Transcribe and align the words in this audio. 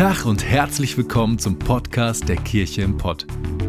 Tag 0.00 0.24
und 0.24 0.42
herzlich 0.42 0.96
willkommen 0.96 1.38
zum 1.38 1.58
Podcast 1.58 2.26
der 2.26 2.36
Kirche 2.36 2.80
im 2.80 2.96
Pott. 2.96 3.26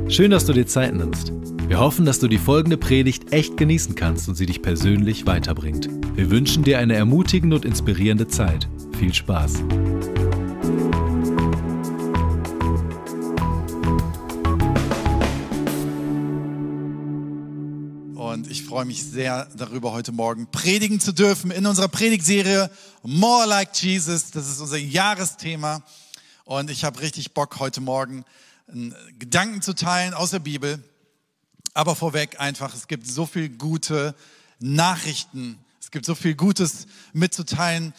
Schön, 0.07 0.31
dass 0.31 0.45
du 0.45 0.53
dir 0.53 0.65
Zeit 0.65 0.95
nimmst. 0.95 1.33
Wir 1.67 1.77
hoffen, 1.77 2.05
dass 2.05 2.19
du 2.19 2.29
die 2.29 2.37
folgende 2.37 2.77
Predigt 2.77 3.33
echt 3.33 3.57
genießen 3.57 3.95
kannst 3.95 4.29
und 4.29 4.35
sie 4.35 4.45
dich 4.45 4.61
persönlich 4.61 5.25
weiterbringt. 5.27 5.89
Wir 6.15 6.31
wünschen 6.31 6.63
dir 6.63 6.79
eine 6.79 6.95
ermutigende 6.95 7.57
und 7.57 7.65
inspirierende 7.65 8.29
Zeit. 8.29 8.69
Viel 8.97 9.13
Spaß. 9.13 9.55
Und 18.15 18.49
ich 18.49 18.63
freue 18.63 18.85
mich 18.85 19.03
sehr 19.03 19.49
darüber, 19.57 19.91
heute 19.91 20.13
Morgen 20.13 20.47
predigen 20.49 21.01
zu 21.01 21.11
dürfen 21.11 21.51
in 21.51 21.65
unserer 21.65 21.89
Predigtserie 21.89 22.71
More 23.03 23.47
Like 23.47 23.75
Jesus. 23.75 24.31
Das 24.31 24.49
ist 24.49 24.61
unser 24.61 24.77
Jahresthema. 24.77 25.83
Und 26.51 26.69
ich 26.69 26.83
habe 26.83 26.99
richtig 26.99 27.33
Bock, 27.33 27.61
heute 27.61 27.79
Morgen 27.79 28.25
Gedanken 29.17 29.61
zu 29.61 29.73
teilen 29.73 30.13
aus 30.13 30.31
der 30.31 30.39
Bibel. 30.39 30.83
Aber 31.73 31.95
vorweg 31.95 32.41
einfach, 32.41 32.75
es 32.75 32.89
gibt 32.89 33.07
so 33.07 33.25
viel 33.25 33.47
gute 33.47 34.13
Nachrichten. 34.59 35.57
Es 35.79 35.91
gibt 35.91 36.05
so 36.05 36.13
viel 36.13 36.35
Gutes 36.35 36.87
mitzuteilen. 37.13 37.93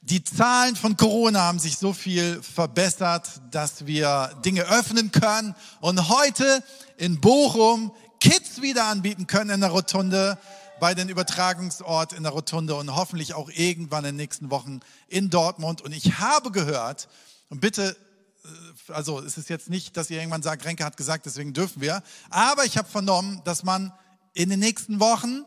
Die 0.00 0.24
Zahlen 0.24 0.74
von 0.74 0.96
Corona 0.96 1.40
haben 1.40 1.58
sich 1.58 1.76
so 1.76 1.92
viel 1.92 2.42
verbessert, 2.42 3.42
dass 3.50 3.84
wir 3.86 4.40
Dinge 4.42 4.62
öffnen 4.62 5.12
können 5.12 5.54
und 5.82 6.08
heute 6.08 6.64
in 6.96 7.20
Bochum 7.20 7.92
Kids 8.20 8.62
wieder 8.62 8.86
anbieten 8.86 9.26
können 9.26 9.50
in 9.50 9.60
der 9.60 9.68
Rotunde, 9.68 10.38
bei 10.80 10.94
den 10.94 11.10
Übertragungsort 11.10 12.14
in 12.14 12.22
der 12.22 12.32
Rotunde 12.32 12.74
und 12.76 12.96
hoffentlich 12.96 13.34
auch 13.34 13.50
irgendwann 13.50 14.06
in 14.06 14.12
den 14.12 14.16
nächsten 14.16 14.50
Wochen 14.50 14.80
in 15.08 15.28
Dortmund. 15.28 15.82
Und 15.82 15.92
ich 15.92 16.20
habe 16.20 16.52
gehört, 16.52 17.08
und 17.48 17.60
bitte, 17.60 17.96
äh, 18.44 18.92
also 18.92 19.20
es 19.20 19.38
ist 19.38 19.48
jetzt 19.48 19.70
nicht, 19.70 19.96
dass 19.96 20.10
ihr 20.10 20.18
irgendwann 20.18 20.42
sagt, 20.42 20.64
Renke 20.64 20.84
hat 20.84 20.96
gesagt, 20.96 21.26
deswegen 21.26 21.52
dürfen 21.52 21.80
wir, 21.82 22.02
aber 22.30 22.64
ich 22.64 22.78
habe 22.78 22.88
vernommen, 22.88 23.42
dass 23.44 23.62
man 23.62 23.92
in 24.34 24.50
den 24.50 24.60
nächsten 24.60 25.00
Wochen 25.00 25.44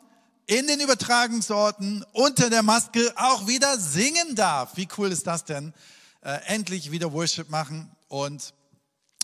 in 0.48 0.68
den 0.68 0.82
Übertragungsorten 0.82 2.04
unter 2.12 2.50
der 2.50 2.64
Maske 2.64 3.14
auch 3.16 3.48
wieder 3.48 3.80
singen 3.80 4.36
darf. 4.36 4.76
Wie 4.76 4.88
cool 4.98 5.12
ist 5.12 5.28
das 5.28 5.46
denn? 5.46 5.74
Äh, 6.22 6.40
endlich 6.48 6.92
wieder 6.92 7.14
Worship 7.14 7.50
machen 7.50 7.90
und 8.08 8.54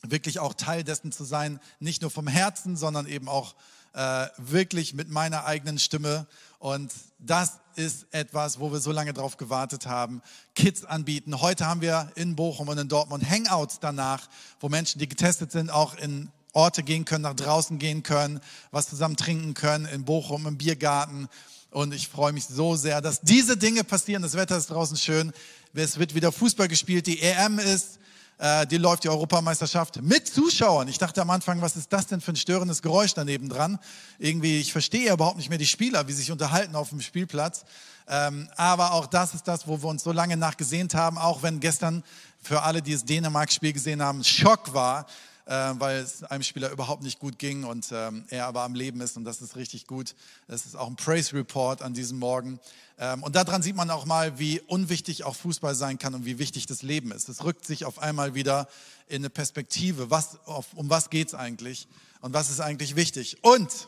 wirklich 0.03 0.39
auch 0.39 0.53
Teil 0.53 0.83
dessen 0.83 1.11
zu 1.11 1.25
sein, 1.25 1.59
nicht 1.79 2.01
nur 2.01 2.11
vom 2.11 2.27
Herzen, 2.27 2.77
sondern 2.77 3.07
eben 3.07 3.27
auch 3.27 3.55
äh, 3.93 4.27
wirklich 4.37 4.93
mit 4.93 5.09
meiner 5.09 5.45
eigenen 5.45 5.79
Stimme. 5.79 6.27
Und 6.59 6.91
das 7.19 7.53
ist 7.75 8.07
etwas, 8.11 8.59
wo 8.59 8.71
wir 8.71 8.79
so 8.79 8.91
lange 8.91 9.13
drauf 9.13 9.37
gewartet 9.37 9.85
haben. 9.85 10.21
Kids 10.55 10.83
anbieten. 10.83 11.41
Heute 11.41 11.67
haben 11.67 11.81
wir 11.81 12.11
in 12.15 12.35
Bochum 12.35 12.67
und 12.67 12.77
in 12.77 12.87
Dortmund 12.87 13.29
Hangouts 13.29 13.79
danach, 13.79 14.27
wo 14.59 14.69
Menschen, 14.69 14.99
die 14.99 15.07
getestet 15.07 15.51
sind, 15.51 15.69
auch 15.69 15.95
in 15.95 16.31
Orte 16.53 16.81
gehen 16.81 17.05
können, 17.05 17.21
nach 17.23 17.35
draußen 17.35 17.77
gehen 17.77 18.01
können, 18.01 18.39
was 18.71 18.89
zusammen 18.89 19.15
trinken 19.15 19.53
können, 19.53 19.85
in 19.85 20.05
Bochum, 20.05 20.47
im 20.47 20.57
Biergarten. 20.57 21.27
Und 21.69 21.93
ich 21.93 22.07
freue 22.07 22.33
mich 22.33 22.45
so 22.45 22.75
sehr, 22.75 23.01
dass 23.01 23.21
diese 23.21 23.57
Dinge 23.57 23.83
passieren. 23.83 24.23
Das 24.23 24.33
Wetter 24.33 24.57
ist 24.57 24.71
draußen 24.71 24.97
schön. 24.97 25.31
Es 25.73 25.99
wird 25.99 26.15
wieder 26.15 26.31
Fußball 26.31 26.67
gespielt. 26.67 27.05
Die 27.05 27.21
EM 27.21 27.59
ist 27.59 27.99
äh, 28.37 28.67
die 28.67 28.77
läuft 28.77 29.03
die 29.03 29.09
Europameisterschaft 29.09 30.01
mit 30.01 30.27
Zuschauern. 30.27 30.87
Ich 30.87 30.97
dachte 30.97 31.21
am 31.21 31.29
Anfang, 31.29 31.61
was 31.61 31.75
ist 31.75 31.91
das 31.91 32.07
denn 32.07 32.21
für 32.21 32.33
ein 32.33 32.35
störendes 32.35 32.81
Geräusch 32.81 33.13
daneben 33.13 33.49
dran? 33.49 33.79
Irgendwie, 34.19 34.59
ich 34.59 34.71
verstehe 34.71 35.11
überhaupt 35.11 35.37
nicht 35.37 35.49
mehr 35.49 35.57
die 35.57 35.67
Spieler, 35.67 36.07
wie 36.07 36.11
sie 36.11 36.19
sich 36.19 36.31
unterhalten 36.31 36.75
auf 36.75 36.89
dem 36.89 37.01
Spielplatz. 37.01 37.65
Ähm, 38.07 38.47
aber 38.55 38.93
auch 38.93 39.05
das 39.05 39.33
ist 39.33 39.47
das, 39.47 39.67
wo 39.67 39.81
wir 39.81 39.89
uns 39.89 40.03
so 40.03 40.11
lange 40.11 40.37
nachgesehnt 40.37 40.93
haben, 40.93 41.17
auch 41.17 41.43
wenn 41.43 41.59
gestern 41.59 42.03
für 42.41 42.63
alle, 42.63 42.81
die 42.81 42.93
das 42.93 43.05
Dänemark-Spiel 43.05 43.73
gesehen 43.73 44.01
haben, 44.01 44.23
Schock 44.23 44.73
war, 44.73 45.07
äh, 45.47 45.73
weil 45.79 45.99
es 45.99 46.23
einem 46.23 46.43
Spieler 46.43 46.69
überhaupt 46.71 47.03
nicht 47.03 47.19
gut 47.19 47.39
ging 47.39 47.63
und 47.63 47.87
ähm, 47.91 48.25
er 48.29 48.47
aber 48.47 48.63
am 48.63 48.75
Leben 48.75 48.99
ist 49.01 49.15
und 49.17 49.23
das 49.23 49.41
ist 49.41 49.55
richtig 49.55 49.87
gut. 49.87 50.13
Das 50.47 50.65
ist 50.65 50.75
auch 50.75 50.87
ein 50.87 50.97
Praise 50.97 51.33
Report 51.33 51.81
an 51.81 51.93
diesem 51.93 52.19
Morgen. 52.19 52.59
Ähm, 52.99 53.23
und 53.23 53.35
daran 53.35 53.61
sieht 53.61 53.75
man 53.75 53.89
auch 53.89 54.05
mal, 54.05 54.39
wie 54.39 54.59
unwichtig 54.61 55.23
auch 55.23 55.35
Fußball 55.35 55.73
sein 55.73 55.99
kann 55.99 56.13
und 56.15 56.25
wie 56.25 56.37
wichtig 56.37 56.65
das 56.65 56.81
Leben 56.81 57.11
ist. 57.11 57.29
Es 57.29 57.43
rückt 57.45 57.65
sich 57.65 57.85
auf 57.85 57.99
einmal 57.99 58.35
wieder 58.35 58.67
in 59.07 59.17
eine 59.17 59.29
Perspektive. 59.29 60.11
Was, 60.11 60.37
auf, 60.45 60.73
um 60.73 60.89
was 60.89 61.09
geht 61.09 61.29
es 61.29 61.33
eigentlich 61.33 61.87
und 62.19 62.33
was 62.33 62.49
ist 62.49 62.59
eigentlich 62.59 62.95
wichtig? 62.97 63.37
Und 63.41 63.87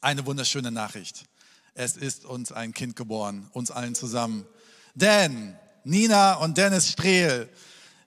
eine 0.00 0.26
wunderschöne 0.26 0.72
Nachricht. 0.72 1.24
Es 1.74 1.96
ist 1.96 2.24
uns 2.24 2.50
ein 2.50 2.74
Kind 2.74 2.96
geboren, 2.96 3.48
uns 3.52 3.70
allen 3.70 3.94
zusammen. 3.94 4.44
Denn 4.96 5.56
Nina 5.84 6.34
und 6.34 6.58
Dennis 6.58 6.88
Strehl 6.90 7.48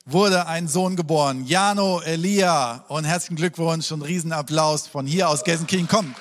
wurde 0.05 0.47
ein 0.47 0.67
Sohn 0.67 0.95
geboren, 0.95 1.45
Jano 1.45 2.01
Elia. 2.01 2.85
Und 2.87 3.03
herzlichen 3.03 3.35
Glückwunsch 3.35 3.91
und 3.91 4.01
Riesenapplaus 4.01 4.87
von 4.87 5.05
hier 5.05 5.29
aus 5.29 5.43
Gelsenkirchen. 5.43 5.87
Komm, 5.87 6.15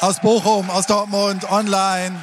aus 0.00 0.20
Bochum, 0.20 0.68
aus 0.70 0.86
Dortmund, 0.86 1.50
online. 1.50 2.20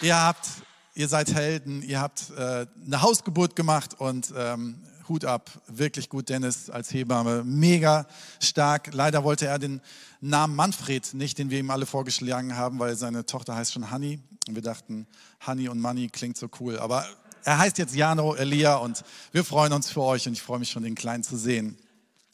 Ihr 0.00 0.20
habt, 0.20 0.48
ihr 0.94 1.08
seid 1.08 1.32
Helden, 1.32 1.82
ihr 1.82 2.00
habt 2.00 2.30
äh, 2.36 2.66
eine 2.84 3.02
Hausgeburt 3.02 3.54
gemacht 3.54 3.94
und 3.98 4.32
ähm, 4.36 4.82
Hut 5.08 5.24
ab, 5.24 5.50
wirklich 5.68 6.08
gut, 6.08 6.28
Dennis 6.28 6.68
als 6.68 6.92
Hebamme, 6.92 7.44
mega 7.44 8.06
stark. 8.42 8.92
Leider 8.92 9.22
wollte 9.22 9.46
er 9.46 9.60
den 9.60 9.80
Namen 10.20 10.56
Manfred 10.56 11.14
nicht, 11.14 11.38
den 11.38 11.50
wir 11.50 11.60
ihm 11.60 11.70
alle 11.70 11.86
vorgeschlagen 11.86 12.56
haben, 12.56 12.80
weil 12.80 12.96
seine 12.96 13.24
Tochter 13.24 13.54
heißt 13.54 13.72
schon 13.72 13.92
Honey. 13.92 14.18
Und 14.48 14.56
wir 14.56 14.62
dachten, 14.62 15.06
Honey 15.46 15.68
und 15.68 15.80
Money 15.80 16.08
klingt 16.08 16.36
so 16.36 16.48
cool. 16.60 16.78
Aber 16.80 17.06
er 17.46 17.58
heißt 17.58 17.78
jetzt 17.78 17.94
Jano 17.94 18.34
Elia 18.34 18.74
und 18.76 19.04
wir 19.30 19.44
freuen 19.44 19.72
uns 19.72 19.88
für 19.88 20.02
euch 20.02 20.26
und 20.26 20.32
ich 20.32 20.42
freue 20.42 20.58
mich 20.58 20.70
schon, 20.70 20.82
den 20.82 20.96
Kleinen 20.96 21.22
zu 21.22 21.36
sehen. 21.36 21.78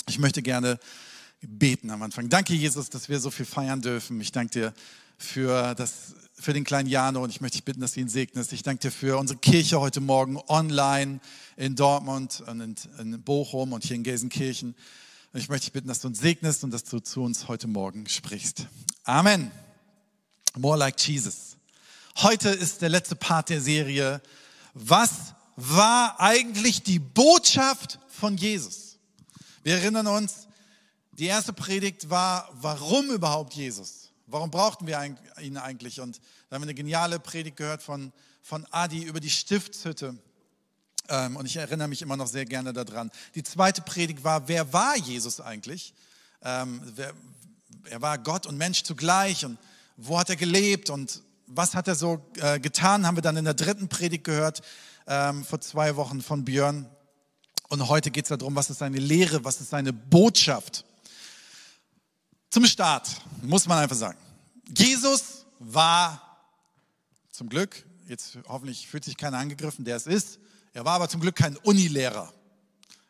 Ich 0.08 0.18
möchte 0.18 0.40
gerne 0.40 0.80
beten 1.42 1.90
am 1.90 2.00
Anfang. 2.00 2.30
Danke, 2.30 2.54
Jesus, 2.54 2.88
dass 2.88 3.10
wir 3.10 3.20
so 3.20 3.30
viel 3.30 3.44
feiern 3.44 3.82
dürfen. 3.82 4.18
Ich 4.22 4.32
danke 4.32 4.52
dir 4.52 4.74
für, 5.18 5.74
das, 5.74 6.14
für 6.32 6.54
den 6.54 6.64
kleinen 6.64 6.88
Jano 6.88 7.22
und 7.22 7.28
ich 7.28 7.42
möchte 7.42 7.58
dich 7.58 7.64
bitten, 7.64 7.82
dass 7.82 7.92
du 7.92 8.00
ihn 8.00 8.08
segnest. 8.08 8.54
Ich 8.54 8.62
danke 8.62 8.80
dir 8.80 8.90
für 8.90 9.18
unsere 9.18 9.38
Kirche 9.38 9.80
heute 9.80 10.00
Morgen 10.00 10.38
online 10.48 11.20
in 11.58 11.76
Dortmund 11.76 12.42
und 12.46 12.88
in, 12.98 13.22
Bochum 13.22 13.74
und 13.74 13.84
hier 13.84 13.96
in 13.96 14.04
Gelsenkirchen. 14.04 14.74
Und 15.34 15.40
ich 15.40 15.50
möchte 15.50 15.66
dich 15.66 15.74
bitten, 15.74 15.88
dass 15.88 16.00
du 16.00 16.08
uns 16.08 16.20
segnest 16.20 16.64
und 16.64 16.70
dass 16.70 16.84
du 16.84 17.00
zu 17.00 17.22
uns 17.22 17.48
heute 17.48 17.66
Morgen 17.66 18.08
sprichst. 18.08 18.66
Amen. 19.04 19.50
More 20.56 20.78
like 20.78 20.98
Jesus. 20.98 21.58
Heute 22.16 22.48
ist 22.48 22.80
der 22.80 22.88
letzte 22.88 23.14
Part 23.14 23.50
der 23.50 23.60
Serie 23.60 24.22
was 24.74 25.34
war 25.56 26.18
eigentlich 26.20 26.82
die 26.82 26.98
Botschaft 26.98 27.98
von 28.08 28.36
Jesus? 28.36 28.98
Wir 29.62 29.74
erinnern 29.74 30.06
uns, 30.06 30.48
die 31.12 31.26
erste 31.26 31.52
Predigt 31.52 32.10
war, 32.10 32.48
warum 32.54 33.10
überhaupt 33.10 33.54
Jesus? 33.54 34.10
Warum 34.26 34.50
brauchten 34.50 34.86
wir 34.86 35.00
ihn 35.40 35.56
eigentlich? 35.58 36.00
Und 36.00 36.20
da 36.48 36.56
haben 36.56 36.62
wir 36.62 36.66
eine 36.66 36.74
geniale 36.74 37.20
Predigt 37.20 37.56
gehört 37.56 37.82
von, 37.82 38.12
von 38.42 38.66
Adi 38.70 39.02
über 39.02 39.20
die 39.20 39.30
Stiftshütte. 39.30 40.16
Ähm, 41.08 41.36
und 41.36 41.46
ich 41.46 41.56
erinnere 41.56 41.88
mich 41.88 42.00
immer 42.00 42.16
noch 42.16 42.28
sehr 42.28 42.46
gerne 42.46 42.72
daran. 42.72 43.10
Die 43.34 43.42
zweite 43.42 43.82
Predigt 43.82 44.24
war, 44.24 44.48
wer 44.48 44.72
war 44.72 44.96
Jesus 44.96 45.40
eigentlich? 45.40 45.92
Ähm, 46.42 46.80
er 47.84 48.00
war 48.00 48.16
Gott 48.18 48.46
und 48.46 48.56
Mensch 48.56 48.84
zugleich. 48.84 49.44
Und 49.44 49.58
wo 49.96 50.18
hat 50.18 50.30
er 50.30 50.36
gelebt? 50.36 50.88
Und 50.88 51.22
was 51.54 51.74
hat 51.74 51.88
er 51.88 51.94
so 51.94 52.24
äh, 52.38 52.58
getan, 52.60 53.06
haben 53.06 53.16
wir 53.16 53.22
dann 53.22 53.36
in 53.36 53.44
der 53.44 53.54
dritten 53.54 53.88
Predigt 53.88 54.24
gehört, 54.24 54.62
ähm, 55.06 55.44
vor 55.44 55.60
zwei 55.60 55.96
Wochen 55.96 56.22
von 56.22 56.44
Björn. 56.44 56.88
Und 57.68 57.88
heute 57.88 58.10
geht 58.10 58.24
es 58.24 58.36
darum, 58.36 58.54
was 58.54 58.70
ist 58.70 58.78
seine 58.78 58.98
Lehre, 58.98 59.44
was 59.44 59.60
ist 59.60 59.70
seine 59.70 59.92
Botschaft. 59.92 60.84
Zum 62.50 62.66
Start 62.66 63.08
muss 63.42 63.66
man 63.66 63.78
einfach 63.78 63.96
sagen, 63.96 64.18
Jesus 64.76 65.46
war 65.58 66.20
zum 67.30 67.48
Glück, 67.48 67.84
jetzt 68.08 68.38
hoffentlich 68.46 68.86
fühlt 68.88 69.04
sich 69.04 69.16
keiner 69.16 69.38
angegriffen, 69.38 69.84
der 69.84 69.96
es 69.96 70.06
ist, 70.06 70.38
er 70.74 70.84
war 70.84 70.94
aber 70.94 71.08
zum 71.08 71.20
Glück 71.20 71.36
kein 71.36 71.56
Unilehrer, 71.56 72.32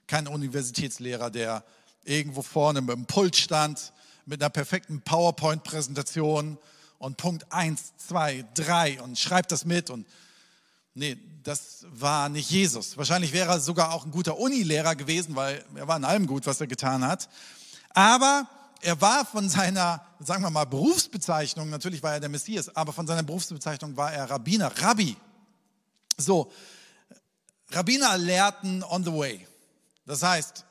kein 0.07 0.27
Universitätslehrer, 0.27 1.31
der 1.31 1.65
irgendwo 2.05 2.43
vorne 2.43 2.81
mit 2.81 2.95
dem 2.95 3.07
Pult 3.07 3.37
stand, 3.37 3.93
mit 4.27 4.41
einer 4.41 4.51
perfekten 4.51 5.01
PowerPoint-Präsentation 5.03 6.59
und 7.03 7.17
Punkt 7.17 7.53
1, 7.53 7.95
2, 8.07 8.45
3 8.55 9.03
und 9.03 9.19
schreibt 9.19 9.51
das 9.51 9.65
mit 9.65 9.91
und 9.91 10.07
nee, 10.95 11.19
das 11.43 11.85
war 11.89 12.29
nicht 12.29 12.49
Jesus. 12.49 12.97
Wahrscheinlich 12.97 13.33
wäre 13.33 13.51
er 13.51 13.61
sogar 13.61 13.93
auch 13.93 14.05
ein 14.05 14.13
guter 14.13 14.39
Unilehrer 14.39 14.95
gewesen, 14.95 15.35
weil 15.35 15.65
er 15.75 15.89
war 15.89 15.97
in 15.97 16.05
allem 16.05 16.29
gut, 16.29 16.47
was 16.47 16.61
er 16.61 16.69
getan 16.69 17.05
hat. 17.05 17.29
Aber 17.91 18.47
er 18.81 19.01
war 19.01 19.27
von 19.27 19.49
seiner, 19.49 20.01
sagen 20.21 20.45
wir 20.45 20.51
mal, 20.51 20.65
Berufsbezeichnung, 20.65 21.71
natürlich 21.71 22.05
war 22.05 22.13
er 22.13 22.21
der 22.21 22.29
Messias, 22.29 22.75
aber 22.77 22.93
von 22.93 23.05
seiner 23.05 23.25
Berufsbezeichnung 23.25 23.97
war 23.97 24.13
er 24.13 24.31
Rabbiner, 24.31 24.71
Rabbi. 24.81 25.17
So, 26.17 26.53
Rabbiner 27.73 28.17
lehrten 28.17 28.85
on 28.85 29.03
the 29.03 29.13
way. 29.13 29.45
Das 30.07 30.23
heißt, 30.23 30.65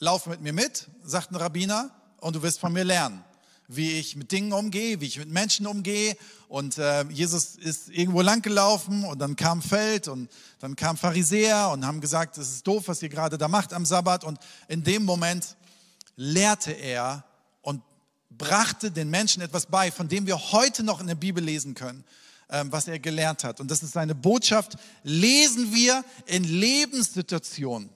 lauf 0.00 0.26
mit 0.26 0.42
mir 0.42 0.52
mit, 0.52 0.86
sagt 1.02 1.30
ein 1.30 1.36
Rabbiner, 1.36 1.90
und 2.20 2.36
du 2.36 2.42
wirst 2.42 2.60
von 2.60 2.74
mir 2.74 2.84
lernen. 2.84 3.24
Wie 3.68 3.98
ich 3.98 4.16
mit 4.16 4.32
Dingen 4.32 4.52
umgehe, 4.52 5.00
wie 5.00 5.06
ich 5.06 5.18
mit 5.18 5.28
Menschen 5.28 5.66
umgehe. 5.66 6.16
Und 6.48 6.78
äh, 6.78 7.04
Jesus 7.10 7.54
ist 7.56 7.90
irgendwo 7.90 8.22
lang 8.22 8.40
gelaufen 8.40 9.04
und 9.04 9.18
dann 9.18 9.36
kam 9.36 9.60
Feld 9.60 10.08
und 10.08 10.30
dann 10.58 10.74
kam 10.74 10.96
Pharisäer 10.96 11.68
und 11.70 11.86
haben 11.86 12.00
gesagt, 12.00 12.38
es 12.38 12.50
ist 12.50 12.66
doof, 12.66 12.84
was 12.86 13.02
ihr 13.02 13.10
gerade 13.10 13.36
da 13.36 13.46
macht 13.46 13.74
am 13.74 13.84
Sabbat. 13.84 14.24
Und 14.24 14.38
in 14.68 14.82
dem 14.82 15.04
Moment 15.04 15.56
lehrte 16.16 16.72
er 16.72 17.24
und 17.60 17.82
brachte 18.30 18.90
den 18.90 19.10
Menschen 19.10 19.42
etwas 19.42 19.66
bei, 19.66 19.92
von 19.92 20.08
dem 20.08 20.26
wir 20.26 20.52
heute 20.52 20.82
noch 20.82 21.00
in 21.00 21.06
der 21.06 21.14
Bibel 21.14 21.44
lesen 21.44 21.74
können, 21.74 22.04
ähm, 22.48 22.72
was 22.72 22.88
er 22.88 22.98
gelernt 22.98 23.44
hat. 23.44 23.60
Und 23.60 23.70
das 23.70 23.82
ist 23.82 23.92
seine 23.92 24.14
Botschaft, 24.14 24.78
lesen 25.02 25.74
wir 25.74 26.02
in 26.24 26.44
Lebenssituationen. 26.44 27.90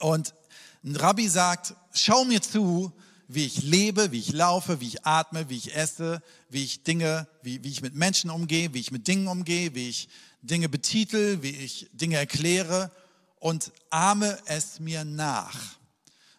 Und 0.00 0.34
ein 0.82 0.96
Rabbi 0.96 1.28
sagt, 1.28 1.74
schau 1.92 2.24
mir 2.24 2.42
zu, 2.42 2.92
wie 3.32 3.44
ich 3.44 3.62
lebe, 3.62 4.10
wie 4.10 4.18
ich 4.18 4.32
laufe, 4.32 4.80
wie 4.80 4.88
ich 4.88 5.06
atme, 5.06 5.48
wie 5.48 5.56
ich 5.56 5.76
esse, 5.76 6.20
wie 6.48 6.64
ich 6.64 6.82
Dinge, 6.82 7.28
wie, 7.42 7.62
wie 7.62 7.68
ich 7.70 7.80
mit 7.80 7.94
Menschen 7.94 8.28
umgehe, 8.28 8.74
wie 8.74 8.80
ich 8.80 8.90
mit 8.90 9.06
Dingen 9.06 9.28
umgehe, 9.28 9.74
wie 9.74 9.88
ich 9.88 10.08
Dinge 10.42 10.68
betitel, 10.68 11.38
wie 11.40 11.50
ich 11.50 11.88
Dinge 11.92 12.16
erkläre 12.16 12.90
und 13.38 13.70
ahme 13.90 14.36
es 14.46 14.80
mir 14.80 15.04
nach. 15.04 15.56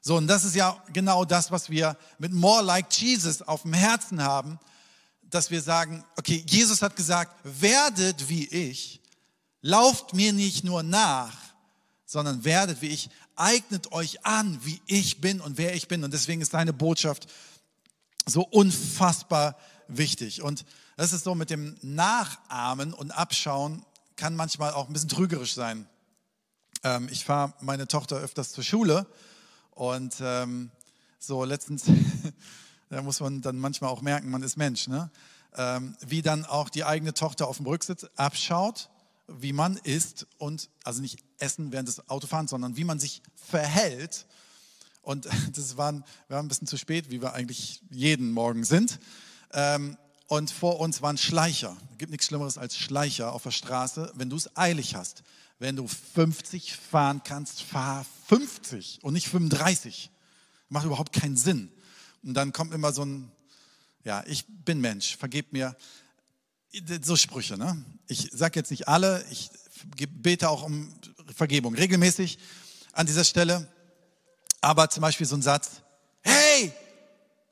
So, 0.01 0.17
und 0.17 0.27
das 0.27 0.43
ist 0.43 0.55
ja 0.55 0.83
genau 0.91 1.23
das, 1.23 1.51
was 1.51 1.69
wir 1.69 1.95
mit 2.19 2.33
More 2.33 2.63
Like 2.63 2.91
Jesus 2.91 3.41
auf 3.41 3.61
dem 3.61 3.73
Herzen 3.73 4.21
haben, 4.21 4.59
dass 5.21 5.49
wir 5.49 5.61
sagen, 5.61 6.03
okay, 6.17 6.43
Jesus 6.45 6.81
hat 6.81 6.95
gesagt, 6.95 7.33
werdet 7.43 8.27
wie 8.27 8.47
ich, 8.47 8.99
lauft 9.61 10.13
mir 10.13 10.33
nicht 10.33 10.65
nur 10.65 10.83
nach, 10.83 11.37
sondern 12.05 12.43
werdet 12.43 12.81
wie 12.81 12.87
ich, 12.87 13.09
eignet 13.35 13.91
euch 13.91 14.25
an, 14.25 14.59
wie 14.63 14.81
ich 14.87 15.21
bin 15.21 15.41
und 15.41 15.57
wer 15.57 15.75
ich 15.75 15.87
bin. 15.87 16.03
Und 16.03 16.13
deswegen 16.13 16.41
ist 16.41 16.53
deine 16.53 16.73
Botschaft 16.73 17.27
so 18.25 18.43
unfassbar 18.43 19.57
wichtig. 19.87 20.41
Und 20.41 20.65
das 20.97 21.13
ist 21.13 21.23
so 21.23 21.33
mit 21.35 21.49
dem 21.49 21.77
Nachahmen 21.81 22.93
und 22.93 23.11
Abschauen 23.11 23.83
kann 24.15 24.35
manchmal 24.35 24.73
auch 24.73 24.87
ein 24.87 24.93
bisschen 24.93 25.09
trügerisch 25.09 25.55
sein. 25.55 25.87
Ähm, 26.83 27.09
ich 27.11 27.25
fahre 27.25 27.53
meine 27.61 27.87
Tochter 27.87 28.17
öfters 28.17 28.51
zur 28.51 28.63
Schule 28.63 29.07
und 29.71 30.15
ähm, 30.21 30.69
so 31.17 31.43
letztens, 31.43 31.85
da 32.89 33.01
muss 33.01 33.19
man 33.19 33.41
dann 33.41 33.57
manchmal 33.57 33.89
auch 33.89 34.01
merken, 34.01 34.29
man 34.29 34.43
ist 34.43 34.57
Mensch, 34.57 34.87
ne? 34.87 35.09
Ähm, 35.57 35.97
wie 36.05 36.21
dann 36.21 36.45
auch 36.45 36.69
die 36.69 36.85
eigene 36.85 37.15
Tochter 37.15 37.47
auf 37.47 37.57
dem 37.57 37.65
Rücksitz 37.65 38.05
abschaut 38.15 38.90
wie 39.39 39.53
man 39.53 39.77
isst 39.77 40.27
und, 40.37 40.69
also 40.83 41.01
nicht 41.01 41.19
essen 41.39 41.71
während 41.71 41.87
des 41.87 42.09
Autofahrens, 42.09 42.51
sondern 42.51 42.77
wie 42.77 42.83
man 42.83 42.99
sich 42.99 43.21
verhält. 43.35 44.25
Und 45.01 45.27
das 45.55 45.77
waren, 45.77 46.03
wir 46.27 46.35
waren 46.35 46.45
ein 46.45 46.49
bisschen 46.49 46.67
zu 46.67 46.77
spät, 46.77 47.09
wie 47.09 47.21
wir 47.21 47.33
eigentlich 47.33 47.81
jeden 47.89 48.31
Morgen 48.31 48.63
sind. 48.63 48.99
Ähm, 49.53 49.97
und 50.27 50.49
vor 50.49 50.79
uns 50.79 51.01
waren 51.01 51.17
Schleicher. 51.17 51.75
Es 51.91 51.97
gibt 51.97 52.11
nichts 52.11 52.27
Schlimmeres 52.27 52.57
als 52.57 52.77
Schleicher 52.77 53.33
auf 53.33 53.43
der 53.43 53.51
Straße, 53.51 54.13
wenn 54.15 54.29
du 54.29 54.37
es 54.37 54.55
eilig 54.55 54.95
hast. 54.95 55.23
Wenn 55.59 55.75
du 55.75 55.87
50 55.87 56.75
fahren 56.75 57.21
kannst, 57.23 57.61
fahr 57.61 58.05
50 58.27 58.99
und 59.03 59.13
nicht 59.13 59.27
35. 59.27 60.09
Macht 60.69 60.85
überhaupt 60.85 61.13
keinen 61.13 61.35
Sinn. 61.35 61.69
Und 62.23 62.33
dann 62.33 62.53
kommt 62.53 62.73
immer 62.73 62.93
so 62.93 63.03
ein, 63.03 63.31
ja, 64.03 64.23
ich 64.25 64.45
bin 64.47 64.79
Mensch, 64.79 65.17
vergib 65.17 65.51
mir 65.51 65.75
so 67.01 67.15
Sprüche. 67.15 67.57
Ne? 67.57 67.83
Ich 68.07 68.29
sage 68.33 68.59
jetzt 68.59 68.71
nicht 68.71 68.87
alle, 68.87 69.25
ich 69.29 69.49
bete 70.09 70.49
auch 70.49 70.63
um 70.63 70.93
Vergebung 71.35 71.75
regelmäßig 71.75 72.39
an 72.93 73.05
dieser 73.05 73.23
Stelle. 73.23 73.67
Aber 74.61 74.89
zum 74.89 75.01
Beispiel 75.01 75.25
so 75.25 75.35
ein 75.35 75.41
Satz, 75.41 75.81
hey, 76.21 76.71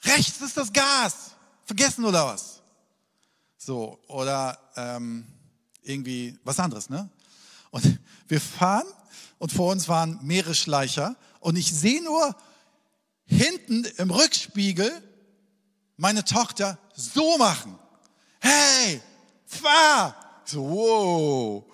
rechts 0.04 0.42
ist 0.42 0.58
das 0.58 0.72
Gas, 0.72 1.32
vergessen 1.66 2.06
oder 2.06 2.28
was? 2.28 2.62
So, 3.58 4.00
oder 4.08 4.58
ähm, 4.76 5.26
irgendwie 5.82 6.38
was 6.44 6.60
anderes. 6.60 6.90
Ne? 6.90 7.10
Und 7.72 8.00
wir 8.28 8.40
fahren 8.40 8.88
und 9.38 9.52
vor 9.52 9.72
uns 9.72 9.88
waren 9.88 10.20
Meeresschleicher 10.22 11.16
und 11.40 11.58
ich 11.58 11.74
sehe 11.74 12.04
nur 12.04 12.36
hinten 13.26 13.86
im 13.98 14.12
Rückspiegel 14.12 14.92
meine 15.98 16.24
Tochter 16.24 16.78
so 16.96 17.38
machen. 17.38 17.78
Hey, 18.40 19.02
fahr! 19.50 20.16
So, 20.46 20.64
wow. 20.64 21.66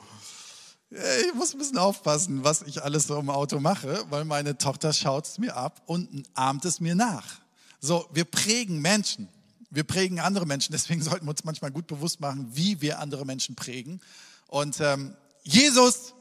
Ich 0.89 1.33
muss 1.33 1.54
ein 1.54 1.57
bisschen 1.57 1.77
aufpassen, 1.77 2.44
was 2.44 2.62
ich 2.62 2.83
alles 2.83 3.07
so 3.07 3.19
im 3.19 3.30
Auto 3.30 3.60
mache, 3.60 4.06
weil 4.10 4.24
meine 4.24 4.57
Tochter 4.57 4.94
schaut 4.94 5.25
es 5.25 5.38
mir 5.38 5.56
ab 5.56 5.81
und 5.86 6.24
ahmt 6.33 6.63
es 6.66 6.80
mir 6.80 6.95
nach. 6.95 7.42
So, 7.81 8.07
wir 8.13 8.25
prägen 8.25 8.81
Menschen. 8.81 9.27
Wir 9.69 9.83
prägen 9.83 10.19
andere 10.19 10.45
Menschen. 10.45 10.72
Deswegen 10.72 11.01
sollten 11.01 11.25
wir 11.25 11.31
uns 11.31 11.44
manchmal 11.44 11.72
gut 11.72 11.88
bewusst 11.88 12.19
machen, 12.22 12.50
wie 12.54 12.81
wir 12.81 13.00
andere 13.00 13.25
Menschen 13.25 13.56
prägen. 13.56 14.00
Und 14.48 14.80
ähm, 14.80 15.16
Jesus 15.44 16.13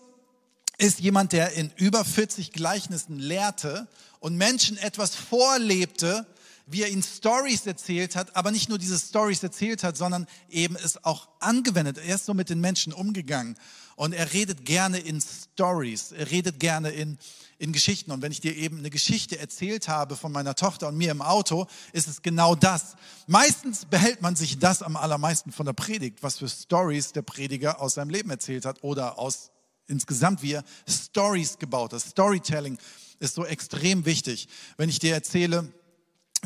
ist 0.76 0.98
jemand, 0.98 1.32
der 1.32 1.52
in 1.52 1.70
über 1.76 2.04
40 2.04 2.52
Gleichnissen 2.52 3.18
lehrte 3.18 3.86
und 4.18 4.36
Menschen 4.36 4.76
etwas 4.78 5.14
vorlebte, 5.14 6.26
wie 6.66 6.82
er 6.82 6.88
ihnen 6.88 7.02
Stories 7.02 7.66
erzählt 7.66 8.16
hat, 8.16 8.34
aber 8.36 8.50
nicht 8.50 8.68
nur 8.68 8.78
diese 8.78 8.98
Stories 8.98 9.42
erzählt 9.42 9.84
hat, 9.84 9.96
sondern 9.96 10.26
eben 10.48 10.76
es 10.76 11.04
auch 11.04 11.28
angewendet. 11.40 11.98
Er 11.98 12.14
ist 12.14 12.26
so 12.26 12.34
mit 12.34 12.48
den 12.48 12.60
Menschen 12.60 12.92
umgegangen 12.92 13.56
und 13.96 14.12
er 14.12 14.32
redet 14.32 14.64
gerne 14.64 14.98
in 14.98 15.20
Stories, 15.20 16.12
er 16.12 16.30
redet 16.30 16.58
gerne 16.58 16.90
in, 16.90 17.18
in 17.58 17.72
Geschichten. 17.72 18.10
Und 18.12 18.22
wenn 18.22 18.32
ich 18.32 18.40
dir 18.40 18.56
eben 18.56 18.78
eine 18.78 18.90
Geschichte 18.90 19.38
erzählt 19.38 19.88
habe 19.88 20.16
von 20.16 20.32
meiner 20.32 20.54
Tochter 20.54 20.88
und 20.88 20.96
mir 20.96 21.10
im 21.10 21.22
Auto, 21.22 21.66
ist 21.92 22.08
es 22.08 22.22
genau 22.22 22.54
das. 22.54 22.96
Meistens 23.26 23.84
behält 23.84 24.22
man 24.22 24.34
sich 24.34 24.58
das 24.58 24.82
am 24.82 24.96
allermeisten 24.96 25.52
von 25.52 25.66
der 25.66 25.74
Predigt, 25.74 26.22
was 26.22 26.38
für 26.38 26.48
Stories 26.48 27.12
der 27.12 27.22
Prediger 27.22 27.80
aus 27.80 27.94
seinem 27.94 28.10
Leben 28.10 28.30
erzählt 28.30 28.64
hat 28.64 28.82
oder 28.82 29.18
aus 29.18 29.50
insgesamt, 29.86 30.42
wie 30.42 30.52
er 30.52 30.64
Stories 30.88 31.58
gebaut 31.58 31.92
hat. 31.92 32.00
Storytelling 32.00 32.78
ist 33.20 33.34
so 33.34 33.44
extrem 33.44 34.06
wichtig. 34.06 34.48
Wenn 34.78 34.88
ich 34.88 34.98
dir 34.98 35.12
erzähle, 35.12 35.72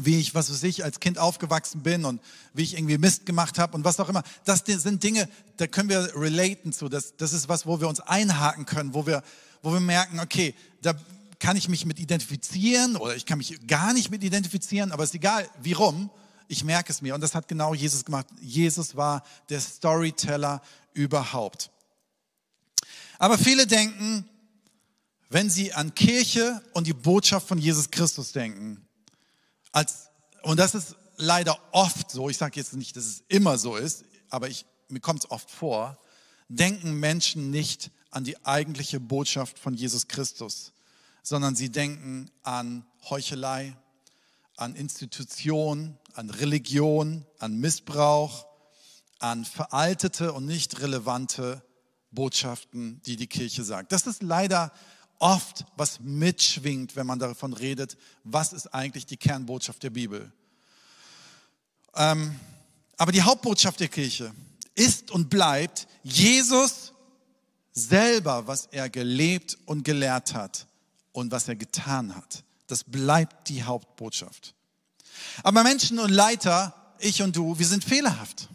wie 0.00 0.18
ich, 0.18 0.34
was 0.34 0.50
weiß 0.50 0.62
ich, 0.64 0.84
als 0.84 1.00
Kind 1.00 1.18
aufgewachsen 1.18 1.82
bin 1.82 2.04
und 2.04 2.20
wie 2.54 2.62
ich 2.62 2.74
irgendwie 2.74 2.98
Mist 2.98 3.26
gemacht 3.26 3.58
habe 3.58 3.76
und 3.76 3.84
was 3.84 4.00
auch 4.00 4.08
immer. 4.08 4.22
Das 4.44 4.62
sind 4.66 5.02
Dinge, 5.02 5.28
da 5.56 5.66
können 5.66 5.88
wir 5.88 6.14
relaten 6.14 6.72
zu. 6.72 6.88
Das, 6.88 7.16
das 7.16 7.32
ist 7.32 7.48
was, 7.48 7.66
wo 7.66 7.80
wir 7.80 7.88
uns 7.88 8.00
einhaken 8.00 8.66
können, 8.66 8.94
wo 8.94 9.06
wir, 9.06 9.22
wo 9.62 9.72
wir 9.72 9.80
merken, 9.80 10.20
okay, 10.20 10.54
da 10.82 10.94
kann 11.38 11.56
ich 11.56 11.68
mich 11.68 11.86
mit 11.86 12.00
identifizieren 12.00 12.96
oder 12.96 13.14
ich 13.14 13.26
kann 13.26 13.38
mich 13.38 13.66
gar 13.66 13.92
nicht 13.92 14.10
mit 14.10 14.24
identifizieren, 14.24 14.92
aber 14.92 15.04
es 15.04 15.10
ist 15.10 15.16
egal, 15.16 15.48
wie 15.62 15.72
rum, 15.72 16.10
ich 16.48 16.64
merke 16.64 16.90
es 16.90 17.02
mir. 17.02 17.14
Und 17.14 17.20
das 17.20 17.34
hat 17.34 17.46
genau 17.46 17.74
Jesus 17.74 18.04
gemacht. 18.04 18.26
Jesus 18.40 18.96
war 18.96 19.22
der 19.50 19.60
Storyteller 19.60 20.62
überhaupt. 20.94 21.70
Aber 23.18 23.36
viele 23.36 23.66
denken, 23.66 24.28
wenn 25.28 25.50
sie 25.50 25.72
an 25.74 25.94
Kirche 25.94 26.62
und 26.72 26.86
die 26.86 26.94
Botschaft 26.94 27.46
von 27.46 27.58
Jesus 27.58 27.90
Christus 27.90 28.32
denken, 28.32 28.87
als, 29.72 30.10
und 30.42 30.58
das 30.58 30.74
ist 30.74 30.96
leider 31.16 31.58
oft 31.72 32.10
so, 32.10 32.28
ich 32.28 32.38
sage 32.38 32.56
jetzt 32.56 32.74
nicht, 32.74 32.96
dass 32.96 33.04
es 33.04 33.24
immer 33.28 33.58
so 33.58 33.76
ist, 33.76 34.04
aber 34.30 34.48
ich, 34.48 34.64
mir 34.88 35.00
kommt 35.00 35.24
es 35.24 35.30
oft 35.30 35.50
vor, 35.50 35.98
denken 36.48 36.94
Menschen 36.94 37.50
nicht 37.50 37.90
an 38.10 38.24
die 38.24 38.44
eigentliche 38.44 39.00
Botschaft 39.00 39.58
von 39.58 39.74
Jesus 39.74 40.08
Christus, 40.08 40.72
sondern 41.22 41.54
sie 41.54 41.70
denken 41.70 42.30
an 42.42 42.86
Heuchelei, 43.10 43.76
an 44.56 44.74
Institution, 44.74 45.98
an 46.14 46.30
Religion, 46.30 47.26
an 47.38 47.58
Missbrauch, 47.58 48.46
an 49.18 49.44
veraltete 49.44 50.32
und 50.32 50.46
nicht 50.46 50.80
relevante 50.80 51.62
Botschaften, 52.10 53.02
die 53.02 53.16
die 53.16 53.26
Kirche 53.26 53.62
sagt. 53.62 53.92
Das 53.92 54.06
ist 54.06 54.22
leider 54.22 54.72
oft 55.18 55.64
was 55.76 56.00
mitschwingt, 56.00 56.96
wenn 56.96 57.06
man 57.06 57.18
davon 57.18 57.52
redet, 57.52 57.96
was 58.24 58.52
ist 58.52 58.72
eigentlich 58.74 59.06
die 59.06 59.16
Kernbotschaft 59.16 59.82
der 59.82 59.90
Bibel. 59.90 60.32
Ähm, 61.94 62.38
aber 62.96 63.12
die 63.12 63.22
Hauptbotschaft 63.22 63.80
der 63.80 63.88
Kirche 63.88 64.32
ist 64.74 65.10
und 65.10 65.28
bleibt 65.30 65.86
Jesus 66.02 66.92
selber, 67.72 68.46
was 68.46 68.66
er 68.66 68.88
gelebt 68.88 69.56
und 69.66 69.84
gelehrt 69.84 70.34
hat 70.34 70.66
und 71.12 71.30
was 71.30 71.48
er 71.48 71.56
getan 71.56 72.14
hat. 72.14 72.44
Das 72.66 72.84
bleibt 72.84 73.48
die 73.48 73.62
Hauptbotschaft. 73.62 74.54
Aber 75.42 75.62
Menschen 75.62 75.98
und 75.98 76.10
Leiter, 76.10 76.74
ich 76.98 77.22
und 77.22 77.34
du, 77.34 77.58
wir 77.58 77.66
sind 77.66 77.84
fehlerhaft. 77.84 78.48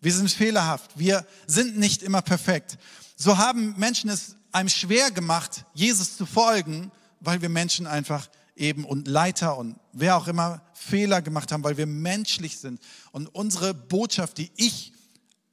Wir 0.00 0.12
sind 0.12 0.30
fehlerhaft. 0.30 0.98
Wir 0.98 1.26
sind 1.46 1.78
nicht 1.78 2.02
immer 2.02 2.22
perfekt. 2.22 2.78
So 3.16 3.38
haben 3.38 3.74
Menschen 3.76 4.10
es 4.10 4.35
einem 4.52 4.68
schwer 4.68 5.10
gemacht, 5.10 5.64
Jesus 5.74 6.16
zu 6.16 6.26
folgen, 6.26 6.90
weil 7.20 7.42
wir 7.42 7.48
Menschen 7.48 7.86
einfach 7.86 8.28
eben 8.56 8.84
und 8.84 9.06
Leiter 9.06 9.58
und 9.58 9.76
wer 9.92 10.16
auch 10.16 10.28
immer 10.28 10.62
Fehler 10.74 11.22
gemacht 11.22 11.52
haben, 11.52 11.64
weil 11.64 11.76
wir 11.76 11.86
menschlich 11.86 12.58
sind. 12.58 12.80
Und 13.12 13.28
unsere 13.34 13.74
Botschaft, 13.74 14.38
die 14.38 14.50
ich 14.56 14.92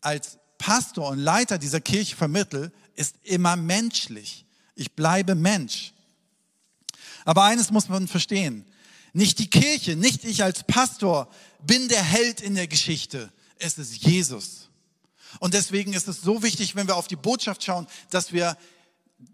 als 0.01 0.37
Pastor 0.57 1.09
und 1.09 1.19
Leiter 1.19 1.57
dieser 1.57 1.81
Kirche 1.81 2.15
vermittel, 2.15 2.71
ist 2.95 3.15
immer 3.23 3.55
menschlich. 3.55 4.45
Ich 4.75 4.93
bleibe 4.93 5.35
Mensch. 5.35 5.93
Aber 7.25 7.43
eines 7.43 7.71
muss 7.71 7.89
man 7.89 8.07
verstehen. 8.07 8.65
Nicht 9.13 9.39
die 9.39 9.49
Kirche, 9.49 9.95
nicht 9.95 10.23
ich 10.25 10.43
als 10.43 10.63
Pastor 10.63 11.29
bin 11.61 11.87
der 11.87 12.03
Held 12.03 12.41
in 12.41 12.55
der 12.55 12.67
Geschichte. 12.67 13.31
Es 13.59 13.77
ist 13.77 13.95
Jesus. 13.97 14.69
Und 15.39 15.53
deswegen 15.53 15.93
ist 15.93 16.07
es 16.07 16.21
so 16.21 16.43
wichtig, 16.43 16.75
wenn 16.75 16.87
wir 16.87 16.95
auf 16.95 17.07
die 17.07 17.15
Botschaft 17.15 17.63
schauen, 17.63 17.87
dass 18.09 18.33
wir 18.33 18.57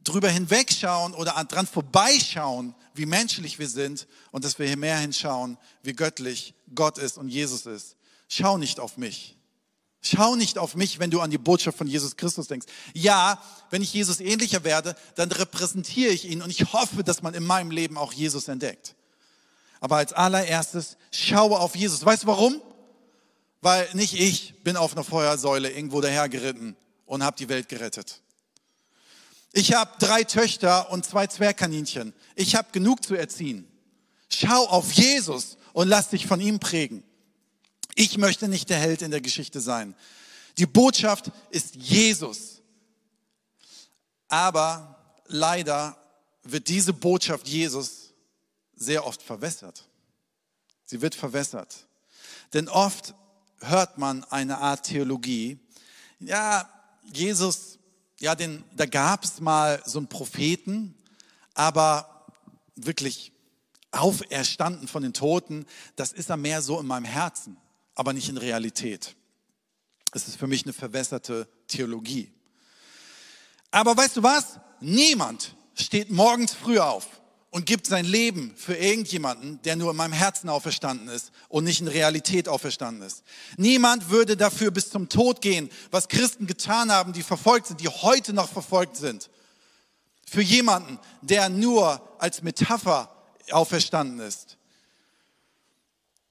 drüber 0.03 0.29
hinwegschauen 0.29 1.13
oder 1.13 1.31
dran 1.45 1.67
vorbeischauen, 1.67 2.75
wie 2.93 3.05
menschlich 3.05 3.59
wir 3.59 3.69
sind 3.69 4.07
und 4.31 4.43
dass 4.43 4.59
wir 4.59 4.67
hier 4.67 4.77
mehr 4.77 4.97
hinschauen, 4.97 5.57
wie 5.83 5.93
göttlich 5.93 6.53
Gott 6.73 6.97
ist 6.97 7.17
und 7.17 7.29
Jesus 7.29 7.65
ist. 7.65 7.95
Schau 8.27 8.57
nicht 8.57 8.79
auf 8.79 8.97
mich. 8.97 9.37
Schau 10.01 10.35
nicht 10.35 10.57
auf 10.57 10.75
mich, 10.75 10.99
wenn 10.99 11.11
du 11.11 11.19
an 11.19 11.29
die 11.29 11.37
Botschaft 11.37 11.77
von 11.77 11.87
Jesus 11.87 12.15
Christus 12.15 12.47
denkst. 12.47 12.67
Ja, 12.93 13.41
wenn 13.69 13.81
ich 13.81 13.93
Jesus 13.93 14.21
ähnlicher 14.21 14.63
werde, 14.63 14.95
dann 15.15 15.31
repräsentiere 15.31 16.11
ich 16.11 16.25
ihn 16.25 16.41
und 16.41 16.49
ich 16.49 16.71
hoffe, 16.71 17.03
dass 17.03 17.21
man 17.21 17.33
in 17.33 17.43
meinem 17.45 17.71
Leben 17.71 17.97
auch 17.97 18.13
Jesus 18.13 18.47
entdeckt. 18.47 18.95
Aber 19.81 19.97
als 19.97 20.13
allererstes 20.13 20.97
schaue 21.11 21.59
auf 21.59 21.75
Jesus. 21.75 22.05
Weißt 22.05 22.23
du 22.23 22.27
warum? 22.27 22.61
Weil 23.61 23.89
nicht 23.93 24.13
ich 24.13 24.63
bin 24.63 24.77
auf 24.77 24.93
einer 24.93 25.03
Feuersäule 25.03 25.69
irgendwo 25.69 25.99
dahergeritten 25.99 26.77
und 27.05 27.23
habe 27.23 27.35
die 27.37 27.49
Welt 27.49 27.67
gerettet. 27.67 28.21
Ich 29.51 29.73
habe 29.73 29.91
drei 29.99 30.23
Töchter 30.23 30.91
und 30.91 31.05
zwei 31.05 31.27
Zwergkaninchen. 31.27 32.13
Ich 32.35 32.55
habe 32.55 32.69
genug 32.71 33.03
zu 33.03 33.15
erziehen. 33.15 33.67
Schau 34.29 34.67
auf 34.67 34.91
Jesus 34.91 35.57
und 35.73 35.87
lass 35.87 36.09
dich 36.09 36.27
von 36.27 36.39
ihm 36.39 36.59
prägen. 36.59 37.03
Ich 37.95 38.17
möchte 38.17 38.47
nicht 38.47 38.69
der 38.69 38.77
Held 38.77 39.01
in 39.01 39.11
der 39.11 39.21
Geschichte 39.21 39.59
sein. 39.59 39.95
Die 40.57 40.65
Botschaft 40.65 41.31
ist 41.49 41.75
Jesus. 41.75 42.61
Aber 44.27 45.15
leider 45.25 45.97
wird 46.43 46.67
diese 46.67 46.93
Botschaft 46.93 47.47
Jesus 47.47 48.13
sehr 48.75 49.05
oft 49.05 49.21
verwässert. 49.21 49.85
Sie 50.85 51.01
wird 51.01 51.15
verwässert. 51.15 51.87
Denn 52.53 52.67
oft 52.67 53.13
hört 53.59 53.97
man 53.97 54.23
eine 54.25 54.59
Art 54.59 54.85
Theologie. 54.85 55.59
Ja, 56.19 56.69
Jesus 57.11 57.68
ja, 58.19 58.35
den, 58.35 58.63
da 58.75 58.85
gab 58.85 59.23
es 59.23 59.39
mal 59.39 59.81
so 59.85 59.97
einen 59.97 60.07
Propheten, 60.07 60.95
aber 61.53 62.25
wirklich 62.75 63.31
auferstanden 63.91 64.87
von 64.87 65.03
den 65.03 65.13
Toten, 65.13 65.65
das 65.95 66.11
ist 66.11 66.29
er 66.29 66.37
mehr 66.37 66.61
so 66.61 66.79
in 66.79 66.85
meinem 66.85 67.05
Herzen, 67.05 67.57
aber 67.95 68.13
nicht 68.13 68.29
in 68.29 68.37
Realität. 68.37 69.15
Es 70.13 70.27
ist 70.27 70.37
für 70.37 70.47
mich 70.47 70.63
eine 70.63 70.73
verwässerte 70.73 71.47
Theologie. 71.67 72.31
Aber 73.71 73.95
weißt 73.95 74.17
du 74.17 74.23
was? 74.23 74.59
Niemand 74.79 75.55
steht 75.75 76.09
morgens 76.09 76.53
früh 76.53 76.79
auf 76.79 77.18
und 77.51 77.65
gibt 77.65 77.87
sein 77.87 78.05
Leben 78.05 78.53
für 78.55 78.75
irgendjemanden, 78.75 79.59
der 79.63 79.75
nur 79.75 79.91
in 79.91 79.97
meinem 79.97 80.13
Herzen 80.13 80.49
auferstanden 80.49 81.07
ist 81.07 81.31
und 81.47 81.63
nicht 81.63 81.81
in 81.81 81.87
Realität 81.87 82.47
auferstanden 82.47 83.01
ist. 83.01 83.23
Niemand 83.57 84.09
würde 84.09 84.37
dafür 84.37 84.71
bis 84.71 84.89
zum 84.89 85.09
Tod 85.09 85.41
gehen, 85.41 85.69
was 85.89 86.07
Christen 86.07 86.45
getan 86.45 86.91
haben, 86.91 87.13
die 87.13 87.23
verfolgt 87.23 87.67
sind, 87.67 87.81
die 87.81 87.87
heute 87.87 88.33
noch 88.33 88.49
verfolgt 88.49 88.97
sind. 88.97 89.29
Für 90.27 90.41
jemanden, 90.41 90.99
der 91.21 91.49
nur 91.49 92.01
als 92.19 92.43
Metapher 92.43 93.09
auferstanden 93.49 94.19
ist. 94.19 94.57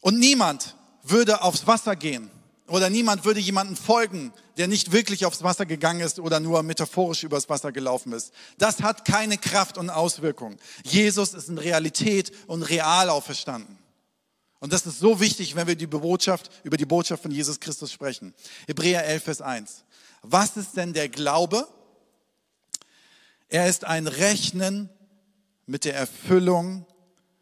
Und 0.01 0.21
niemand 0.21 0.77
würde 1.03 1.43
aufs 1.43 1.67
Wasser 1.67 1.97
gehen 1.97 2.31
oder 2.69 2.91
niemand 2.91 3.25
würde 3.25 3.41
jemanden 3.41 3.77
folgen, 3.77 4.33
der 4.59 4.69
nicht 4.69 4.93
wirklich 4.93 5.25
aufs 5.25 5.43
Wasser 5.43 5.67
gegangen 5.67 6.01
ist 6.01 6.19
oder 6.19 6.39
nur 6.39 6.63
metaphorisch 6.63 7.25
übers 7.25 7.49
Wasser 7.49 7.73
gelaufen 7.73 8.13
ist. 8.13 8.33
Das 8.59 8.83
hat 8.83 9.05
keine 9.05 9.39
Kraft 9.39 9.79
und 9.79 9.91
Auswirkung. 9.91 10.57
Jesus 10.85 11.35
ist 11.35 11.49
in 11.49 11.59
Realität 11.59 12.33
und 12.47 12.63
real 12.63 13.09
auferstanden. 13.09 13.79
Und 14.61 14.73
das 14.73 14.87
ist 14.87 14.99
so 14.99 15.21
wichtig, 15.21 15.55
wenn 15.57 15.67
wir 15.67 15.77
die 15.77 15.87
Botschaft, 15.87 16.51
über 16.65 16.77
die 16.77 16.85
Botschaft 16.85 17.23
von 17.23 17.31
Jesus 17.31 17.61
Christus 17.61 17.93
sprechen. 17.93 18.35
Hebräer 18.67 19.05
11, 19.07 19.23
Vers 19.23 19.41
1. 19.41 19.85
Was 20.23 20.57
ist 20.57 20.77
denn 20.77 20.93
der 20.93 21.09
Glaube? 21.09 21.67
Er 23.49 23.69
ist 23.69 23.85
ein 23.85 24.07
Rechnen 24.07 24.91
mit 25.67 25.85
der 25.85 25.95
Erfüllung 25.95 26.87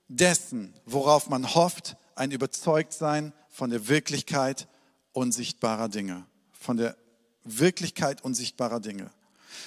dessen, 0.09 0.75
worauf 0.85 1.28
man 1.28 1.54
hofft, 1.54 1.97
ein 2.14 2.30
Überzeugtsein 2.30 3.33
von 3.49 3.71
der 3.71 3.88
Wirklichkeit 3.88 4.68
unsichtbarer 5.16 5.88
Dinge, 5.88 6.26
von 6.52 6.76
der 6.76 6.96
Wirklichkeit 7.44 8.23
unsichtbarer 8.23 8.80
Dinge. 8.80 9.11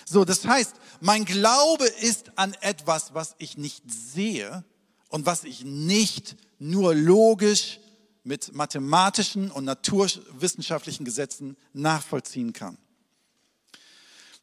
So, 0.05 0.23
das 0.23 0.45
heißt, 0.45 0.75
mein 1.01 1.25
Glaube 1.25 1.85
ist 1.85 2.37
an 2.37 2.53
etwas, 2.61 3.13
was 3.13 3.35
ich 3.39 3.57
nicht 3.57 3.83
sehe 3.87 4.63
und 5.09 5.25
was 5.25 5.43
ich 5.43 5.63
nicht 5.63 6.35
nur 6.59 6.93
logisch 6.93 7.79
mit 8.23 8.53
mathematischen 8.53 9.49
und 9.49 9.65
naturwissenschaftlichen 9.65 11.03
Gesetzen 11.03 11.57
nachvollziehen 11.73 12.53
kann. 12.53 12.77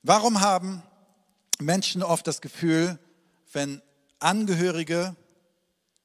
Warum 0.03 0.41
haben 0.41 0.83
Menschen 1.61 2.03
oft 2.03 2.27
das 2.27 2.41
Gefühl, 2.41 2.99
wenn 3.53 3.81
Angehörige, 4.19 5.15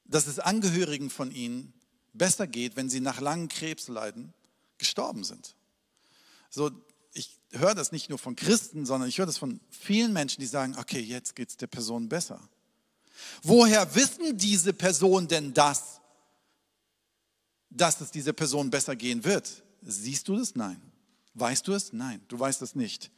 dass 0.05 0.27
es 0.27 0.37
Angehörigen 0.37 1.09
von 1.09 1.31
ihnen 1.31 1.73
besser 2.13 2.45
geht, 2.45 2.75
wenn 2.75 2.89
sie 2.89 2.99
nach 2.99 3.19
langen 3.19 3.47
Krebsleiden 3.47 4.33
gestorben 4.81 5.23
sind. 5.23 5.55
So, 6.49 6.71
ich 7.13 7.39
höre 7.51 7.75
das 7.75 7.91
nicht 7.91 8.09
nur 8.09 8.17
von 8.17 8.35
Christen, 8.35 8.85
sondern 8.85 9.07
ich 9.07 9.19
höre 9.19 9.27
das 9.27 9.37
von 9.37 9.61
vielen 9.69 10.11
Menschen, 10.11 10.41
die 10.41 10.47
sagen, 10.47 10.75
okay, 10.77 10.99
jetzt 10.99 11.35
geht 11.35 11.49
es 11.49 11.57
der 11.57 11.67
Person 11.67 12.09
besser. 12.09 12.49
Woher 13.43 13.93
wissen 13.93 14.37
diese 14.37 14.73
Personen 14.73 15.27
denn 15.27 15.53
das, 15.53 16.01
dass 17.69 18.01
es 18.01 18.09
dieser 18.09 18.33
Person 18.33 18.71
besser 18.71 18.95
gehen 18.95 19.23
wird? 19.23 19.63
Siehst 19.83 20.27
du 20.27 20.35
das? 20.35 20.55
Nein. 20.55 20.81
Weißt 21.35 21.67
du 21.67 21.73
es? 21.73 21.93
Nein, 21.93 22.21
du 22.27 22.39
weißt 22.39 22.61
es 22.63 22.73
nicht. 22.73 23.11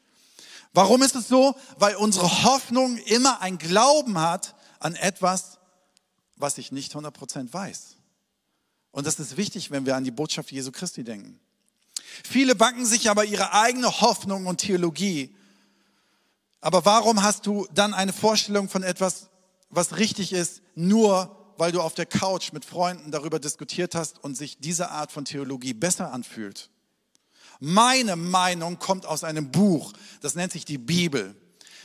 Warum 0.74 1.02
ist 1.02 1.16
es 1.16 1.30
so? 1.30 1.56
Weil 1.78 1.96
unsere 1.96 2.44
Hoffnung 2.44 2.98
immer 2.98 3.42
ein 3.42 3.58
Glauben 3.58 4.20
hat 4.20 4.56
an 4.80 4.96
etwas, 4.96 5.60
was 6.36 6.58
ich 6.58 6.74
nicht 6.74 6.94
100% 6.94 7.54
weiß. 7.54 7.96
Und 8.92 9.08
das 9.08 9.20
ist 9.20 9.38
wichtig, 9.38 9.72
wenn 9.72 9.86
wir 9.86 9.96
an 9.96 10.04
die 10.04 10.12
Botschaft 10.12 10.52
Jesu 10.52 10.72
Christi 10.72 11.04
denken. 11.04 11.40
Viele 12.24 12.56
backen 12.56 12.86
sich 12.86 13.10
aber 13.10 13.26
ihre 13.26 13.54
eigene 13.54 14.02
Hoffnung 14.02 14.46
und 14.46 14.58
Theologie. 14.58 15.36
Aber 16.62 16.86
warum 16.86 17.24
hast 17.24 17.46
du 17.46 17.68
dann 17.74 17.94
eine 17.94 18.14
Vorstellung 18.14 18.70
von 18.70 18.84
etwas, 18.84 19.30
was 19.70 19.98
richtig 19.98 20.32
ist, 20.34 20.62
nur 20.76 21.36
weil 21.58 21.72
du 21.72 21.82
auf 21.82 21.94
der 21.94 22.06
Couch 22.06 22.54
mit 22.54 22.66
Freunden 22.66 23.12
darüber 23.12 23.40
diskutiert 23.40 23.96
hast 23.96 24.24
und 24.24 24.36
sich 24.36 24.58
diese 24.60 24.90
Art 24.90 25.12
von 25.12 25.26
Theologie 25.26 25.74
besser 25.74 26.12
anfühlt? 26.14 26.70
Meine 27.60 28.16
Meinung 28.16 28.80
kommt 28.80 29.06
aus 29.06 29.24
einem 29.24 29.52
Buch, 29.52 29.94
das 30.22 30.36
nennt 30.36 30.52
sich 30.52 30.66
die 30.66 30.78
Bibel 30.78 31.36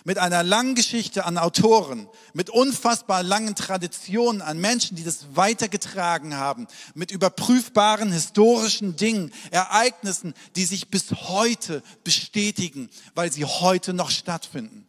mit 0.04 0.18
einer 0.18 0.42
langen 0.42 0.74
Geschichte 0.74 1.24
an 1.24 1.38
Autoren, 1.38 2.08
mit 2.32 2.50
unfassbar 2.50 3.22
langen 3.22 3.54
Traditionen 3.54 4.42
an 4.42 4.58
Menschen, 4.58 4.96
die 4.96 5.04
das 5.04 5.26
weitergetragen 5.34 6.36
haben, 6.36 6.66
mit 6.94 7.10
überprüfbaren 7.10 8.12
historischen 8.12 8.96
Dingen, 8.96 9.32
Ereignissen, 9.50 10.34
die 10.56 10.64
sich 10.64 10.88
bis 10.88 11.10
heute 11.10 11.82
bestätigen, 12.04 12.90
weil 13.14 13.32
sie 13.32 13.44
heute 13.44 13.92
noch 13.92 14.10
stattfinden. 14.10 14.86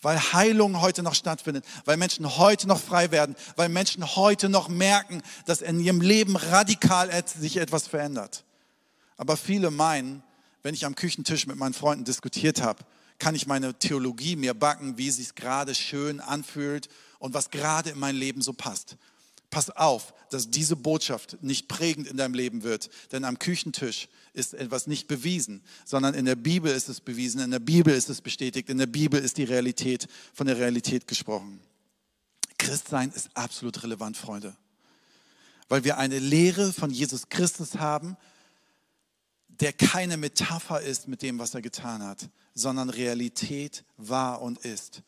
Weil 0.00 0.18
Heilung 0.32 0.80
heute 0.80 1.02
noch 1.02 1.14
stattfindet, 1.14 1.64
weil 1.84 1.96
Menschen 1.96 2.36
heute 2.36 2.66
noch 2.66 2.80
frei 2.80 3.12
werden, 3.12 3.36
weil 3.54 3.68
Menschen 3.68 4.16
heute 4.16 4.48
noch 4.48 4.68
merken, 4.68 5.22
dass 5.46 5.62
in 5.62 5.78
ihrem 5.78 6.00
Leben 6.00 6.36
radikal 6.36 7.10
sich 7.26 7.56
etwas 7.56 7.86
verändert. 7.86 8.44
Aber 9.16 9.36
viele 9.36 9.70
meinen, 9.70 10.24
wenn 10.64 10.74
ich 10.74 10.84
am 10.86 10.96
Küchentisch 10.96 11.46
mit 11.46 11.56
meinen 11.56 11.74
Freunden 11.74 12.04
diskutiert 12.04 12.60
habe, 12.62 12.84
kann 13.22 13.36
ich 13.36 13.46
meine 13.46 13.78
Theologie 13.78 14.34
mir 14.34 14.52
backen, 14.52 14.98
wie 14.98 15.06
es 15.06 15.18
sich 15.18 15.36
gerade 15.36 15.76
schön 15.76 16.18
anfühlt 16.18 16.88
und 17.20 17.34
was 17.34 17.50
gerade 17.50 17.90
in 17.90 17.98
mein 18.00 18.16
Leben 18.16 18.42
so 18.42 18.52
passt. 18.52 18.96
Pass 19.48 19.70
auf, 19.70 20.12
dass 20.30 20.50
diese 20.50 20.74
Botschaft 20.74 21.40
nicht 21.40 21.68
prägend 21.68 22.08
in 22.08 22.16
deinem 22.16 22.34
Leben 22.34 22.64
wird, 22.64 22.90
denn 23.12 23.24
am 23.24 23.38
Küchentisch 23.38 24.08
ist 24.32 24.54
etwas 24.54 24.88
nicht 24.88 25.06
bewiesen, 25.06 25.62
sondern 25.84 26.14
in 26.14 26.24
der 26.24 26.34
Bibel 26.34 26.74
ist 26.74 26.88
es 26.88 27.00
bewiesen, 27.00 27.40
in 27.40 27.52
der 27.52 27.60
Bibel 27.60 27.94
ist 27.94 28.10
es 28.10 28.20
bestätigt, 28.20 28.68
in 28.68 28.78
der 28.78 28.86
Bibel 28.86 29.20
ist 29.20 29.36
die 29.36 29.44
Realität 29.44 30.08
von 30.34 30.48
der 30.48 30.58
Realität 30.58 31.06
gesprochen. 31.06 31.60
Christsein 32.58 33.12
ist 33.14 33.30
absolut 33.34 33.84
relevant, 33.84 34.16
Freunde, 34.16 34.56
weil 35.68 35.84
wir 35.84 35.96
eine 35.96 36.18
Lehre 36.18 36.72
von 36.72 36.90
Jesus 36.90 37.28
Christus 37.28 37.76
haben, 37.76 38.16
der 39.60 39.72
keine 39.72 40.16
Metapher 40.16 40.80
ist 40.80 41.08
mit 41.08 41.22
dem, 41.22 41.38
was 41.38 41.54
er 41.54 41.62
getan 41.62 42.02
hat, 42.02 42.28
sondern 42.54 42.90
Realität 42.90 43.84
war 43.96 44.42
und 44.42 44.58
ist. 44.58 45.02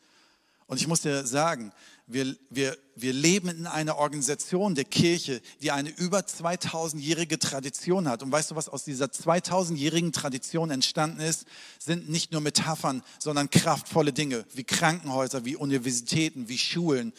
Und 0.67 0.79
ich 0.81 0.87
muss 0.87 1.01
dir 1.01 1.25
sagen, 1.27 1.71
wir, 2.07 2.35
wir, 2.49 2.77
wir 2.95 3.13
leben 3.13 3.49
in 3.49 3.67
einer 3.67 3.97
Organisation 3.97 4.75
der 4.75 4.85
Kirche, 4.85 5.41
die 5.61 5.71
eine 5.71 5.89
über 5.89 6.19
2000-jährige 6.19 7.39
Tradition 7.39 8.07
hat. 8.07 8.23
Und 8.23 8.31
weißt 8.31 8.51
du, 8.51 8.55
was 8.55 8.69
aus 8.69 8.83
dieser 8.83 9.05
2000-jährigen 9.05 10.11
Tradition 10.11 10.71
entstanden 10.71 11.19
ist? 11.19 11.45
Sind 11.79 12.09
nicht 12.09 12.31
nur 12.31 12.41
Metaphern, 12.41 13.03
sondern 13.19 13.49
kraftvolle 13.49 14.13
Dinge 14.13 14.45
wie 14.53 14.63
Krankenhäuser, 14.63 15.45
wie 15.45 15.55
Universitäten, 15.55 16.47
wie 16.47 16.57
Schulen, 16.57 17.13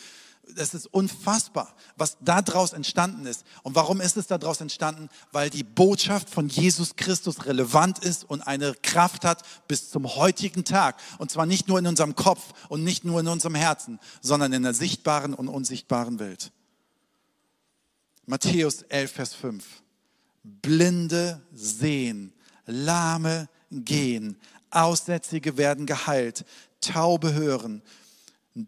Es 0.54 0.74
ist 0.74 0.86
unfassbar, 0.86 1.74
was 1.96 2.18
daraus 2.20 2.72
entstanden 2.72 3.26
ist. 3.26 3.44
Und 3.62 3.74
warum 3.74 4.00
ist 4.00 4.16
es 4.16 4.26
daraus 4.28 4.60
entstanden? 4.60 5.08
Weil 5.32 5.50
die 5.50 5.64
Botschaft 5.64 6.30
von 6.30 6.48
Jesus 6.48 6.94
Christus 6.96 7.46
relevant 7.46 7.98
ist 7.98 8.24
und 8.24 8.42
eine 8.42 8.74
Kraft 8.82 9.24
hat 9.24 9.42
bis 9.66 9.90
zum 9.90 10.14
heutigen 10.14 10.64
Tag. 10.64 11.00
Und 11.18 11.30
zwar 11.30 11.46
nicht 11.46 11.66
nur 11.66 11.78
in 11.78 11.86
unserem 11.86 12.14
Kopf 12.14 12.52
und 12.68 12.84
nicht 12.84 13.04
nur 13.04 13.20
in 13.20 13.28
unserem 13.28 13.56
Herzen, 13.56 13.98
sondern 14.20 14.52
in 14.52 14.62
der 14.62 14.74
sichtbaren 14.74 15.34
und 15.34 15.48
unsichtbaren 15.48 16.18
Welt. 16.20 16.52
Matthäus 18.26 18.82
11, 18.82 19.12
Vers 19.12 19.34
5. 19.34 19.64
Blinde 20.42 21.42
sehen, 21.52 22.32
Lahme 22.66 23.48
gehen, 23.70 24.36
Aussätzige 24.70 25.56
werden 25.56 25.86
geheilt, 25.86 26.44
Taube 26.80 27.34
hören, 27.34 27.82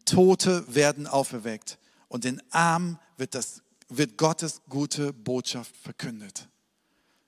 Tote 0.04 0.64
werden 0.74 1.06
auferweckt 1.06 1.78
und 2.08 2.24
den 2.24 2.42
Armen 2.50 2.98
wird, 3.16 3.34
das, 3.34 3.62
wird 3.88 4.18
Gottes 4.18 4.62
gute 4.68 5.12
Botschaft 5.12 5.74
verkündet. 5.76 6.48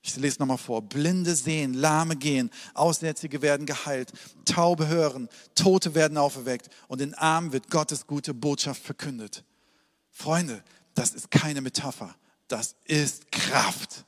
Ich 0.03 0.17
lese 0.17 0.39
nochmal 0.39 0.59
vor. 0.59 0.83
Blinde 0.83 1.35
sehen, 1.35 1.75
Lahme 1.75 2.17
gehen, 2.17 2.51
Aussätzige 2.73 3.43
werden 3.43 3.67
geheilt, 3.67 4.13
Taube 4.47 4.89
hören, 4.89 5.29
Tote 5.55 5.95
werden 5.95 6.17
auferweckt 6.17 6.71
und 6.89 7.01
den 7.01 7.15
Armen 7.15 7.53
wird 7.53 7.71
Gottes 7.71 8.07
gute 8.07 8.33
Botschaft 8.33 8.83
verkündet. 8.83 9.45
Freunde, 10.11 10.63
das 10.95 11.13
ist 11.13 11.31
keine 11.31 11.61
Metapher, 11.61 12.15
das 12.49 12.77
ist 12.85 13.31
Kraft. 13.31 14.05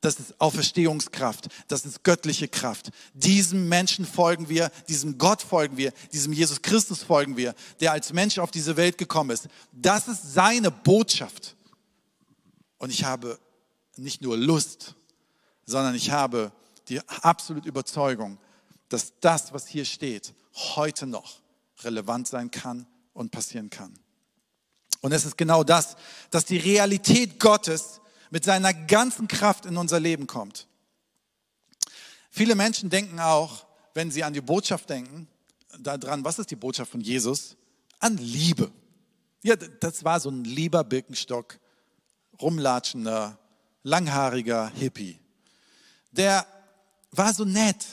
Das 0.00 0.20
ist 0.20 0.40
Auferstehungskraft, 0.40 1.48
das 1.66 1.84
ist 1.84 2.04
göttliche 2.04 2.46
Kraft. 2.46 2.90
Diesem 3.14 3.68
Menschen 3.68 4.06
folgen 4.06 4.48
wir, 4.48 4.70
diesem 4.88 5.18
Gott 5.18 5.42
folgen 5.42 5.76
wir, 5.76 5.92
diesem 6.12 6.32
Jesus 6.32 6.62
Christus 6.62 7.02
folgen 7.02 7.36
wir, 7.36 7.54
der 7.80 7.92
als 7.92 8.12
Mensch 8.12 8.38
auf 8.38 8.52
diese 8.52 8.76
Welt 8.76 8.96
gekommen 8.96 9.30
ist. 9.30 9.48
Das 9.72 10.06
ist 10.06 10.34
seine 10.34 10.70
Botschaft. 10.70 11.56
Und 12.78 12.90
ich 12.90 13.02
habe 13.02 13.40
nicht 13.96 14.22
nur 14.22 14.36
Lust, 14.36 14.94
sondern 15.66 15.96
ich 15.96 16.12
habe 16.12 16.52
die 16.88 17.00
absolute 17.22 17.68
Überzeugung, 17.68 18.38
dass 18.88 19.14
das, 19.20 19.52
was 19.52 19.66
hier 19.66 19.84
steht, 19.84 20.32
heute 20.54 21.06
noch 21.06 21.40
relevant 21.80 22.28
sein 22.28 22.52
kann 22.52 22.86
und 23.12 23.32
passieren 23.32 23.68
kann. 23.68 23.98
Und 25.00 25.12
es 25.12 25.24
ist 25.24 25.36
genau 25.36 25.64
das, 25.64 25.96
dass 26.30 26.44
die 26.44 26.56
Realität 26.56 27.38
Gottes 27.38 28.00
mit 28.30 28.44
seiner 28.44 28.74
ganzen 28.74 29.28
Kraft 29.28 29.66
in 29.66 29.76
unser 29.76 30.00
Leben 30.00 30.26
kommt. 30.26 30.66
Viele 32.30 32.54
Menschen 32.54 32.90
denken 32.90 33.20
auch, 33.20 33.66
wenn 33.94 34.10
sie 34.10 34.24
an 34.24 34.32
die 34.32 34.40
Botschaft 34.40 34.90
denken, 34.90 35.28
daran, 35.78 36.24
was 36.24 36.38
ist 36.38 36.50
die 36.50 36.56
Botschaft 36.56 36.90
von 36.90 37.00
Jesus? 37.00 37.56
An 37.98 38.16
Liebe. 38.16 38.70
Ja, 39.42 39.56
das 39.56 40.04
war 40.04 40.20
so 40.20 40.30
ein 40.30 40.44
lieber 40.44 40.84
Birkenstock, 40.84 41.58
rumlatschender, 42.40 43.38
langhaariger 43.82 44.68
Hippie. 44.70 45.18
Der 46.12 46.46
war 47.10 47.32
so 47.34 47.44
nett. 47.44 47.86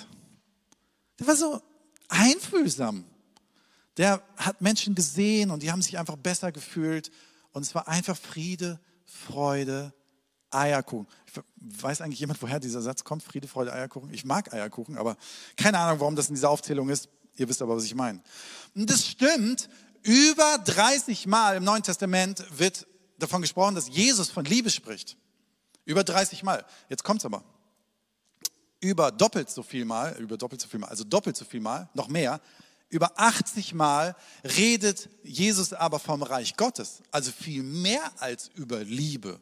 Der 1.19 1.27
war 1.27 1.35
so 1.35 1.61
einfühlsam. 2.07 3.05
Der 3.97 4.21
hat 4.35 4.61
Menschen 4.61 4.95
gesehen 4.95 5.51
und 5.51 5.63
die 5.63 5.71
haben 5.71 5.81
sich 5.81 5.97
einfach 5.97 6.17
besser 6.17 6.51
gefühlt. 6.51 7.11
Und 7.51 7.61
es 7.61 7.73
war 7.73 7.87
einfach 7.87 8.17
Friede, 8.17 8.79
Freude, 9.05 9.93
Eierkuchen. 10.51 11.07
Ich 11.27 11.83
weiß 11.83 12.01
eigentlich 12.01 12.19
jemand, 12.19 12.41
woher 12.41 12.59
dieser 12.59 12.81
Satz 12.81 13.03
kommt? 13.03 13.23
Friede, 13.23 13.47
Freude, 13.47 13.73
Eierkuchen. 13.73 14.13
Ich 14.13 14.25
mag 14.25 14.53
Eierkuchen, 14.53 14.97
aber 14.97 15.17
keine 15.57 15.79
Ahnung, 15.79 15.99
warum 15.99 16.15
das 16.15 16.29
in 16.29 16.35
dieser 16.35 16.49
Aufzählung 16.49 16.89
ist. 16.89 17.09
Ihr 17.35 17.49
wisst 17.49 17.61
aber, 17.61 17.75
was 17.75 17.83
ich 17.83 17.95
meine. 17.95 18.21
Und 18.75 18.89
das 18.89 19.05
stimmt. 19.05 19.69
Über 20.03 20.59
30 20.59 21.25
Mal 21.25 21.57
im 21.57 21.63
Neuen 21.63 21.81
Testament 21.81 22.45
wird 22.57 22.85
davon 23.17 23.41
gesprochen, 23.41 23.75
dass 23.75 23.89
Jesus 23.89 24.29
von 24.29 24.45
Liebe 24.45 24.69
spricht. 24.69 25.17
Über 25.83 26.03
30 26.03 26.43
Mal. 26.43 26.63
Jetzt 26.89 27.03
kommt's 27.03 27.25
aber. 27.25 27.43
Über 28.79 29.11
doppelt 29.11 29.49
so 29.49 29.63
viel 29.63 29.83
Mal, 29.83 30.15
über 30.19 30.37
doppelt 30.37 30.61
so 30.61 30.67
viel 30.67 30.79
Mal, 30.79 30.89
also 30.89 31.03
doppelt 31.03 31.35
so 31.35 31.45
viel 31.45 31.59
Mal, 31.59 31.89
noch 31.95 32.07
mehr, 32.07 32.39
über 32.89 33.19
80 33.19 33.73
Mal 33.73 34.15
redet 34.43 35.09
Jesus 35.23 35.73
aber 35.73 35.99
vom 35.99 36.21
Reich 36.23 36.55
Gottes. 36.55 37.01
Also 37.11 37.31
viel 37.31 37.63
mehr 37.63 38.11
als 38.19 38.49
über 38.55 38.83
Liebe. 38.83 39.39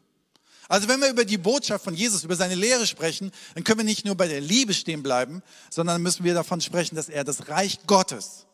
Also 0.74 0.88
wenn 0.88 1.00
wir 1.00 1.08
über 1.08 1.24
die 1.24 1.38
Botschaft 1.38 1.84
von 1.84 1.94
Jesus, 1.94 2.24
über 2.24 2.34
seine 2.34 2.56
Lehre 2.56 2.84
sprechen, 2.84 3.30
dann 3.54 3.62
können 3.62 3.78
wir 3.78 3.84
nicht 3.84 4.04
nur 4.04 4.16
bei 4.16 4.26
der 4.26 4.40
Liebe 4.40 4.74
stehen 4.74 5.04
bleiben, 5.04 5.40
sondern 5.70 6.02
müssen 6.02 6.24
wir 6.24 6.34
davon 6.34 6.60
sprechen, 6.60 6.96
dass 6.96 7.08
er 7.08 7.22
das 7.22 7.48
Reich 7.48 7.86
Gottes 7.86 8.46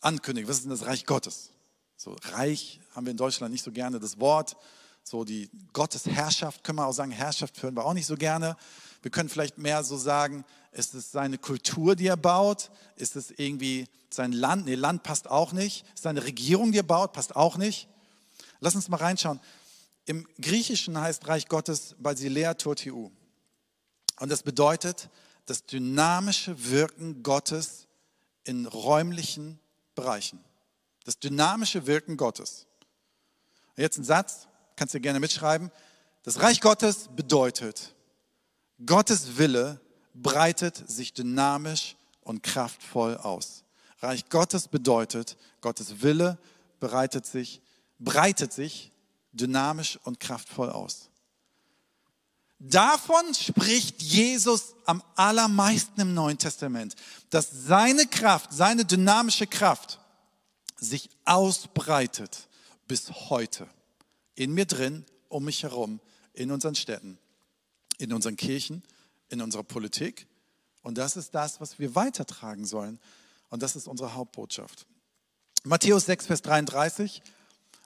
ankündigt. 0.00 0.48
Was 0.48 0.56
ist 0.56 0.62
denn 0.64 0.72
das 0.72 0.86
Reich 0.86 1.06
Gottes? 1.06 1.50
So 1.96 2.16
Reich 2.32 2.80
haben 2.96 3.06
wir 3.06 3.12
in 3.12 3.16
Deutschland 3.16 3.52
nicht 3.52 3.62
so 3.62 3.70
gerne 3.70 4.00
das 4.00 4.18
Wort. 4.18 4.56
So 5.04 5.22
die 5.22 5.50
Gottesherrschaft 5.72 6.64
können 6.64 6.78
wir 6.78 6.86
auch 6.88 6.92
sagen, 6.92 7.12
Herrschaft 7.12 7.62
hören 7.62 7.76
wir 7.76 7.84
auch 7.84 7.94
nicht 7.94 8.06
so 8.06 8.16
gerne. 8.16 8.56
Wir 9.02 9.12
können 9.12 9.28
vielleicht 9.28 9.56
mehr 9.56 9.84
so 9.84 9.96
sagen, 9.96 10.44
ist 10.72 10.94
es 10.94 11.12
seine 11.12 11.38
Kultur, 11.38 11.94
die 11.94 12.08
er 12.08 12.16
baut? 12.16 12.72
Ist 12.96 13.14
es 13.14 13.30
irgendwie 13.30 13.86
sein 14.10 14.32
Land? 14.32 14.64
Nee, 14.64 14.74
Land 14.74 15.04
passt 15.04 15.30
auch 15.30 15.52
nicht. 15.52 15.86
Ist 15.94 16.02
seine 16.02 16.24
Regierung, 16.24 16.72
die 16.72 16.78
er 16.78 16.82
baut? 16.82 17.12
Passt 17.12 17.36
auch 17.36 17.56
nicht. 17.56 17.86
Lass 18.58 18.74
uns 18.74 18.88
mal 18.88 18.96
reinschauen. 18.96 19.38
Im 20.06 20.26
Griechischen 20.40 20.98
heißt 21.00 21.26
Reich 21.28 21.48
Gottes 21.48 21.94
Basilea 21.98 22.54
Tortiu. 22.54 23.10
Und 24.20 24.28
das 24.28 24.42
bedeutet 24.42 25.08
das 25.46 25.66
dynamische 25.66 26.70
Wirken 26.70 27.22
Gottes 27.22 27.86
in 28.44 28.66
räumlichen 28.66 29.58
Bereichen. 29.94 30.42
Das 31.04 31.18
dynamische 31.18 31.86
Wirken 31.86 32.16
Gottes. 32.16 32.66
Und 33.76 33.82
jetzt 33.82 33.98
ein 33.98 34.04
Satz, 34.04 34.46
kannst 34.76 34.94
du 34.94 35.00
gerne 35.00 35.20
mitschreiben. 35.20 35.70
Das 36.22 36.40
Reich 36.40 36.60
Gottes 36.60 37.08
bedeutet, 37.14 37.94
Gottes 38.84 39.36
Wille 39.36 39.80
breitet 40.14 40.76
sich 40.88 41.12
dynamisch 41.12 41.96
und 42.22 42.42
kraftvoll 42.42 43.16
aus. 43.16 43.64
Reich 44.00 44.28
Gottes 44.28 44.68
bedeutet, 44.68 45.36
Gottes 45.60 46.02
Wille 46.02 46.38
breitet 46.80 47.26
sich, 47.26 47.62
breitet 47.98 48.52
sich 48.52 48.92
dynamisch 49.34 49.98
und 50.04 50.20
kraftvoll 50.20 50.70
aus. 50.70 51.10
Davon 52.58 53.34
spricht 53.34 54.00
Jesus 54.00 54.74
am 54.86 55.02
allermeisten 55.16 56.00
im 56.00 56.14
Neuen 56.14 56.38
Testament, 56.38 56.94
dass 57.30 57.50
seine 57.50 58.06
Kraft, 58.06 58.52
seine 58.52 58.84
dynamische 58.84 59.46
Kraft 59.46 59.98
sich 60.76 61.10
ausbreitet 61.24 62.48
bis 62.86 63.10
heute. 63.28 63.68
In 64.34 64.54
mir 64.54 64.66
drin, 64.66 65.04
um 65.28 65.44
mich 65.44 65.62
herum, 65.62 66.00
in 66.32 66.50
unseren 66.50 66.74
Städten, 66.74 67.18
in 67.98 68.12
unseren 68.12 68.36
Kirchen, 68.36 68.82
in 69.28 69.40
unserer 69.40 69.64
Politik. 69.64 70.26
Und 70.82 70.98
das 70.98 71.16
ist 71.16 71.34
das, 71.34 71.60
was 71.60 71.78
wir 71.78 71.94
weitertragen 71.94 72.64
sollen. 72.64 72.98
Und 73.50 73.62
das 73.62 73.76
ist 73.76 73.88
unsere 73.88 74.14
Hauptbotschaft. 74.14 74.86
Matthäus 75.64 76.06
6, 76.06 76.26
Vers 76.26 76.42
33. 76.42 77.22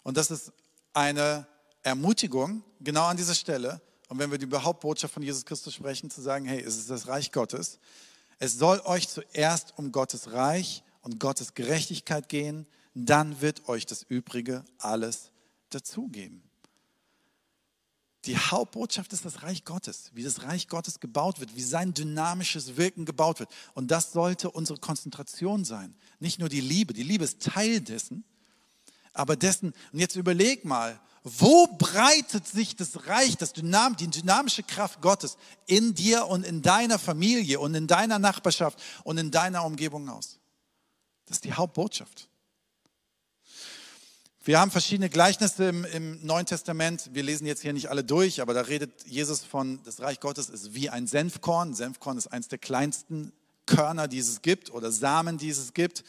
Und 0.03 0.17
das 0.17 0.31
ist 0.31 0.53
eine 0.99 1.47
Ermutigung, 1.83 2.65
genau 2.81 3.05
an 3.05 3.17
dieser 3.17 3.35
Stelle. 3.35 3.81
Und 4.09 4.19
wenn 4.19 4.33
wir 4.33 4.39
die 4.39 4.49
Hauptbotschaft 4.53 5.15
von 5.15 5.23
Jesus 5.23 5.45
Christus 5.45 5.75
sprechen, 5.75 6.11
zu 6.11 6.21
sagen, 6.21 6.45
hey, 6.45 6.61
es 6.61 6.77
ist 6.77 6.91
das 6.91 7.07
Reich 7.07 7.31
Gottes. 7.31 7.79
Es 8.41 8.55
soll 8.59 8.81
euch 8.85 9.09
zuerst 9.09 9.75
um 9.77 9.93
Gottes 9.93 10.33
Reich 10.33 10.83
und 11.03 11.21
Gottes 11.21 11.55
Gerechtigkeit 11.55 12.29
gehen, 12.29 12.67
dann 12.95 13.41
wird 13.41 13.69
euch 13.69 13.87
das 13.87 14.03
Übrige 14.03 14.65
alles 14.79 15.31
dazugeben. 15.71 16.43
Die 18.25 18.37
Hauptbotschaft 18.37 19.13
ist 19.13 19.25
das 19.25 19.45
Reich 19.45 19.65
Gottes, 19.65 20.11
wie 20.15 20.25
das 20.25 20.43
Reich 20.43 20.67
Gottes 20.67 20.99
gebaut 20.99 21.39
wird, 21.39 21.55
wie 21.55 21.63
sein 21.63 21.95
dynamisches 21.95 22.77
Wirken 22.77 23.05
gebaut 23.05 23.39
wird. 23.39 23.51
Und 23.75 23.93
das 23.93 24.13
sollte 24.13 24.51
unsere 24.51 24.81
Konzentration 24.81 25.65
sein. 25.65 25.95
Nicht 26.19 26.41
nur 26.41 26.49
die 26.49 26.61
Liebe, 26.61 26.93
die 26.93 27.05
Liebe 27.05 27.25
ist 27.25 27.41
Teil 27.41 27.81
dessen, 27.81 28.25
aber 29.19 29.37
dessen, 29.37 29.75
und 29.93 29.99
jetzt 29.99 30.17
überleg 30.17 30.65
mal, 30.65 31.01
wo 31.25 31.67
breitet 31.67 32.47
sich 32.47 32.77
das 32.77 33.07
Reich, 33.07 33.37
das 33.37 33.53
Dynam, 33.53 33.97
die 33.97 34.09
dynamische 34.09 34.63
Kraft 34.63 35.01
Gottes 35.01 35.37
in 35.67 35.95
dir 35.95 36.27
und 36.27 36.47
in 36.47 36.63
deiner 36.63 36.99
Familie 36.99 37.61
und 37.61 37.75
in 37.75 37.87
deiner 37.87 38.19
Nachbarschaft 38.19 38.81
und 39.05 39.19
in 39.19 39.31
deiner 39.31 39.65
Umgebung 39.65 40.09
aus? 40.09 40.39
Das 41.27 41.39
ist 41.39 41.45
die 41.45 41.53
Hauptbotschaft. 41.53 42.29
Wir 44.45 44.61
haben 44.61 44.71
verschiedene 44.71 45.11
Gleichnisse 45.11 45.65
im, 45.69 45.85
im, 45.85 46.25
Neuen 46.25 46.47
Testament. 46.47 47.11
Wir 47.13 47.23
lesen 47.23 47.47
jetzt 47.47 47.61
hier 47.61 47.75
nicht 47.75 47.91
alle 47.91 48.03
durch, 48.03 48.41
aber 48.41 48.55
da 48.55 48.63
redet 48.63 49.07
Jesus 49.07 49.45
von, 49.45 49.83
das 49.85 50.01
Reich 50.01 50.21
Gottes 50.21 50.49
ist 50.49 50.73
wie 50.73 50.89
ein 50.89 51.07
Senfkorn. 51.07 51.75
Senfkorn 51.75 52.17
ist 52.17 52.29
eines 52.29 52.49
der 52.49 52.59
kleinsten 52.59 53.33
Körner, 53.67 54.09
die 54.09 54.21
es 54.21 54.41
gibt 54.41 54.71
oder 54.71 54.91
Samen, 54.91 55.37
die 55.37 55.51
es 55.51 55.75
gibt. 55.75 56.03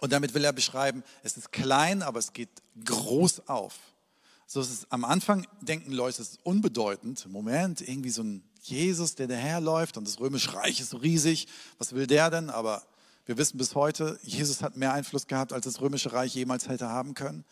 Und 0.00 0.12
damit 0.12 0.34
will 0.34 0.44
er 0.44 0.52
beschreiben, 0.52 1.02
es 1.22 1.36
ist 1.36 1.52
klein, 1.52 2.02
aber 2.02 2.18
es 2.18 2.32
geht 2.32 2.50
groß 2.84 3.48
auf. 3.48 3.74
So 4.46 4.60
ist 4.60 4.70
es 4.70 4.90
am 4.90 5.04
Anfang 5.04 5.46
denken 5.60 5.92
Leute, 5.92 6.22
es 6.22 6.30
ist 6.30 6.40
unbedeutend. 6.42 7.26
Moment, 7.28 7.80
irgendwie 7.80 8.10
so 8.10 8.22
ein 8.22 8.42
Jesus, 8.62 9.14
der 9.14 9.26
daherläuft 9.26 9.96
und 9.96 10.06
das 10.06 10.20
römische 10.20 10.54
Reich 10.54 10.80
ist 10.80 10.90
so 10.90 10.98
riesig. 10.98 11.48
Was 11.78 11.92
will 11.92 12.06
der 12.06 12.30
denn? 12.30 12.50
Aber 12.50 12.82
wir 13.26 13.36
wissen 13.36 13.58
bis 13.58 13.74
heute, 13.74 14.18
Jesus 14.22 14.62
hat 14.62 14.76
mehr 14.76 14.92
Einfluss 14.92 15.26
gehabt, 15.26 15.52
als 15.52 15.64
das 15.64 15.80
römische 15.80 16.12
Reich 16.12 16.34
jemals 16.34 16.68
hätte 16.68 16.88
haben 16.88 17.14
können. 17.14 17.44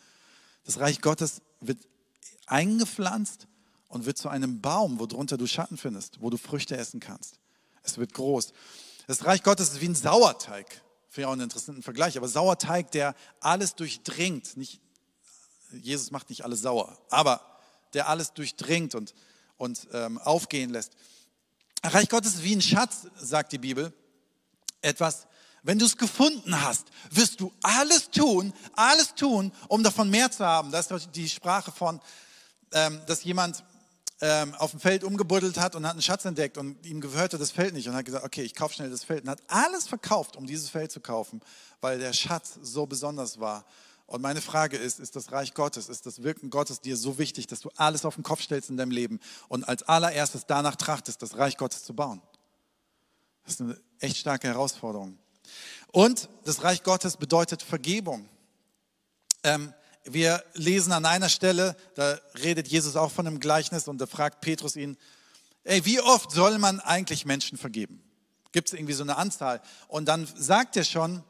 Das 0.65 0.79
Reich 0.79 1.01
Gottes 1.01 1.41
wird 1.61 1.77
eingepflanzt 2.47 3.47
und 3.89 4.05
wird 4.05 4.17
zu 4.17 4.29
einem 4.29 4.61
Baum, 4.61 4.99
wo 4.99 5.05
drunter 5.05 5.37
du 5.37 5.47
Schatten 5.47 5.77
findest, 5.77 6.21
wo 6.21 6.29
du 6.29 6.37
Früchte 6.37 6.77
essen 6.77 6.99
kannst. 6.99 7.39
Es 7.83 7.97
wird 7.97 8.13
groß. 8.13 8.53
Das 9.05 9.25
Reich 9.25 9.43
Gottes 9.43 9.73
ist 9.73 9.81
wie 9.81 9.89
ein 9.89 9.95
Sauerteig. 9.95 10.81
Finde 11.17 11.23
ich 11.23 11.29
auch 11.29 11.33
einen 11.33 11.41
interessanten 11.41 11.81
Vergleich. 11.81 12.15
Aber 12.15 12.27
Sauerteig, 12.27 12.91
der 12.91 13.15
alles 13.39 13.73
durchdringt. 13.73 14.55
Nicht, 14.55 14.79
Jesus 15.71 16.11
macht 16.11 16.29
nicht 16.29 16.45
alles 16.45 16.61
sauer, 16.61 16.95
aber 17.09 17.41
der 17.95 18.07
alles 18.07 18.33
durchdringt 18.33 18.93
und, 18.93 19.15
und 19.57 19.87
ähm, 19.93 20.19
aufgehen 20.19 20.69
lässt. 20.69 20.91
Reich 21.83 22.07
Gottes 22.09 22.35
ist 22.35 22.43
wie 22.43 22.55
ein 22.55 22.61
Schatz, 22.61 23.07
sagt 23.15 23.51
die 23.51 23.57
Bibel. 23.57 23.91
Etwas, 24.83 25.25
wenn 25.63 25.79
du 25.79 25.87
es 25.87 25.97
gefunden 25.97 26.61
hast, 26.61 26.85
wirst 27.09 27.41
du 27.41 27.51
alles 27.63 28.11
tun, 28.11 28.53
alles 28.73 29.15
tun, 29.15 29.51
um 29.69 29.81
davon 29.81 30.11
mehr 30.11 30.29
zu 30.29 30.45
haben. 30.45 30.69
Das 30.69 30.91
ist 30.91 31.15
die 31.15 31.29
Sprache 31.29 31.71
von, 31.71 31.99
ähm, 32.73 33.01
dass 33.07 33.23
jemand 33.23 33.63
ähm, 34.21 34.55
auf 34.55 34.71
dem 34.71 34.79
Feld 34.79 35.03
umgebuddelt 35.03 35.59
hat 35.59 35.75
und 35.75 35.85
hat 35.85 35.93
einen 35.93 36.01
Schatz 36.01 36.25
entdeckt 36.25 36.57
und 36.57 36.83
ihm 36.85 37.01
gehörte 37.01 37.37
das 37.37 37.51
Feld 37.51 37.73
nicht 37.73 37.87
und 37.87 37.95
hat 37.95 38.05
gesagt, 38.05 38.25
okay, 38.25 38.41
ich 38.41 38.55
kaufe 38.55 38.73
schnell 38.73 38.89
das 38.89 39.03
Feld 39.03 39.23
und 39.23 39.29
hat 39.29 39.41
alles 39.47 39.87
verkauft, 39.87 40.35
um 40.35 40.45
dieses 40.45 40.69
Feld 40.69 40.91
zu 40.91 40.99
kaufen, 40.99 41.41
weil 41.81 41.99
der 41.99 42.13
Schatz 42.13 42.57
so 42.61 42.85
besonders 42.87 43.39
war. 43.39 43.65
Und 44.07 44.21
meine 44.21 44.41
Frage 44.41 44.77
ist, 44.77 44.99
ist 44.99 45.15
das 45.15 45.31
Reich 45.33 45.53
Gottes, 45.53 45.89
ist 45.89 46.05
das 46.05 46.23
Wirken 46.23 46.49
Gottes 46.49 46.79
dir 46.79 46.95
so 46.95 47.17
wichtig, 47.17 47.45
dass 47.45 47.59
du 47.59 47.69
alles 47.75 48.05
auf 48.05 48.15
den 48.15 48.23
Kopf 48.23 48.41
stellst 48.41 48.69
in 48.69 48.77
deinem 48.77 48.91
Leben 48.91 49.19
und 49.49 49.67
als 49.67 49.83
allererstes 49.83 50.45
danach 50.47 50.77
trachtest, 50.77 51.21
das 51.21 51.37
Reich 51.37 51.57
Gottes 51.57 51.83
zu 51.83 51.93
bauen? 51.93 52.21
Das 53.43 53.55
ist 53.55 53.61
eine 53.61 53.79
echt 53.99 54.17
starke 54.17 54.47
Herausforderung. 54.47 55.17
Und 55.91 56.29
das 56.45 56.63
Reich 56.63 56.83
Gottes 56.83 57.17
bedeutet 57.17 57.61
Vergebung. 57.61 58.27
Ähm, 59.43 59.73
wir 60.09 60.43
lesen 60.53 60.93
an 60.93 61.05
einer 61.05 61.29
Stelle, 61.29 61.75
da 61.95 62.19
redet 62.41 62.67
Jesus 62.67 62.95
auch 62.95 63.11
von 63.11 63.27
einem 63.27 63.39
Gleichnis 63.39 63.87
und 63.87 63.99
da 63.99 64.05
fragt 64.05 64.41
Petrus 64.41 64.75
ihn, 64.75 64.97
ey, 65.63 65.85
wie 65.85 65.99
oft 65.99 66.31
soll 66.31 66.57
man 66.57 66.79
eigentlich 66.79 67.25
Menschen 67.25 67.57
vergeben? 67.57 68.01
Gibt 68.51 68.69
es 68.69 68.73
irgendwie 68.73 68.93
so 68.93 69.03
eine 69.03 69.17
Anzahl? 69.17 69.61
Und 69.87 70.05
dann 70.05 70.27
sagt 70.35 70.77
er 70.77 70.83
schon, 70.83 71.23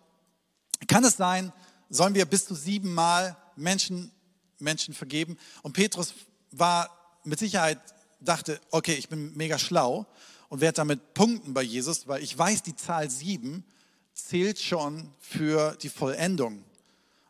kann 0.87 1.03
es 1.03 1.17
sein, 1.17 1.51
sollen 1.89 2.13
wir 2.13 2.25
bis 2.25 2.45
zu 2.45 2.55
siebenmal 2.55 3.35
Menschen, 3.55 4.11
Menschen 4.59 4.93
vergeben? 4.93 5.37
Und 5.63 5.73
Petrus 5.73 6.13
war 6.51 7.19
mit 7.23 7.39
Sicherheit, 7.39 7.79
dachte, 8.19 8.61
okay, 8.71 8.93
ich 8.93 9.09
bin 9.09 9.35
mega 9.35 9.57
schlau 9.57 10.05
und 10.49 10.61
werde 10.61 10.77
damit 10.77 11.13
punkten 11.13 11.53
bei 11.53 11.63
Jesus, 11.63 12.07
weil 12.07 12.23
ich 12.23 12.37
weiß, 12.37 12.63
die 12.63 12.75
Zahl 12.75 13.09
sieben 13.09 13.65
zählt 14.13 14.59
schon 14.59 15.13
für 15.19 15.75
die 15.81 15.89
Vollendung 15.89 16.63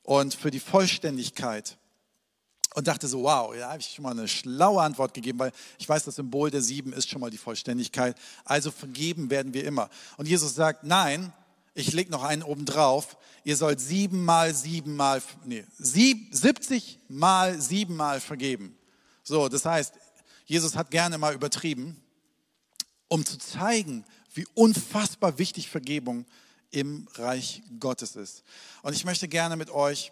und 0.08 0.34
für 0.34 0.52
die 0.52 0.62
Vollständigkeit. 0.62 1.78
Und 2.76 2.88
dachte 2.88 3.08
so, 3.10 3.24
wow, 3.24 3.54
ja, 3.54 3.70
habe 3.70 3.82
ich 3.82 3.94
schon 3.94 4.04
mal 4.04 4.12
eine 4.12 4.28
schlaue 4.28 4.82
Antwort 4.82 5.14
gegeben, 5.14 5.38
weil 5.40 5.52
ich 5.80 5.90
weiß, 5.90 6.06
das 6.06 6.16
Symbol 6.16 6.50
der 6.50 6.62
sieben 6.62 6.94
ist 6.94 7.10
schon 7.10 7.20
mal 7.20 7.30
die 7.30 7.38
Vollständigkeit. 7.38 8.16
Also 8.46 8.72
vergeben 8.72 9.30
werden 9.30 9.54
wir 9.54 9.66
immer. 9.66 9.90
Und 10.16 10.28
Jesus 10.28 10.56
sagt, 10.56 10.86
nein, 10.86 11.34
ich 11.74 11.92
lege 11.92 12.10
noch 12.10 12.24
einen 12.24 12.44
oben 12.44 12.66
drauf. 12.66 13.18
Ihr 13.44 13.58
sollt 13.58 13.82
siebenmal, 13.82 14.54
siebenmal, 14.54 15.22
nee, 15.44 15.66
sieb, 15.78 16.34
70 16.34 17.00
mal 17.10 17.60
siebenmal 17.60 18.22
vergeben. 18.22 18.78
So, 19.24 19.50
das 19.50 19.66
heißt, 19.66 19.94
Jesus 20.46 20.78
hat 20.78 20.90
gerne 20.90 21.18
mal 21.18 21.34
übertrieben, 21.34 22.02
um 23.10 23.26
zu 23.26 23.38
zeigen, 23.38 24.06
wie 24.34 24.46
unfassbar 24.54 25.38
wichtig 25.38 25.70
Vergebung 25.70 26.22
ist 26.22 26.47
im 26.80 27.08
Reich 27.16 27.64
Gottes 27.80 28.16
ist. 28.16 28.44
Und 28.82 28.94
ich 28.94 29.06
möchte 29.06 29.28
gerne 29.28 29.56
mit 29.56 29.70
euch 29.70 30.12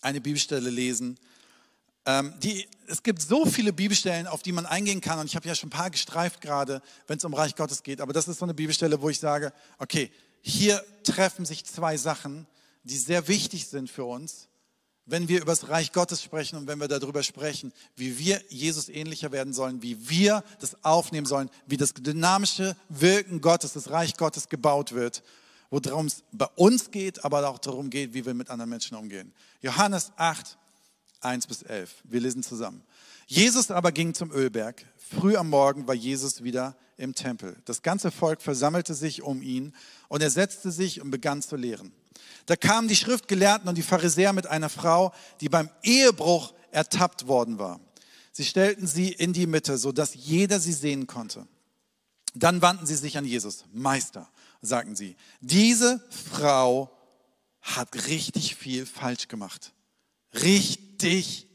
eine 0.00 0.20
Bibelstelle 0.20 0.70
lesen. 0.70 1.18
Ähm, 2.06 2.34
die, 2.42 2.68
es 2.86 3.02
gibt 3.02 3.20
so 3.20 3.44
viele 3.46 3.72
Bibelstellen, 3.72 4.26
auf 4.26 4.42
die 4.42 4.52
man 4.52 4.66
eingehen 4.66 5.00
kann. 5.00 5.18
Und 5.18 5.26
ich 5.26 5.36
habe 5.36 5.46
ja 5.48 5.54
schon 5.54 5.68
ein 5.68 5.70
paar 5.70 5.90
gestreift 5.90 6.40
gerade, 6.40 6.82
wenn 7.06 7.18
es 7.18 7.24
um 7.24 7.34
Reich 7.34 7.56
Gottes 7.56 7.82
geht. 7.82 8.00
Aber 8.00 8.12
das 8.12 8.28
ist 8.28 8.38
so 8.38 8.44
eine 8.44 8.54
Bibelstelle, 8.54 9.00
wo 9.00 9.08
ich 9.08 9.18
sage, 9.18 9.52
okay, 9.78 10.10
hier 10.40 10.82
treffen 11.04 11.44
sich 11.44 11.64
zwei 11.64 11.96
Sachen, 11.96 12.46
die 12.84 12.96
sehr 12.96 13.28
wichtig 13.28 13.66
sind 13.66 13.90
für 13.90 14.04
uns 14.04 14.49
wenn 15.10 15.28
wir 15.28 15.42
über 15.42 15.52
das 15.52 15.68
Reich 15.68 15.92
Gottes 15.92 16.22
sprechen 16.22 16.56
und 16.56 16.66
wenn 16.66 16.78
wir 16.80 16.88
darüber 16.88 17.22
sprechen, 17.22 17.72
wie 17.96 18.18
wir 18.18 18.40
Jesus 18.48 18.88
ähnlicher 18.88 19.32
werden 19.32 19.52
sollen, 19.52 19.82
wie 19.82 20.08
wir 20.08 20.44
das 20.60 20.82
aufnehmen 20.84 21.26
sollen, 21.26 21.50
wie 21.66 21.76
das 21.76 21.94
dynamische 21.94 22.76
Wirken 22.88 23.40
Gottes, 23.40 23.72
das 23.72 23.90
Reich 23.90 24.16
Gottes 24.16 24.48
gebaut 24.48 24.92
wird, 24.92 25.22
worum 25.70 26.06
es 26.06 26.22
bei 26.32 26.46
uns 26.56 26.90
geht, 26.90 27.24
aber 27.24 27.48
auch 27.48 27.58
darum 27.58 27.90
geht, 27.90 28.14
wie 28.14 28.24
wir 28.24 28.34
mit 28.34 28.50
anderen 28.50 28.70
Menschen 28.70 28.96
umgehen. 28.96 29.32
Johannes 29.62 30.12
8, 30.16 30.56
1 31.20 31.46
bis 31.46 31.62
11. 31.62 32.02
Wir 32.04 32.20
lesen 32.20 32.42
zusammen. 32.42 32.82
Jesus 33.26 33.70
aber 33.70 33.92
ging 33.92 34.14
zum 34.14 34.32
Ölberg. 34.32 34.84
Früh 34.96 35.36
am 35.36 35.50
Morgen 35.50 35.86
war 35.86 35.94
Jesus 35.94 36.42
wieder 36.42 36.76
im 36.96 37.14
Tempel. 37.14 37.56
Das 37.64 37.82
ganze 37.82 38.10
Volk 38.10 38.42
versammelte 38.42 38.94
sich 38.94 39.22
um 39.22 39.42
ihn 39.42 39.74
und 40.08 40.22
er 40.22 40.30
setzte 40.30 40.70
sich 40.70 41.00
und 41.00 41.10
begann 41.10 41.42
zu 41.42 41.56
lehren. 41.56 41.92
Da 42.46 42.56
kamen 42.56 42.88
die 42.88 42.96
Schriftgelehrten 42.96 43.68
und 43.68 43.76
die 43.76 43.82
Pharisäer 43.82 44.32
mit 44.32 44.46
einer 44.46 44.68
Frau, 44.68 45.12
die 45.40 45.48
beim 45.48 45.70
Ehebruch 45.82 46.52
ertappt 46.70 47.26
worden 47.26 47.58
war. 47.58 47.80
Sie 48.32 48.44
stellten 48.44 48.86
sie 48.86 49.12
in 49.12 49.32
die 49.32 49.46
Mitte, 49.46 49.76
sodass 49.76 50.14
jeder 50.14 50.60
sie 50.60 50.72
sehen 50.72 51.06
konnte. 51.06 51.46
Dann 52.34 52.62
wandten 52.62 52.86
sie 52.86 52.96
sich 52.96 53.18
an 53.18 53.24
Jesus. 53.24 53.64
Meister, 53.72 54.28
sagten 54.62 54.94
sie, 54.94 55.16
diese 55.40 56.00
Frau 56.30 56.96
hat 57.60 58.06
richtig 58.06 58.54
viel 58.54 58.86
falsch 58.86 59.28
gemacht. 59.28 59.72
Richtig 60.32 61.49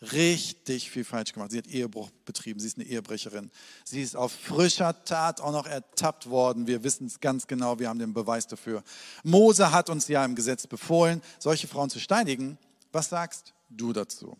richtig 0.00 0.90
viel 0.90 1.04
falsch 1.04 1.32
gemacht. 1.32 1.50
Sie 1.50 1.58
hat 1.58 1.66
Ehebruch 1.66 2.10
betrieben, 2.24 2.60
sie 2.60 2.66
ist 2.66 2.76
eine 2.76 2.86
Ehebrecherin. 2.86 3.50
Sie 3.84 4.02
ist 4.02 4.14
auf 4.14 4.32
frischer 4.32 5.04
Tat 5.04 5.40
auch 5.40 5.52
noch 5.52 5.66
ertappt 5.66 6.28
worden. 6.28 6.66
Wir 6.66 6.84
wissen 6.84 7.06
es 7.06 7.20
ganz 7.20 7.46
genau, 7.46 7.78
wir 7.78 7.88
haben 7.88 7.98
den 7.98 8.12
Beweis 8.12 8.46
dafür. 8.46 8.82
Mose 9.22 9.72
hat 9.72 9.88
uns 9.88 10.08
ja 10.08 10.24
im 10.24 10.34
Gesetz 10.34 10.66
befohlen, 10.66 11.22
solche 11.38 11.66
Frauen 11.66 11.90
zu 11.90 11.98
steinigen. 11.98 12.58
Was 12.92 13.08
sagst 13.08 13.54
du 13.70 13.92
dazu? 13.92 14.36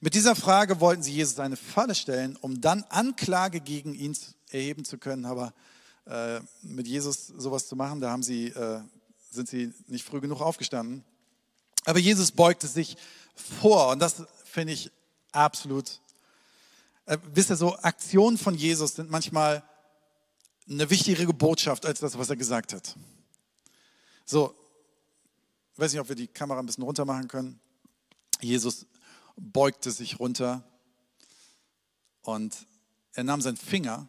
Mit 0.00 0.14
dieser 0.14 0.34
Frage 0.34 0.80
wollten 0.80 1.02
sie 1.02 1.12
Jesus 1.12 1.38
eine 1.38 1.56
Falle 1.56 1.94
stellen, 1.94 2.36
um 2.40 2.60
dann 2.60 2.84
Anklage 2.88 3.60
gegen 3.60 3.94
ihn 3.94 4.16
erheben 4.50 4.84
zu 4.84 4.98
können. 4.98 5.24
Aber 5.24 5.52
äh, 6.06 6.40
mit 6.62 6.88
Jesus 6.88 7.26
sowas 7.26 7.68
zu 7.68 7.76
machen, 7.76 8.00
da 8.00 8.10
haben 8.10 8.22
sie, 8.22 8.48
äh, 8.48 8.80
sind 9.30 9.48
sie 9.48 9.72
nicht 9.88 10.04
früh 10.04 10.20
genug 10.20 10.40
aufgestanden. 10.40 11.04
Aber 11.84 11.98
Jesus 11.98 12.32
beugte 12.32 12.66
sich 12.66 12.96
vor 13.34 13.90
und 13.90 13.98
das 13.98 14.24
finde 14.54 14.72
ich 14.72 14.90
absolut. 15.32 16.00
Äh, 17.06 17.18
wisst 17.32 17.50
ihr, 17.50 17.56
so 17.56 17.76
Aktionen 17.78 18.38
von 18.38 18.54
Jesus 18.54 18.94
sind 18.94 19.10
manchmal 19.10 19.64
eine 20.70 20.88
wichtigere 20.88 21.34
Botschaft 21.34 21.84
als 21.84 21.98
das, 21.98 22.16
was 22.16 22.30
er 22.30 22.36
gesagt 22.36 22.72
hat. 22.72 22.94
So, 24.24 24.54
ich 25.72 25.78
weiß 25.78 25.92
nicht, 25.92 26.00
ob 26.00 26.08
wir 26.08 26.14
die 26.14 26.28
Kamera 26.28 26.60
ein 26.60 26.66
bisschen 26.66 26.84
runter 26.84 27.04
machen 27.04 27.26
können. 27.26 27.60
Jesus 28.40 28.86
beugte 29.36 29.90
sich 29.90 30.20
runter 30.20 30.62
und 32.22 32.54
er 33.12 33.24
nahm 33.24 33.40
seinen 33.40 33.56
Finger 33.56 34.06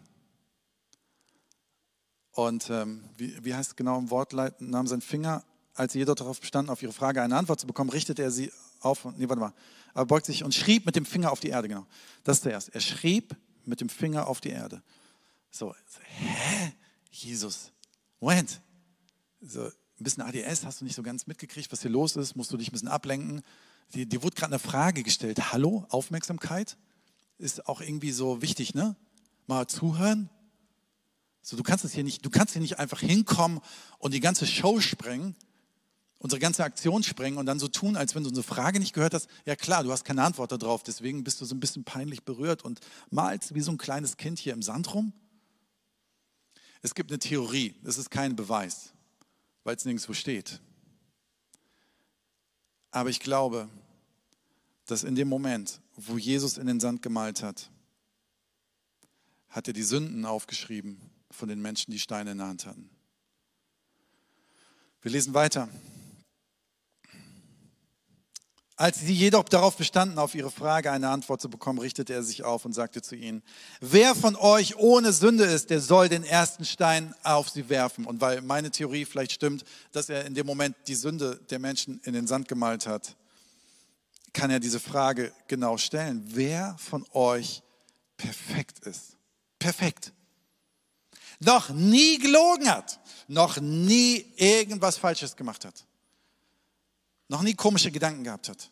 und 2.31 2.69
ähm, 2.69 3.03
wie, 3.17 3.43
wie 3.43 3.55
heißt 3.55 3.71
es 3.71 3.75
genau 3.75 3.97
im 3.97 4.11
Wortleit, 4.11 4.61
nahm 4.61 4.85
seinen 4.85 5.01
Finger, 5.01 5.43
als 5.73 5.93
sie 5.93 5.99
jedoch 5.99 6.15
darauf 6.15 6.39
bestanden, 6.39 6.69
auf 6.69 6.83
ihre 6.83 6.93
Frage 6.93 7.23
eine 7.23 7.35
Antwort 7.35 7.59
zu 7.59 7.65
bekommen, 7.67 7.89
richtete 7.89 8.21
er 8.21 8.31
sie 8.31 8.51
auf, 8.81 9.05
nee, 9.17 9.27
warte 9.29 9.39
mal, 9.39 9.53
er 9.93 10.05
beugt 10.05 10.25
sich 10.25 10.43
und 10.43 10.53
schrieb 10.53 10.85
mit 10.85 10.95
dem 10.95 11.05
Finger 11.05 11.31
auf 11.31 11.39
die 11.39 11.49
Erde, 11.49 11.67
genau. 11.67 11.85
Das 12.23 12.37
ist 12.37 12.43
zuerst. 12.43 12.69
Er 12.69 12.81
schrieb 12.81 13.35
mit 13.63 13.81
dem 13.81 13.89
Finger 13.89 14.27
auf 14.27 14.41
die 14.41 14.49
Erde. 14.49 14.81
So, 15.51 15.73
so 15.87 15.99
hä? 16.01 16.73
Jesus, 17.11 17.71
Moment. 18.19 18.61
So, 19.41 19.63
ein 19.63 20.03
bisschen 20.03 20.23
ADS, 20.23 20.65
hast 20.65 20.81
du 20.81 20.85
nicht 20.85 20.95
so 20.95 21.03
ganz 21.03 21.27
mitgekriegt, 21.27 21.71
was 21.71 21.81
hier 21.81 21.91
los 21.91 22.15
ist? 22.17 22.35
Musst 22.35 22.51
du 22.51 22.57
dich 22.57 22.69
ein 22.69 22.73
bisschen 22.73 22.89
ablenken? 22.89 23.41
Dir, 23.93 24.05
dir 24.05 24.21
wurde 24.23 24.35
gerade 24.35 24.53
eine 24.53 24.59
Frage 24.59 25.03
gestellt. 25.03 25.53
Hallo, 25.53 25.85
Aufmerksamkeit? 25.89 26.77
Ist 27.37 27.67
auch 27.67 27.81
irgendwie 27.81 28.11
so 28.11 28.41
wichtig, 28.41 28.73
ne? 28.73 28.95
Mal 29.47 29.67
zuhören. 29.67 30.29
So, 31.41 31.55
du 31.55 31.63
kannst 31.63 31.85
es 31.85 31.93
hier 31.93 32.03
nicht, 32.03 32.25
du 32.25 32.29
kannst 32.29 32.53
hier 32.53 32.61
nicht 32.61 32.79
einfach 32.79 32.99
hinkommen 32.99 33.61
und 33.99 34.13
die 34.13 34.19
ganze 34.19 34.47
Show 34.47 34.81
sprengen 34.81 35.35
unsere 36.19 36.39
ganze 36.39 36.63
Aktion 36.63 37.03
sprengen 37.03 37.37
und 37.37 37.45
dann 37.45 37.59
so 37.59 37.67
tun, 37.67 37.95
als 37.95 38.15
wenn 38.15 38.23
du 38.23 38.29
unsere 38.29 38.45
Frage 38.45 38.79
nicht 38.79 38.93
gehört 38.93 39.13
hast. 39.13 39.27
Ja 39.45 39.55
klar, 39.55 39.83
du 39.83 39.91
hast 39.91 40.05
keine 40.05 40.23
Antwort 40.23 40.51
darauf, 40.51 40.83
deswegen 40.83 41.23
bist 41.23 41.41
du 41.41 41.45
so 41.45 41.55
ein 41.55 41.59
bisschen 41.59 41.83
peinlich 41.83 42.23
berührt 42.23 42.63
und 42.63 42.79
malst 43.09 43.53
wie 43.53 43.61
so 43.61 43.71
ein 43.71 43.77
kleines 43.77 44.17
Kind 44.17 44.39
hier 44.39 44.53
im 44.53 44.61
Sand 44.61 44.93
rum. 44.93 45.13
Es 46.81 46.95
gibt 46.95 47.11
eine 47.11 47.19
Theorie, 47.19 47.75
es 47.83 47.97
ist 47.97 48.11
kein 48.11 48.35
Beweis, 48.35 48.93
weil 49.63 49.75
es 49.75 49.85
nirgendwo 49.85 50.13
steht. 50.13 50.61
Aber 52.91 53.09
ich 53.09 53.19
glaube, 53.19 53.67
dass 54.85 55.03
in 55.03 55.15
dem 55.15 55.27
Moment, 55.27 55.81
wo 55.95 56.17
Jesus 56.17 56.57
in 56.57 56.67
den 56.67 56.79
Sand 56.79 57.01
gemalt 57.01 57.43
hat, 57.43 57.69
hat 59.49 59.67
er 59.67 59.73
die 59.73 59.83
Sünden 59.83 60.25
aufgeschrieben 60.25 60.99
von 61.31 61.49
den 61.49 61.61
Menschen, 61.61 61.91
die 61.91 61.99
Steine 61.99 62.31
in 62.31 62.37
der 62.37 62.47
Hand 62.47 62.65
hatten. 62.65 62.89
Wir 65.01 65.11
lesen 65.11 65.33
weiter. 65.33 65.69
Als 68.77 68.99
sie 68.99 69.13
jedoch 69.13 69.45
darauf 69.45 69.77
bestanden, 69.77 70.19
auf 70.19 70.35
ihre 70.35 70.51
Frage 70.51 70.91
eine 70.91 71.07
Antwort 71.09 71.39
zu 71.39 71.49
bekommen, 71.49 71.79
richtete 71.79 72.13
er 72.13 72.23
sich 72.23 72.43
auf 72.43 72.65
und 72.65 72.73
sagte 72.73 73.01
zu 73.01 73.15
ihnen, 73.15 73.41
wer 73.79 74.15
von 74.15 74.35
euch 74.35 74.75
ohne 74.75 75.13
Sünde 75.13 75.45
ist, 75.45 75.69
der 75.69 75.79
soll 75.79 76.09
den 76.09 76.25
ersten 76.25 76.65
Stein 76.65 77.15
auf 77.23 77.49
sie 77.49 77.69
werfen. 77.69 78.05
Und 78.05 78.19
weil 78.19 78.41
meine 78.41 78.71
Theorie 78.71 79.05
vielleicht 79.05 79.31
stimmt, 79.31 79.63
dass 79.93 80.09
er 80.09 80.25
in 80.25 80.35
dem 80.35 80.45
Moment 80.45 80.75
die 80.87 80.95
Sünde 80.95 81.39
der 81.49 81.59
Menschen 81.59 82.01
in 82.03 82.11
den 82.11 82.27
Sand 82.27 82.49
gemalt 82.49 82.85
hat, 82.85 83.15
kann 84.33 84.51
er 84.51 84.59
diese 84.59 84.81
Frage 84.81 85.31
genau 85.47 85.77
stellen. 85.77 86.25
Wer 86.27 86.75
von 86.77 87.05
euch 87.13 87.63
perfekt 88.17 88.79
ist? 88.79 89.15
Perfekt. 89.57 90.11
Noch 91.39 91.69
nie 91.69 92.17
gelogen 92.17 92.69
hat, 92.69 92.99
noch 93.29 93.57
nie 93.61 94.25
irgendwas 94.35 94.97
Falsches 94.97 95.37
gemacht 95.37 95.63
hat 95.63 95.85
noch 97.27 97.41
nie 97.41 97.53
komische 97.55 97.91
Gedanken 97.91 98.23
gehabt 98.23 98.49
hat, 98.49 98.71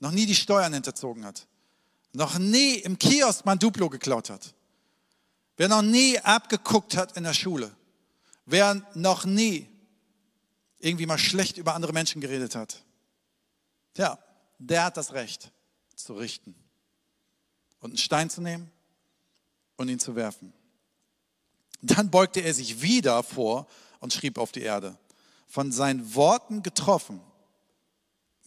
noch 0.00 0.10
nie 0.10 0.26
die 0.26 0.34
Steuern 0.34 0.72
hinterzogen 0.72 1.24
hat, 1.24 1.46
noch 2.12 2.38
nie 2.38 2.74
im 2.74 2.98
Kiosk 2.98 3.44
mal 3.44 3.52
ein 3.52 3.58
Duplo 3.58 3.88
geklaut 3.88 4.30
hat, 4.30 4.54
wer 5.56 5.68
noch 5.68 5.82
nie 5.82 6.18
abgeguckt 6.20 6.96
hat 6.96 7.16
in 7.16 7.24
der 7.24 7.34
Schule, 7.34 7.74
wer 8.44 8.82
noch 8.94 9.24
nie 9.24 9.68
irgendwie 10.78 11.06
mal 11.06 11.18
schlecht 11.18 11.56
über 11.56 11.74
andere 11.74 11.92
Menschen 11.92 12.20
geredet 12.20 12.54
hat, 12.54 12.84
ja, 13.96 14.18
der 14.58 14.84
hat 14.84 14.96
das 14.96 15.12
Recht 15.12 15.52
zu 15.94 16.14
richten 16.14 16.54
und 17.80 17.90
einen 17.90 17.98
Stein 17.98 18.30
zu 18.30 18.40
nehmen 18.40 18.70
und 19.76 19.88
ihn 19.88 19.98
zu 19.98 20.14
werfen. 20.14 20.52
Dann 21.82 22.10
beugte 22.10 22.40
er 22.40 22.54
sich 22.54 22.82
wieder 22.82 23.22
vor 23.22 23.66
und 24.00 24.12
schrieb 24.12 24.38
auf 24.38 24.52
die 24.52 24.62
Erde. 24.62 24.98
Von 25.46 25.72
seinen 25.72 26.14
Worten 26.14 26.62
getroffen, 26.62 27.20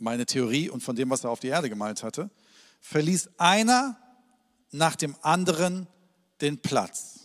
meine 0.02 0.26
Theorie 0.26 0.70
und 0.70 0.82
von 0.82 0.96
dem, 0.96 1.10
was 1.10 1.24
er 1.24 1.30
auf 1.30 1.40
die 1.40 1.48
Erde 1.48 1.70
gemalt 1.70 2.04
hatte, 2.04 2.30
verließ 2.82 3.30
einer 3.38 3.98
nach 4.72 4.96
dem 4.96 5.16
anderen 5.22 5.88
den 6.42 6.62
Platz. 6.62 7.20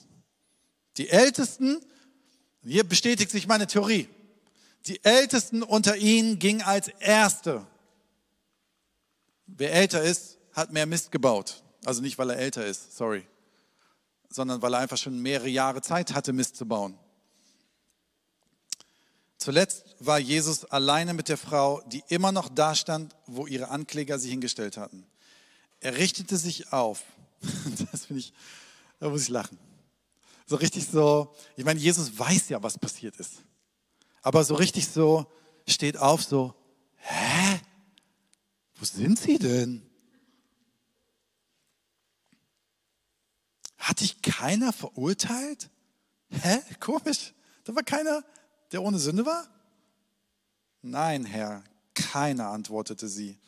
Die 0.96 1.08
Ältesten, 1.08 1.80
hier 2.62 2.84
bestätigt 2.84 3.30
sich 3.30 3.46
meine 3.46 3.66
Theorie, 3.66 4.08
die 4.86 5.02
Ältesten 5.04 5.62
unter 5.62 5.96
ihnen 5.96 6.38
gingen 6.38 6.62
als 6.62 6.88
Erste. 6.88 7.66
Wer 9.46 9.72
älter 9.72 10.02
ist, 10.02 10.38
hat 10.52 10.72
mehr 10.72 10.86
Mist 10.86 11.10
gebaut. 11.10 11.62
Also 11.84 12.00
nicht, 12.00 12.18
weil 12.18 12.30
er 12.30 12.38
älter 12.38 12.64
ist, 12.66 12.96
sorry, 12.96 13.26
sondern 14.30 14.62
weil 14.62 14.74
er 14.74 14.80
einfach 14.80 14.96
schon 14.96 15.20
mehrere 15.20 15.48
Jahre 15.48 15.82
Zeit 15.82 16.14
hatte, 16.14 16.32
Mist 16.32 16.56
zu 16.56 16.66
bauen. 16.66 16.98
Zuletzt 19.44 19.84
war 20.00 20.18
Jesus 20.18 20.64
alleine 20.64 21.12
mit 21.12 21.28
der 21.28 21.36
Frau, 21.36 21.82
die 21.88 22.02
immer 22.08 22.32
noch 22.32 22.48
da 22.48 22.74
stand, 22.74 23.14
wo 23.26 23.46
ihre 23.46 23.68
Ankläger 23.68 24.18
sie 24.18 24.30
hingestellt 24.30 24.78
hatten. 24.78 25.06
Er 25.80 25.98
richtete 25.98 26.38
sich 26.38 26.72
auf. 26.72 27.02
Das 27.92 28.06
finde 28.06 28.20
ich, 28.20 28.32
da 29.00 29.10
muss 29.10 29.20
ich 29.20 29.28
lachen. 29.28 29.58
So 30.46 30.56
richtig 30.56 30.86
so, 30.86 31.34
ich 31.56 31.64
meine, 31.66 31.78
Jesus 31.78 32.18
weiß 32.18 32.48
ja, 32.48 32.62
was 32.62 32.78
passiert 32.78 33.16
ist. 33.16 33.42
Aber 34.22 34.44
so 34.44 34.54
richtig 34.54 34.88
so, 34.88 35.26
steht 35.68 35.98
auf, 35.98 36.24
so, 36.24 36.54
hä? 36.96 37.60
Wo 38.76 38.86
sind 38.86 39.18
sie 39.18 39.38
denn? 39.38 39.82
Hat 43.76 44.00
dich 44.00 44.22
keiner 44.22 44.72
verurteilt? 44.72 45.68
Hä? 46.30 46.60
Komisch. 46.80 47.34
Da 47.64 47.74
war 47.74 47.82
keiner 47.82 48.24
der 48.74 48.82
ohne 48.82 48.98
Sünde 48.98 49.24
war? 49.24 49.48
Nein, 50.82 51.24
Herr, 51.24 51.62
keiner, 51.94 52.48
antwortete 52.48 53.08
sie. 53.08 53.38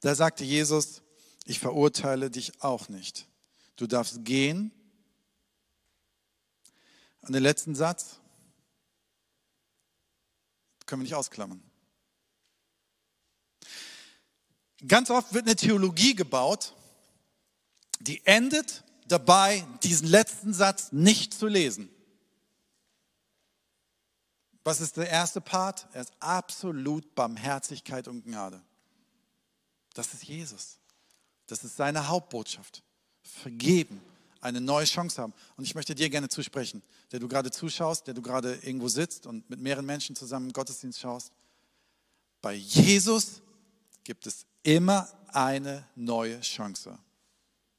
Da 0.00 0.16
sagte 0.16 0.42
Jesus, 0.42 1.02
ich 1.44 1.60
verurteile 1.60 2.30
dich 2.30 2.62
auch 2.62 2.88
nicht. 2.88 3.28
Du 3.76 3.86
darfst 3.86 4.24
gehen. 4.24 4.72
Und 7.22 7.32
den 7.32 7.44
letzten 7.44 7.76
Satz 7.76 8.18
können 10.84 11.02
wir 11.02 11.04
nicht 11.04 11.14
ausklammern. 11.14 11.62
Ganz 14.88 15.10
oft 15.10 15.32
wird 15.32 15.46
eine 15.46 15.54
Theologie 15.54 16.16
gebaut, 16.16 16.74
die 18.00 18.26
endet 18.26 18.82
dabei, 19.06 19.64
diesen 19.84 20.08
letzten 20.08 20.52
Satz 20.52 20.90
nicht 20.90 21.34
zu 21.34 21.46
lesen. 21.46 21.88
Was 24.66 24.80
ist 24.80 24.96
der 24.96 25.08
erste 25.08 25.40
Part? 25.40 25.86
Er 25.92 26.00
ist 26.00 26.12
absolut 26.18 27.14
Barmherzigkeit 27.14 28.08
und 28.08 28.24
Gnade. 28.24 28.60
Das 29.94 30.12
ist 30.12 30.24
Jesus. 30.24 30.78
Das 31.46 31.62
ist 31.62 31.76
seine 31.76 32.08
Hauptbotschaft. 32.08 32.82
Vergeben, 33.22 34.02
eine 34.40 34.60
neue 34.60 34.84
Chance 34.84 35.22
haben. 35.22 35.34
Und 35.56 35.62
ich 35.62 35.76
möchte 35.76 35.94
dir 35.94 36.10
gerne 36.10 36.28
zusprechen, 36.28 36.82
der 37.12 37.20
du 37.20 37.28
gerade 37.28 37.52
zuschaust, 37.52 38.08
der 38.08 38.14
du 38.14 38.22
gerade 38.22 38.56
irgendwo 38.56 38.88
sitzt 38.88 39.26
und 39.26 39.48
mit 39.48 39.60
mehreren 39.60 39.86
Menschen 39.86 40.16
zusammen 40.16 40.52
Gottesdienst 40.52 40.98
schaust. 40.98 41.30
Bei 42.42 42.54
Jesus 42.54 43.42
gibt 44.02 44.26
es 44.26 44.46
immer 44.64 45.08
eine 45.28 45.86
neue 45.94 46.40
Chance. 46.40 46.98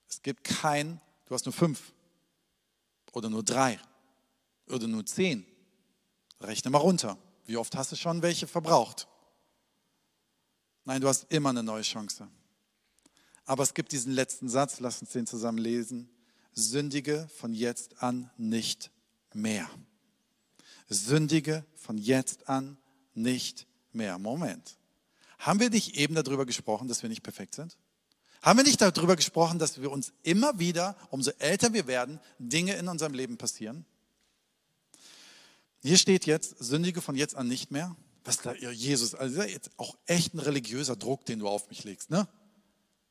Es 0.07 0.21
gibt 0.21 0.45
kein, 0.45 1.01
du 1.25 1.35
hast 1.35 1.45
nur 1.45 1.53
fünf 1.53 1.91
oder 3.11 3.29
nur 3.29 3.43
drei 3.43 3.77
oder 4.67 4.87
nur 4.87 5.05
zehn 5.05 5.45
Rechne 6.41 6.71
mal 6.71 6.79
runter. 6.79 7.17
Wie 7.45 7.57
oft 7.57 7.75
hast 7.75 7.91
du 7.91 7.95
schon 7.95 8.21
welche 8.21 8.47
verbraucht? 8.47 9.07
Nein, 10.85 11.01
du 11.01 11.07
hast 11.07 11.31
immer 11.31 11.49
eine 11.49 11.63
neue 11.63 11.81
Chance. 11.81 12.27
Aber 13.45 13.63
es 13.63 13.73
gibt 13.73 13.91
diesen 13.91 14.11
letzten 14.11 14.49
Satz, 14.49 14.79
lass 14.79 15.01
uns 15.01 15.11
den 15.11 15.25
zusammen 15.25 15.57
lesen. 15.57 16.09
Sündige 16.53 17.29
von 17.35 17.53
jetzt 17.53 18.01
an 18.01 18.29
nicht 18.37 18.91
mehr. 19.33 19.69
Sündige 20.89 21.65
von 21.75 21.97
jetzt 21.97 22.49
an 22.49 22.77
nicht 23.13 23.67
mehr. 23.91 24.17
Moment. 24.17 24.77
Haben 25.39 25.59
wir 25.59 25.69
nicht 25.69 25.95
eben 25.95 26.15
darüber 26.15 26.45
gesprochen, 26.45 26.87
dass 26.87 27.03
wir 27.03 27.09
nicht 27.09 27.23
perfekt 27.23 27.55
sind? 27.55 27.77
Haben 28.41 28.59
wir 28.59 28.63
nicht 28.63 28.81
darüber 28.81 29.15
gesprochen, 29.15 29.59
dass 29.59 29.81
wir 29.81 29.91
uns 29.91 30.13
immer 30.23 30.59
wieder, 30.59 30.95
umso 31.09 31.31
älter 31.39 31.73
wir 31.73 31.87
werden, 31.87 32.19
Dinge 32.39 32.75
in 32.75 32.87
unserem 32.87 33.13
Leben 33.13 33.37
passieren? 33.37 33.85
Hier 35.83 35.97
steht 35.97 36.25
jetzt, 36.25 36.57
sündige 36.59 37.01
von 37.01 37.15
jetzt 37.15 37.35
an 37.35 37.47
nicht 37.47 37.71
mehr. 37.71 37.95
Was 38.23 38.37
da, 38.37 38.53
Jesus, 38.53 39.15
also 39.15 39.41
jetzt 39.43 39.71
auch 39.77 39.97
echt 40.05 40.33
ein 40.33 40.39
religiöser 40.39 40.95
Druck, 40.95 41.25
den 41.25 41.39
du 41.39 41.47
auf 41.47 41.69
mich 41.69 41.83
legst, 41.83 42.09
ne? 42.09 42.27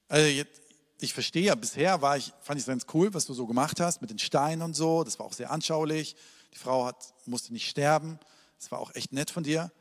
Also 0.09 0.27
jetzt, 0.27 0.61
ich 1.01 1.15
verstehe 1.15 1.45
ja, 1.45 1.55
bisher 1.55 2.03
war 2.03 2.17
ich, 2.17 2.33
fand 2.41 2.59
ich 2.59 2.63
es 2.63 2.67
ganz 2.67 2.87
cool, 2.95 3.13
was 3.15 3.27
du 3.27 3.35
so 3.35 3.47
gemacht 3.47 3.81
hast 3.81 4.01
mit 4.01 4.11
den 4.11 4.19
Steinen 4.19 4.63
und 4.63 4.75
so. 4.75 5.05
Das 5.05 5.19
war 5.19 5.27
auch 5.27 5.33
sehr 5.33 5.51
anschaulich. 5.51 6.17
Die 6.53 6.59
Frau 6.59 6.85
hat, 6.87 7.15
musste 7.27 7.53
nicht 7.53 7.69
sterben. 7.69 8.19
Das 8.59 8.71
war 8.71 8.79
auch 8.79 8.95
echt 8.95 9.13
nett 9.13 9.31
von 9.31 9.43
dir. 9.43 9.73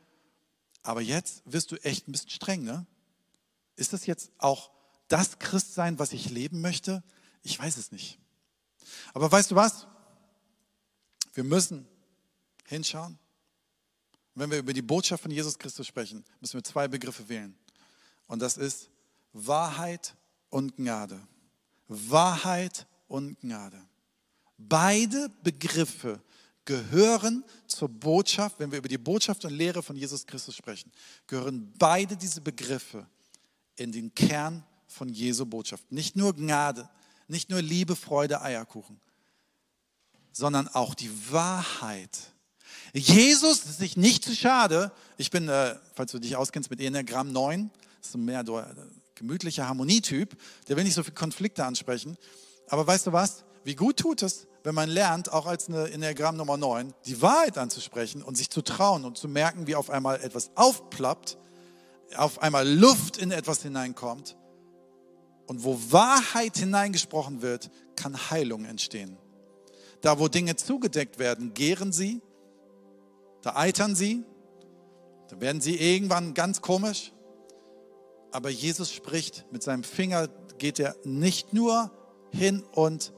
Aber 0.82 1.00
jetzt 1.00 1.42
wirst 1.44 1.70
du 1.70 1.76
echt 1.76 2.08
ein 2.08 2.12
bisschen 2.12 2.30
streng, 2.30 2.64
ne? 2.64 2.86
Ist 3.76 3.92
das 3.92 4.06
jetzt 4.06 4.30
auch 4.38 4.70
das 5.08 5.38
Christsein, 5.38 5.98
was 5.98 6.12
ich 6.12 6.30
leben 6.30 6.60
möchte? 6.60 7.02
Ich 7.42 7.58
weiß 7.58 7.76
es 7.76 7.92
nicht. 7.92 8.18
Aber 9.12 9.30
weißt 9.30 9.50
du 9.50 9.54
was? 9.54 9.86
Wir 11.34 11.44
müssen 11.44 11.86
hinschauen? 12.66 13.18
Wenn 14.34 14.50
wir 14.50 14.58
über 14.58 14.72
die 14.72 14.82
Botschaft 14.82 15.22
von 15.22 15.32
Jesus 15.32 15.58
Christus 15.58 15.86
sprechen, 15.86 16.24
müssen 16.40 16.54
wir 16.54 16.64
zwei 16.64 16.88
Begriffe 16.88 17.26
wählen. 17.28 17.56
Und 18.26 18.40
das 18.40 18.56
ist 18.56 18.90
Wahrheit 19.32 20.14
und 20.50 20.76
Gnade. 20.76 21.20
Wahrheit 21.88 22.86
und 23.08 23.40
Gnade. 23.40 23.80
Beide 24.58 25.30
Begriffe 25.42 26.20
gehören 26.64 27.44
zur 27.66 27.88
Botschaft, 27.88 28.58
wenn 28.58 28.70
wir 28.70 28.78
über 28.78 28.88
die 28.88 28.98
Botschaft 28.98 29.44
und 29.44 29.52
Lehre 29.52 29.82
von 29.82 29.96
Jesus 29.96 30.26
Christus 30.26 30.56
sprechen, 30.56 30.90
gehören 31.26 31.72
beide 31.78 32.16
diese 32.16 32.40
Begriffe 32.40 33.06
in 33.76 33.92
den 33.92 34.14
Kern 34.14 34.64
von 34.86 35.08
Jesu 35.08 35.46
Botschaft. 35.46 35.90
Nicht 35.92 36.16
nur 36.16 36.34
Gnade, 36.34 36.88
nicht 37.28 37.50
nur 37.50 37.62
Liebe, 37.62 37.96
Freude, 37.96 38.42
Eierkuchen, 38.42 39.00
sondern 40.32 40.68
auch 40.68 40.94
die 40.94 41.10
Wahrheit 41.30 42.32
Jesus 42.92 43.64
ist 43.64 43.78
sich 43.78 43.96
nicht 43.96 44.24
zu 44.24 44.34
schade. 44.34 44.92
Ich 45.16 45.30
bin, 45.30 45.48
äh, 45.48 45.76
falls 45.94 46.12
du 46.12 46.18
dich 46.18 46.36
auskennst 46.36 46.70
mit 46.70 46.80
Enneagramm 46.80 47.32
9, 47.32 47.70
das 47.98 48.06
ist 48.06 48.12
so 48.12 48.18
mehr 48.18 48.40
ein 48.40 48.76
gemütlicher 49.14 49.66
Harmonietyp, 49.66 50.36
der 50.68 50.76
will 50.76 50.84
nicht 50.84 50.94
so 50.94 51.02
viele 51.02 51.14
Konflikte 51.14 51.64
ansprechen. 51.64 52.16
Aber 52.68 52.86
weißt 52.86 53.06
du 53.06 53.12
was? 53.12 53.44
Wie 53.64 53.74
gut 53.74 53.96
tut 53.96 54.22
es, 54.22 54.46
wenn 54.62 54.74
man 54.74 54.88
lernt, 54.88 55.32
auch 55.32 55.46
als 55.46 55.68
eine 55.68 55.90
Enneagramm 55.90 56.36
Nummer 56.36 56.56
9, 56.56 56.94
die 57.04 57.20
Wahrheit 57.22 57.58
anzusprechen 57.58 58.22
und 58.22 58.36
sich 58.36 58.50
zu 58.50 58.62
trauen 58.62 59.04
und 59.04 59.16
zu 59.18 59.28
merken, 59.28 59.66
wie 59.66 59.74
auf 59.74 59.90
einmal 59.90 60.20
etwas 60.20 60.50
aufplappt, 60.54 61.36
auf 62.16 62.42
einmal 62.42 62.68
Luft 62.68 63.16
in 63.16 63.30
etwas 63.30 63.62
hineinkommt. 63.62 64.36
Und 65.46 65.64
wo 65.64 65.80
Wahrheit 65.90 66.56
hineingesprochen 66.58 67.42
wird, 67.42 67.70
kann 67.94 68.30
Heilung 68.30 68.64
entstehen. 68.64 69.16
Da, 70.00 70.18
wo 70.18 70.28
Dinge 70.28 70.56
zugedeckt 70.56 71.18
werden, 71.18 71.54
gären 71.54 71.92
sie 71.92 72.20
da 73.42 73.56
eitern 73.56 73.94
sie, 73.94 74.24
da 75.28 75.40
werden 75.40 75.60
sie 75.60 75.76
irgendwann 75.76 76.34
ganz 76.34 76.60
komisch, 76.60 77.12
Aber 78.36 78.50
Jesus 78.50 78.92
spricht, 78.92 79.46
mit 79.50 79.62
seinem 79.62 79.82
Finger 79.82 80.28
geht 80.58 80.78
er 80.78 80.94
nicht 81.04 81.54
nur 81.54 81.90
hin 82.32 82.62
und 82.72 83.14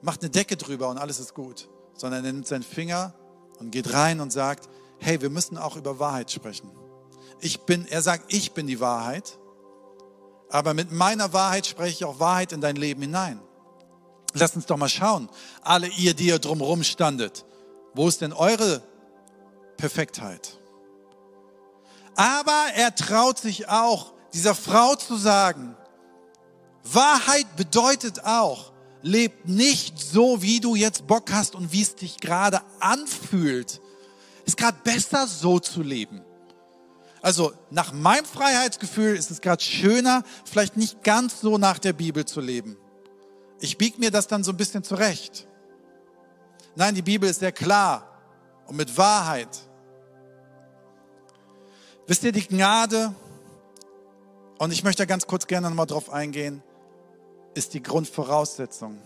macht 0.00 0.22
eine 0.22 0.30
Decke 0.30 0.56
drüber 0.56 0.88
und 0.88 0.96
alles 0.96 1.20
ist 1.20 1.34
gut, 1.34 1.68
sondern 1.92 2.24
er 2.24 2.32
nimmt 2.32 2.46
seinen 2.46 2.62
Finger 2.62 3.12
und 3.58 3.72
geht 3.72 3.92
rein 3.92 4.20
und 4.20 4.32
sagt, 4.32 4.70
hey, 4.98 5.20
wir 5.20 5.28
müssen 5.28 5.58
auch 5.58 5.76
über 5.76 5.98
Wahrheit 5.98 6.30
sprechen. 6.30 6.70
Ich 7.40 7.60
bin, 7.60 7.86
er 7.86 8.00
sagt, 8.00 8.32
ich 8.32 8.52
bin 8.52 8.66
die 8.66 8.80
Wahrheit, 8.80 9.38
aber 10.48 10.72
mit 10.72 10.92
meiner 10.92 11.34
Wahrheit 11.34 11.66
spreche 11.66 11.92
ich 11.92 12.04
auch 12.06 12.18
Wahrheit 12.18 12.52
in 12.52 12.62
dein 12.62 12.76
Leben 12.76 13.02
hinein. 13.02 13.40
Lass 14.32 14.56
uns 14.56 14.64
doch 14.64 14.78
mal 14.78 14.88
schauen, 14.88 15.28
alle 15.62 15.88
ihr, 15.88 16.14
die 16.14 16.28
ihr 16.28 16.38
drumherum 16.38 16.84
standet, 16.84 17.44
wo 17.92 18.08
ist 18.08 18.22
denn 18.22 18.32
eure 18.32 18.82
Perfektheit? 19.84 20.58
Aber 22.16 22.64
er 22.74 22.94
traut 22.94 23.38
sich 23.38 23.68
auch, 23.68 24.14
dieser 24.32 24.54
Frau 24.54 24.94
zu 24.94 25.14
sagen, 25.14 25.76
Wahrheit 26.84 27.54
bedeutet 27.56 28.24
auch, 28.24 28.72
lebt 29.02 29.46
nicht 29.46 29.98
so, 29.98 30.40
wie 30.40 30.60
du 30.60 30.74
jetzt 30.74 31.06
Bock 31.06 31.30
hast 31.34 31.54
und 31.54 31.70
wie 31.72 31.82
es 31.82 31.96
dich 31.96 32.16
gerade 32.16 32.62
anfühlt. 32.80 33.82
Ist 34.46 34.56
gerade 34.56 34.78
besser, 34.84 35.26
so 35.26 35.58
zu 35.58 35.82
leben. 35.82 36.24
Also 37.20 37.52
nach 37.70 37.92
meinem 37.92 38.24
Freiheitsgefühl 38.24 39.14
ist 39.14 39.30
es 39.30 39.42
gerade 39.42 39.62
schöner, 39.62 40.22
vielleicht 40.46 40.78
nicht 40.78 41.04
ganz 41.04 41.42
so 41.42 41.58
nach 41.58 41.78
der 41.78 41.92
Bibel 41.92 42.24
zu 42.24 42.40
leben. 42.40 42.78
Ich 43.60 43.76
biege 43.76 43.98
mir 43.98 44.10
das 44.10 44.28
dann 44.28 44.44
so 44.44 44.52
ein 44.52 44.56
bisschen 44.56 44.82
zurecht. 44.82 45.46
Nein, 46.74 46.94
die 46.94 47.02
Bibel 47.02 47.28
ist 47.28 47.40
sehr 47.40 47.52
klar 47.52 48.14
und 48.66 48.76
mit 48.76 48.96
Wahrheit. 48.96 49.63
Wisst 52.06 52.22
ihr, 52.24 52.32
die 52.32 52.46
Gnade, 52.46 53.14
und 54.58 54.72
ich 54.72 54.84
möchte 54.84 55.06
ganz 55.06 55.26
kurz 55.26 55.46
gerne 55.46 55.68
nochmal 55.68 55.86
drauf 55.86 56.10
eingehen, 56.10 56.62
ist 57.54 57.72
die 57.72 57.82
Grundvoraussetzung. 57.82 58.98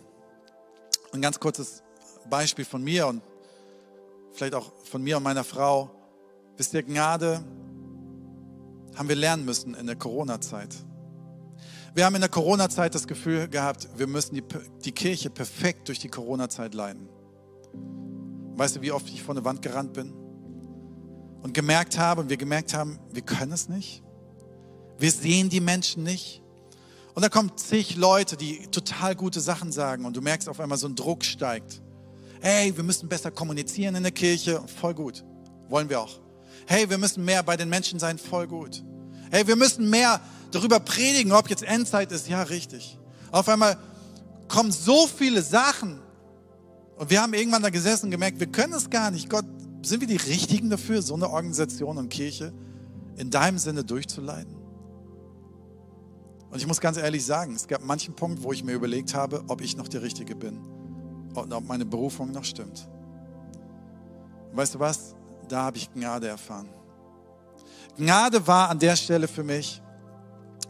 Ein 1.12 1.22
ganz 1.22 1.38
kurzes 1.38 1.82
Beispiel 2.28 2.64
von 2.64 2.82
mir 2.82 3.06
und 3.06 3.22
vielleicht 4.32 4.54
auch 4.54 4.72
von 4.84 5.02
mir 5.02 5.16
und 5.16 5.22
meiner 5.22 5.44
Frau. 5.44 5.90
Wisst 6.56 6.74
ihr, 6.74 6.82
Gnade 6.82 7.44
haben 8.96 9.08
wir 9.08 9.16
lernen 9.16 9.44
müssen 9.44 9.74
in 9.74 9.86
der 9.86 9.96
Corona-Zeit. 9.96 10.74
Wir 11.94 12.04
haben 12.04 12.16
in 12.16 12.20
der 12.20 12.30
Corona-Zeit 12.30 12.96
das 12.96 13.06
Gefühl 13.06 13.48
gehabt, 13.48 13.88
wir 13.96 14.08
müssen 14.08 14.34
die, 14.34 14.44
die 14.84 14.92
Kirche 14.92 15.30
perfekt 15.30 15.86
durch 15.86 16.00
die 16.00 16.08
Corona-Zeit 16.08 16.74
leiten. 16.74 17.08
Weißt 18.56 18.76
du, 18.76 18.82
wie 18.82 18.90
oft 18.90 19.08
ich 19.08 19.22
vor 19.22 19.36
eine 19.36 19.44
Wand 19.44 19.62
gerannt 19.62 19.92
bin? 19.92 20.12
Und 21.42 21.54
gemerkt 21.54 21.98
habe, 21.98 22.20
und 22.20 22.30
wir 22.30 22.36
gemerkt 22.36 22.74
haben, 22.74 22.98
wir 23.12 23.22
können 23.22 23.52
es 23.52 23.68
nicht. 23.68 24.02
Wir 24.98 25.12
sehen 25.12 25.48
die 25.48 25.60
Menschen 25.60 26.02
nicht. 26.02 26.42
Und 27.14 27.22
da 27.22 27.28
kommen 27.28 27.50
zig 27.56 27.96
Leute, 27.96 28.36
die 28.36 28.66
total 28.68 29.16
gute 29.16 29.40
Sachen 29.40 29.72
sagen 29.72 30.04
und 30.04 30.16
du 30.16 30.20
merkst 30.20 30.48
auf 30.48 30.60
einmal 30.60 30.78
so 30.78 30.86
ein 30.86 30.94
Druck 30.94 31.24
steigt. 31.24 31.82
Hey, 32.40 32.76
wir 32.76 32.84
müssen 32.84 33.08
besser 33.08 33.30
kommunizieren 33.30 33.96
in 33.96 34.04
der 34.04 34.12
Kirche, 34.12 34.62
voll 34.80 34.94
gut. 34.94 35.24
Wollen 35.68 35.88
wir 35.88 36.00
auch. 36.00 36.20
Hey, 36.66 36.88
wir 36.88 36.98
müssen 36.98 37.24
mehr 37.24 37.42
bei 37.42 37.56
den 37.56 37.68
Menschen 37.68 37.98
sein, 37.98 38.18
voll 38.18 38.46
gut. 38.46 38.84
Hey, 39.30 39.46
wir 39.46 39.56
müssen 39.56 39.90
mehr 39.90 40.20
darüber 40.52 40.80
predigen, 40.80 41.32
ob 41.32 41.50
jetzt 41.50 41.62
Endzeit 41.62 42.12
ist, 42.12 42.28
ja, 42.28 42.42
richtig. 42.42 42.98
Auf 43.32 43.48
einmal 43.48 43.76
kommen 44.46 44.70
so 44.70 45.06
viele 45.06 45.42
Sachen 45.42 46.00
und 46.96 47.10
wir 47.10 47.20
haben 47.20 47.34
irgendwann 47.34 47.62
da 47.62 47.70
gesessen 47.70 48.06
und 48.06 48.10
gemerkt, 48.10 48.40
wir 48.40 48.46
können 48.46 48.74
es 48.74 48.90
gar 48.90 49.10
nicht. 49.10 49.28
Gott, 49.28 49.44
sind 49.82 50.00
wir 50.00 50.08
die 50.08 50.16
Richtigen 50.16 50.70
dafür, 50.70 51.02
so 51.02 51.14
eine 51.14 51.30
Organisation 51.30 51.98
und 51.98 52.08
Kirche 52.08 52.52
in 53.16 53.30
deinem 53.30 53.58
Sinne 53.58 53.84
durchzuleiten? 53.84 54.56
Und 56.50 56.58
ich 56.58 56.66
muss 56.66 56.80
ganz 56.80 56.96
ehrlich 56.96 57.24
sagen, 57.24 57.54
es 57.54 57.68
gab 57.68 57.84
manchen 57.84 58.14
Punkt, 58.14 58.42
wo 58.42 58.52
ich 58.52 58.64
mir 58.64 58.72
überlegt 58.72 59.14
habe, 59.14 59.44
ob 59.48 59.60
ich 59.60 59.76
noch 59.76 59.88
der 59.88 60.02
Richtige 60.02 60.34
bin 60.34 60.58
und 61.34 61.52
ob 61.52 61.64
meine 61.66 61.84
Berufung 61.84 62.32
noch 62.32 62.44
stimmt. 62.44 62.88
Und 64.50 64.56
weißt 64.56 64.74
du 64.74 64.80
was? 64.80 65.14
Da 65.48 65.62
habe 65.64 65.76
ich 65.76 65.92
Gnade 65.92 66.28
erfahren. 66.28 66.68
Gnade 67.96 68.46
war 68.46 68.70
an 68.70 68.78
der 68.78 68.96
Stelle 68.96 69.28
für 69.28 69.44
mich, 69.44 69.82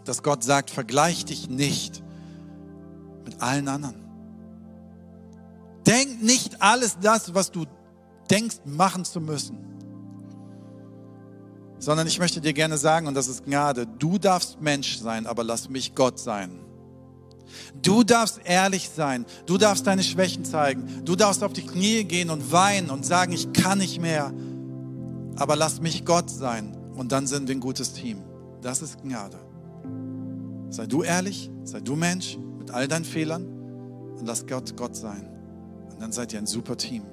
dass 0.05 0.23
Gott 0.23 0.43
sagt, 0.43 0.71
vergleich 0.71 1.25
dich 1.25 1.49
nicht 1.49 2.03
mit 3.25 3.41
allen 3.41 3.69
anderen. 3.69 3.97
Denk 5.87 6.23
nicht 6.23 6.61
alles 6.61 6.99
das, 7.01 7.35
was 7.35 7.51
du 7.51 7.67
denkst, 8.31 8.59
machen 8.65 9.05
zu 9.05 9.21
müssen 9.21 9.69
sondern 11.79 12.07
ich 12.07 12.19
möchte 12.19 12.41
dir 12.41 12.53
gerne 12.53 12.77
sagen, 12.77 13.07
und 13.07 13.15
das 13.15 13.29
ist 13.29 13.45
Gnade, 13.45 13.87
du 13.87 14.19
darfst 14.19 14.61
Mensch 14.61 14.99
sein, 14.99 15.27
aber 15.27 15.45
lass 15.45 15.69
mich 15.69 15.95
Gott 15.95 16.19
sein. 16.19 16.51
Du 17.81 18.03
darfst 18.03 18.41
ehrlich 18.45 18.91
sein, 18.95 19.25
du 19.47 19.57
darfst 19.57 19.87
deine 19.87 20.03
Schwächen 20.03 20.45
zeigen, 20.45 21.05
du 21.05 21.17
darfst 21.17 21.43
auf 21.43 21.53
die 21.53 21.65
Knie 21.65 22.05
gehen 22.05 22.31
und 22.31 22.53
weinen 22.53 22.91
und 22.91 23.07
sagen, 23.07 23.33
ich 23.33 23.53
kann 23.53 23.79
nicht 23.79 24.01
mehr, 24.01 24.33
aber 25.37 25.57
lass 25.57 25.81
mich 25.81 26.05
Gott 26.05 26.29
sein 26.29 26.77
und 26.95 27.13
dann 27.13 27.27
sind 27.27 27.49
wir 27.49 27.55
ein 27.55 27.61
gutes 27.61 27.93
Team. 27.93 28.23
Das 28.61 28.83
ist 28.83 29.01
Gnade. 29.03 29.39
Sei 30.69 30.87
du 30.87 31.03
ehrlich, 31.03 31.51
sei 31.65 31.81
du 31.81 31.97
Mensch 31.97 32.37
mit 32.59 32.71
all 32.71 32.89
deinen 32.89 33.05
Fehlern 33.05 33.47
und 34.19 34.27
lass 34.27 34.47
Gott 34.47 34.77
Gott 34.77 34.97
sein. 34.97 35.31
Und 35.91 36.03
dann 36.03 36.13
seid 36.13 36.33
ihr 36.33 36.41
ein 36.41 36.47
super 36.47 36.77
Team. 36.77 37.05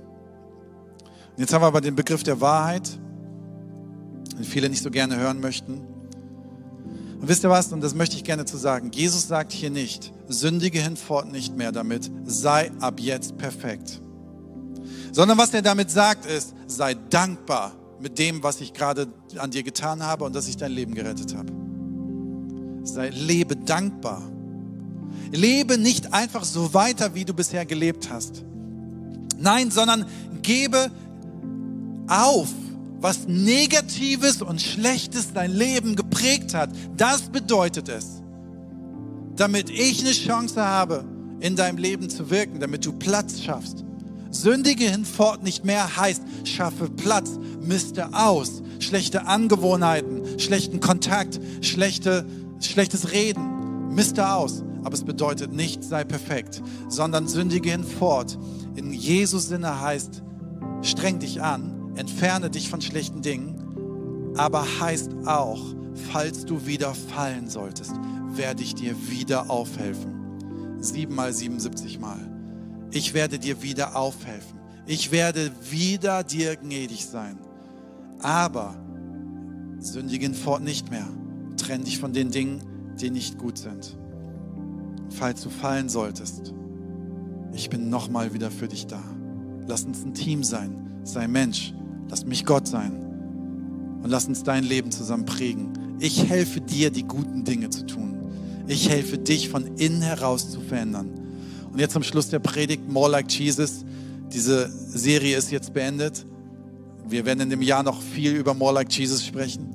Jetzt 1.38 1.54
haben 1.54 1.62
wir 1.62 1.68
aber 1.68 1.82
den 1.82 1.96
Begriff 1.96 2.24
der 2.24 2.42
Wahrheit 2.42 3.00
den 4.38 4.46
viele 4.46 4.70
nicht 4.70 4.84
so 4.84 4.92
gerne 4.92 5.18
hören 5.18 5.40
möchten. 5.40 5.82
Und 7.20 7.28
wisst 7.28 7.44
ihr 7.44 7.50
was? 7.50 7.72
Und 7.72 7.82
das 7.82 7.96
möchte 7.96 8.16
ich 8.16 8.24
gerne 8.24 8.46
zu 8.46 8.58
sagen. 8.58 8.92
Jesus 8.94 9.28
sagt 9.28 9.52
hier 9.52 9.70
nicht, 9.70 10.12
sündige 10.28 10.80
hinfort 10.80 11.32
nicht 11.32 11.56
mehr 11.56 11.72
damit, 11.72 12.12
sei 12.26 12.72
ab 12.80 13.00
jetzt 13.00 13.38
perfekt. 13.38 14.02
Sondern 15.12 15.38
was 15.38 15.54
er 15.54 15.62
damit 15.62 15.90
sagt 15.90 16.26
ist, 16.26 16.54
sei 16.68 16.96
dankbar 17.10 17.74
mit 18.02 18.20
dem, 18.20 18.44
was 18.44 18.60
ich 18.60 18.74
gerade 18.74 19.08
an 19.38 19.52
dir 19.52 19.64
getan 19.64 20.04
habe 20.04 20.26
und 20.26 20.36
dass 20.36 20.48
ich 20.48 20.58
dein 20.58 20.72
Leben 20.72 20.94
gerettet 20.94 21.36
habe. 21.36 21.52
Sei, 22.84 23.10
lebe 23.10 23.56
dankbar. 23.56 24.22
Lebe 25.32 25.78
nicht 25.78 26.14
einfach 26.14 26.44
so 26.44 26.74
weiter, 26.74 27.16
wie 27.16 27.26
du 27.26 27.34
bisher 27.34 27.66
gelebt 27.66 28.10
hast. 28.12 28.44
Nein, 29.40 29.72
sondern 29.72 30.06
gebe 30.44 30.92
auf 32.08 32.50
was 33.06 33.28
Negatives 33.28 34.42
und 34.42 34.62
Schlechtes 34.62 35.32
dein 35.34 35.52
Leben 35.52 35.96
geprägt 35.96 36.54
hat. 36.54 36.70
Das 36.98 37.22
bedeutet 37.30 37.88
es. 37.88 38.24
Damit 39.36 39.70
ich 39.70 40.02
eine 40.02 40.12
Chance 40.12 40.66
habe, 40.66 41.06
in 41.40 41.56
deinem 41.56 41.78
Leben 41.78 42.10
zu 42.10 42.30
wirken, 42.30 42.60
damit 42.60 42.86
du 42.86 42.94
Platz 42.94 43.42
schaffst. 43.42 43.84
Sündige 44.32 44.86
hinfort 44.86 45.44
nicht 45.44 45.66
mehr 45.66 45.98
heißt, 45.98 46.24
schaffe 46.46 46.90
Platz, 46.90 47.32
misste 47.62 48.14
aus. 48.14 48.64
Schlechte 48.80 49.28
Angewohnheiten, 49.28 50.40
schlechten 50.40 50.80
Kontakt, 50.80 51.40
schlechte, 51.62 52.26
schlechtes 52.60 53.12
Reden, 53.12 53.94
misste 53.94 54.32
aus. 54.32 54.64
Aber 54.84 54.94
es 54.94 55.04
bedeutet 55.04 55.54
nicht, 55.54 55.84
sei 55.84 56.04
perfekt, 56.04 56.62
sondern 56.90 57.28
sündige 57.28 57.72
hinfort. 57.72 58.38
In 58.76 58.94
Jesus 58.94 59.48
Sinne 59.48 59.80
heißt, 59.80 60.24
streng 60.82 61.20
dich 61.20 61.42
an, 61.42 61.75
entferne 61.96 62.50
dich 62.50 62.70
von 62.70 62.82
schlechten 62.82 63.22
Dingen, 63.22 64.34
aber 64.38 64.66
heißt 64.80 65.12
auch, 65.26 65.62
falls 66.12 66.46
du 66.46 66.66
wieder 66.66 66.94
fallen 66.94 67.50
solltest, 67.50 67.94
werde 68.36 68.64
ich 68.64 68.76
dir 68.76 68.96
wieder 69.10 69.50
aufhelfen. 69.50 70.78
Siebenmal, 70.80 71.34
77 71.34 72.00
Mal. 72.00 72.20
Ich 72.92 73.14
werde 73.14 73.40
dir 73.40 73.62
wieder 73.62 73.96
aufhelfen. 73.96 74.60
Ich 74.86 75.12
werde 75.12 75.52
wieder 75.70 76.24
dir 76.24 76.56
gnädig 76.56 77.06
sein. 77.06 77.40
Aber 78.20 78.76
sündigen 79.80 80.34
fort 80.34 80.64
nicht 80.64 80.92
mehr. 80.92 81.08
Trenn 81.58 81.84
dich 81.84 81.98
von 81.98 82.14
den 82.14 82.32
Dingen, 82.32 82.62
die 83.00 83.10
nicht 83.10 83.38
gut 83.38 83.58
sind. 83.58 83.98
Falls 85.10 85.42
du 85.42 85.50
fallen 85.50 85.90
solltest, 85.90 86.54
ich 87.54 87.70
bin 87.70 87.90
nochmal 87.90 88.34
wieder 88.34 88.52
für 88.52 88.68
dich 88.68 88.86
da. 88.88 89.02
Lass 89.68 89.86
uns 89.86 90.04
ein 90.04 90.14
Team 90.14 90.44
sein. 90.44 91.02
Sei 91.04 91.28
Mensch. 91.28 91.74
Lass 92.10 92.26
mich 92.26 92.46
Gott 92.46 92.68
sein 92.68 92.92
und 94.04 94.10
lass 94.10 94.28
uns 94.28 94.44
dein 94.44 94.64
Leben 94.64 94.92
zusammen 94.92 95.26
prägen. 95.26 95.74
Ich 96.00 96.30
helfe 96.30 96.62
dir, 96.62 96.92
die 96.92 97.04
guten 97.04 97.44
Dinge 97.44 97.70
zu 97.70 97.86
tun. 97.86 98.16
Ich 98.68 98.90
helfe 98.90 99.18
dich 99.18 99.50
von 99.50 99.78
innen 99.78 100.02
heraus 100.02 100.52
zu 100.52 100.60
verändern. 100.60 101.10
Und 101.72 101.80
jetzt 101.80 101.94
zum 101.94 102.04
Schluss 102.04 102.30
der 102.30 102.40
Predigt, 102.40 102.90
More 102.90 103.10
Like 103.10 103.32
Jesus. 103.32 103.86
Diese 104.32 104.70
Serie 104.70 105.38
ist 105.38 105.52
jetzt 105.52 105.74
beendet. 105.74 106.26
Wir 107.08 107.26
werden 107.26 107.42
in 107.42 107.50
dem 107.50 107.62
Jahr 107.62 107.84
noch 107.84 108.02
viel 108.02 108.34
über 108.36 108.54
More 108.54 108.74
Like 108.74 108.92
Jesus 108.92 109.26
sprechen. 109.26 109.70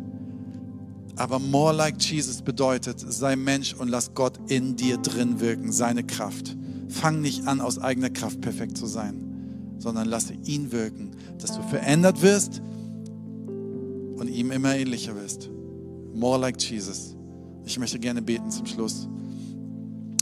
Aber 1.17 1.39
More 1.39 1.75
Like 1.75 2.01
Jesus 2.01 2.43
bedeutet, 2.43 3.01
sei 3.01 3.37
Mensch 3.37 3.75
und 3.75 3.89
lass 3.89 4.15
Gott 4.15 4.39
in 4.49 4.77
dir 4.77 4.97
drin 4.97 5.41
wirken, 5.41 5.73
seine 5.73 6.05
Kraft. 6.05 6.57
Fang 6.89 7.21
nicht 7.21 7.47
an, 7.47 7.61
aus 7.61 7.79
eigener 7.79 8.11
Kraft 8.11 8.41
perfekt 8.41 8.77
zu 8.77 8.87
sein 8.87 9.31
sondern 9.81 10.09
lasse 10.09 10.35
ihn 10.45 10.73
wirken, 10.73 11.11
dass 11.41 11.57
du 11.57 11.63
verändert 11.63 12.23
wirst 12.23 12.61
und 14.17 14.29
ihm 14.29 14.51
immer 14.51 14.75
ähnlicher 14.77 15.15
wirst. 15.17 15.51
More 16.15 16.39
like 16.39 16.61
Jesus. 16.61 17.17
Ich 17.65 17.79
möchte 17.79 17.99
gerne 17.99 18.23
beten 18.23 18.51
zum 18.51 18.67
Schluss. 18.67 19.09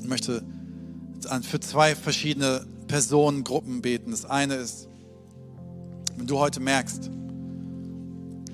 Ich 0.02 0.08
möchte 0.08 0.42
für 1.42 1.60
zwei 1.60 1.94
verschiedene 1.94 2.64
Personengruppen 2.86 3.82
beten. 3.82 4.10
Das 4.10 4.24
eine 4.24 4.54
ist, 4.54 4.88
wenn 6.16 6.26
du 6.26 6.38
heute 6.38 6.60
merkst, 6.60 7.10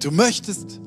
du 0.00 0.10
möchtest 0.10 0.80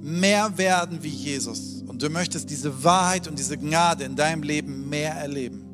mehr 0.00 0.56
werden 0.58 1.02
wie 1.02 1.08
Jesus 1.08 1.82
und 1.86 2.02
du 2.02 2.10
möchtest 2.10 2.50
diese 2.50 2.84
Wahrheit 2.84 3.26
und 3.28 3.38
diese 3.38 3.56
Gnade 3.56 4.04
in 4.04 4.16
deinem 4.16 4.42
Leben 4.42 4.88
mehr 4.88 5.14
erleben. 5.14 5.64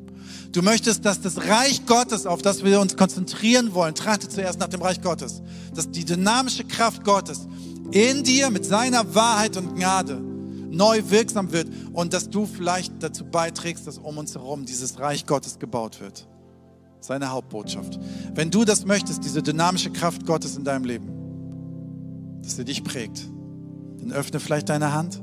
Du 0.51 0.61
möchtest, 0.61 1.05
dass 1.05 1.21
das 1.21 1.47
Reich 1.47 1.85
Gottes, 1.85 2.25
auf 2.25 2.41
das 2.41 2.63
wir 2.63 2.81
uns 2.81 2.97
konzentrieren 2.97 3.73
wollen, 3.73 3.95
trachte 3.95 4.27
zuerst 4.27 4.59
nach 4.59 4.67
dem 4.67 4.81
Reich 4.81 5.01
Gottes, 5.01 5.41
dass 5.73 5.89
die 5.89 6.03
dynamische 6.03 6.65
Kraft 6.65 7.05
Gottes 7.05 7.47
in 7.91 8.23
dir 8.23 8.49
mit 8.49 8.65
seiner 8.65 9.15
Wahrheit 9.15 9.55
und 9.55 9.75
Gnade 9.75 10.21
neu 10.71 11.01
wirksam 11.07 11.51
wird 11.51 11.69
und 11.93 12.13
dass 12.13 12.29
du 12.29 12.45
vielleicht 12.45 13.01
dazu 13.01 13.25
beiträgst, 13.25 13.87
dass 13.87 13.97
um 13.97 14.17
uns 14.17 14.35
herum 14.35 14.65
dieses 14.65 14.99
Reich 14.99 15.25
Gottes 15.25 15.59
gebaut 15.59 16.01
wird. 16.01 16.27
Seine 16.99 17.29
Hauptbotschaft. 17.29 17.99
Wenn 18.35 18.51
du 18.51 18.63
das 18.63 18.85
möchtest, 18.85 19.23
diese 19.23 19.41
dynamische 19.41 19.91
Kraft 19.91 20.25
Gottes 20.25 20.55
in 20.57 20.63
deinem 20.63 20.85
Leben, 20.85 22.41
dass 22.43 22.57
sie 22.57 22.65
dich 22.65 22.83
prägt, 22.83 23.27
dann 23.99 24.11
öffne 24.11 24.39
vielleicht 24.39 24.69
deine 24.69 24.93
Hand 24.93 25.21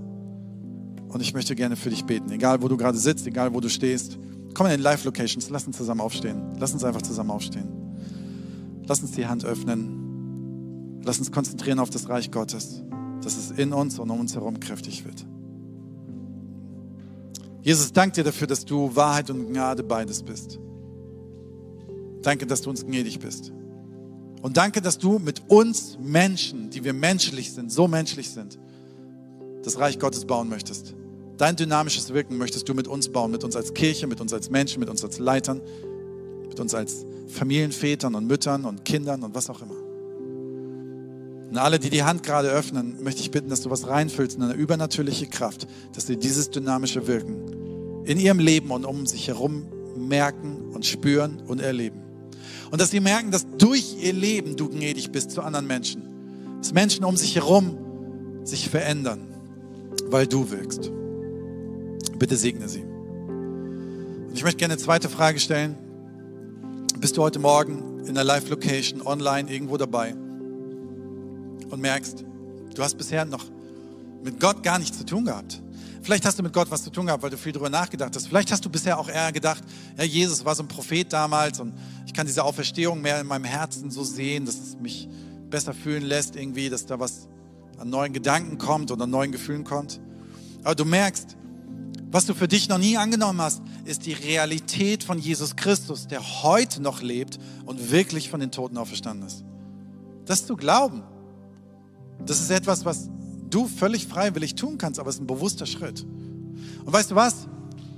und 1.09 1.21
ich 1.21 1.35
möchte 1.35 1.55
gerne 1.55 1.77
für 1.77 1.91
dich 1.91 2.05
beten. 2.05 2.31
Egal, 2.31 2.63
wo 2.63 2.69
du 2.69 2.77
gerade 2.77 2.99
sitzt, 2.99 3.27
egal, 3.27 3.55
wo 3.55 3.61
du 3.61 3.69
stehst. 3.69 4.19
Komm 4.59 4.67
in 4.67 4.73
den 4.73 4.81
Live-Locations, 4.81 5.51
lass 5.51 5.69
uns 5.69 5.77
zusammen 5.77 6.01
aufstehen. 6.01 6.43
Lass 6.59 6.73
uns 6.73 6.83
einfach 6.83 7.03
zusammen 7.03 7.31
aufstehen. 7.31 7.69
Lass 8.89 9.01
uns 9.03 9.13
die 9.13 9.25
Hand 9.25 9.45
öffnen. 9.45 11.01
Lass 11.05 11.21
uns 11.21 11.31
konzentrieren 11.31 11.79
auf 11.79 11.91
das 11.91 12.09
Reich 12.09 12.33
Gottes, 12.33 12.83
dass 13.23 13.37
es 13.37 13.53
in 13.53 13.73
uns 13.73 14.01
und 14.01 14.11
um 14.11 14.19
uns 14.19 14.35
herum 14.35 14.59
kräftig 14.59 15.05
wird. 15.05 15.25
Jesus, 17.63 17.93
danke 17.93 18.17
dir 18.17 18.25
dafür, 18.25 18.49
dass 18.49 18.65
du 18.65 18.97
Wahrheit 18.97 19.31
und 19.31 19.47
Gnade 19.47 19.85
beides 19.85 20.25
bist. 20.25 20.59
Danke, 22.23 22.45
dass 22.45 22.63
du 22.63 22.71
uns 22.71 22.85
gnädig 22.85 23.21
bist. 23.21 23.53
Und 24.43 24.57
danke, 24.57 24.83
dass 24.83 24.99
du 24.99 25.21
mit 25.21 25.49
uns 25.49 25.97
Menschen, 26.03 26.71
die 26.71 26.83
wir 26.83 26.95
menschlich 26.95 27.53
sind, 27.53 27.71
so 27.71 27.87
menschlich 27.87 28.31
sind, 28.31 28.59
das 29.63 29.79
Reich 29.79 30.01
Gottes 30.01 30.25
bauen 30.25 30.49
möchtest. 30.49 30.97
Dein 31.39 31.55
dynamisches 31.55 32.13
Wirken 32.13 32.37
möchtest 32.37 32.69
du 32.69 32.75
mit 32.75 32.89
uns 32.89 33.09
bauen, 33.11 33.31
mit 33.31 33.45
uns 33.45 33.55
als 33.55 33.73
Kirche, 33.73 34.09
mit 34.09 34.21
uns 34.21 34.33
als 34.33 34.51
Menschen, 34.51 34.81
mit 34.81 34.91
uns 34.91 35.05
als 35.05 35.21
Leitern, 35.21 35.63
mit 36.49 36.59
uns 36.59 36.75
als 36.75 37.07
Familienvätern 37.29 38.17
und 38.17 38.27
Müttern 38.27 38.65
und 38.65 38.85
Kindern 38.85 39.23
und 39.23 39.37
was 39.37 39.49
auch 39.49 39.63
immer. 39.63 39.77
Und 41.49 41.57
alle, 41.57 41.79
die 41.79 41.91
die 41.91 42.03
Hand 42.03 42.25
gerade 42.25 42.49
öffnen, 42.49 43.03
möchte 43.05 43.21
ich 43.21 43.31
bitten, 43.31 43.49
dass 43.49 43.63
du 43.63 43.71
was 43.71 43.87
reinfüllst 43.87 44.37
in 44.37 44.43
eine 44.43 44.55
übernatürliche 44.55 45.29
Kraft, 45.29 45.69
dass 45.95 46.09
sie 46.09 46.17
dieses 46.17 46.51
dynamische 46.51 47.07
Wirken 47.07 48.05
in 48.05 48.19
ihrem 48.19 48.41
Leben 48.41 48.73
und 48.73 48.85
um 48.85 49.07
sich 49.07 49.29
herum 49.29 49.69
merken 49.97 50.73
und 50.73 50.87
spüren 50.87 51.41
und 51.47 51.61
erleben. 51.61 52.03
Und 52.73 52.81
dass 52.81 52.91
sie 52.91 53.01
merken, 53.01 53.31
dass 53.31 53.47
durch 53.59 53.97
ihr 54.03 54.13
Leben 54.13 54.57
du 54.57 54.69
gnädig 54.69 55.13
bist 55.13 55.31
zu 55.31 55.43
anderen 55.43 55.69
Menschen. 55.69 56.03
Dass 56.59 56.73
Menschen 56.73 57.05
um 57.05 57.17
sich 57.17 57.37
herum 57.37 57.79
sich 58.43 58.69
verändern, 58.69 59.21
weil 60.07 60.27
du 60.27 60.51
wirkst. 60.51 60.91
Bitte 62.19 62.37
segne 62.37 62.69
sie. 62.69 62.83
Und 62.83 64.33
ich 64.35 64.43
möchte 64.43 64.59
gerne 64.59 64.75
eine 64.75 64.83
zweite 64.83 65.09
Frage 65.09 65.39
stellen. 65.39 65.77
Bist 66.99 67.17
du 67.17 67.23
heute 67.23 67.39
Morgen 67.39 68.05
in 68.07 68.15
der 68.15 68.25
Live-Location, 68.25 69.03
online, 69.03 69.49
irgendwo 69.51 69.77
dabei 69.77 70.15
und 71.71 71.81
merkst, 71.81 72.25
du 72.75 72.83
hast 72.83 72.97
bisher 72.97 73.25
noch 73.25 73.45
mit 74.25 74.41
Gott 74.41 74.65
gar 74.65 74.81
nichts 74.81 74.99
zu 74.99 75.07
tun 75.07 75.27
gehabt? 75.27 75.63
Vielleicht 76.03 76.25
hast 76.25 76.39
du 76.39 76.43
mit 76.43 76.53
Gott 76.53 76.71
was 76.73 76.83
zu 76.83 76.91
tun 76.91 77.07
gehabt, 77.07 77.23
weil 77.23 77.31
du 77.31 77.37
viel 77.37 77.53
darüber 77.53 77.71
nachgedacht 77.71 78.17
hast. 78.17 78.27
Vielleicht 78.27 78.51
hast 78.51 78.65
du 78.65 78.71
bisher 78.71 78.99
auch 78.99 79.09
eher 79.09 79.31
gedacht, 79.31 79.63
ja, 79.97 80.03
Jesus 80.03 80.45
war 80.45 80.57
so 80.57 80.65
ein 80.65 80.69
Prophet 80.69 81.13
damals 81.13 81.61
und 81.61 81.73
ich 82.07 82.15
kann 82.15 82.27
diese 82.27 82.43
Auferstehung 82.43 83.01
mehr 83.01 83.21
in 83.21 83.29
meinem 83.29 83.45
Herzen 83.45 83.93
so 83.93 84.03
sehen, 84.03 84.45
dass 84.45 84.59
es 84.59 84.77
mich 84.81 85.09
besser 85.51 85.73
fühlen 85.73 86.03
lässt 86.03 86.35
irgendwie, 86.35 86.69
dass 86.69 86.85
da 86.85 86.99
was 86.99 87.29
an 87.79 87.91
neuen 87.91 88.13
Gedanken 88.13 88.59
kommt 88.59 88.91
oder 88.91 89.05
an 89.05 89.11
neuen 89.11 89.31
Gefühlen 89.31 89.63
kommt. 89.63 90.01
Aber 90.65 90.75
du 90.75 90.85
merkst, 90.85 91.37
was 92.11 92.25
du 92.25 92.35
für 92.35 92.49
dich 92.49 92.69
noch 92.69 92.79
nie 92.79 92.97
angenommen 92.97 93.41
hast, 93.41 93.63
ist 93.85 94.07
die 94.07 94.15
Realität 94.15 95.05
von 95.05 95.19
Jesus 95.19 95.57
Christus, 95.57 96.07
der 96.07 96.43
heute 96.43 96.81
noch 96.81 97.03
lebt 97.03 97.39
und 97.67 97.91
wirklich 97.91 98.31
von 98.31 98.41
den 98.41 98.51
Toten 98.51 98.79
auferstanden 98.79 99.27
ist. 99.27 99.45
Das 100.25 100.47
zu 100.47 100.57
glauben, 100.57 101.03
das 102.25 102.41
ist 102.41 102.51
etwas, 102.51 102.85
was 102.85 103.11
du 103.51 103.67
völlig 103.67 104.07
freiwillig 104.07 104.55
tun 104.55 104.79
kannst, 104.79 104.99
aber 104.99 105.11
es 105.11 105.17
ist 105.17 105.23
ein 105.23 105.27
bewusster 105.27 105.67
Schritt. 105.67 106.05
Und 106.85 106.93
weißt 106.93 107.11
du 107.11 107.15
was? 107.15 107.47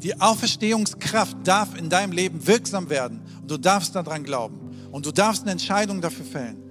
Die 0.02 0.20
Auferstehungskraft 0.20 1.36
darf 1.44 1.76
in 1.76 1.88
deinem 1.88 2.12
Leben 2.12 2.46
wirksam 2.46 2.88
werden 2.88 3.20
und 3.42 3.50
du 3.50 3.58
darfst 3.58 3.94
daran 3.94 4.24
glauben 4.24 4.58
und 4.90 5.06
du 5.06 5.12
darfst 5.12 5.42
eine 5.42 5.52
Entscheidung 5.52 6.00
dafür 6.00 6.24
fällen. 6.24 6.69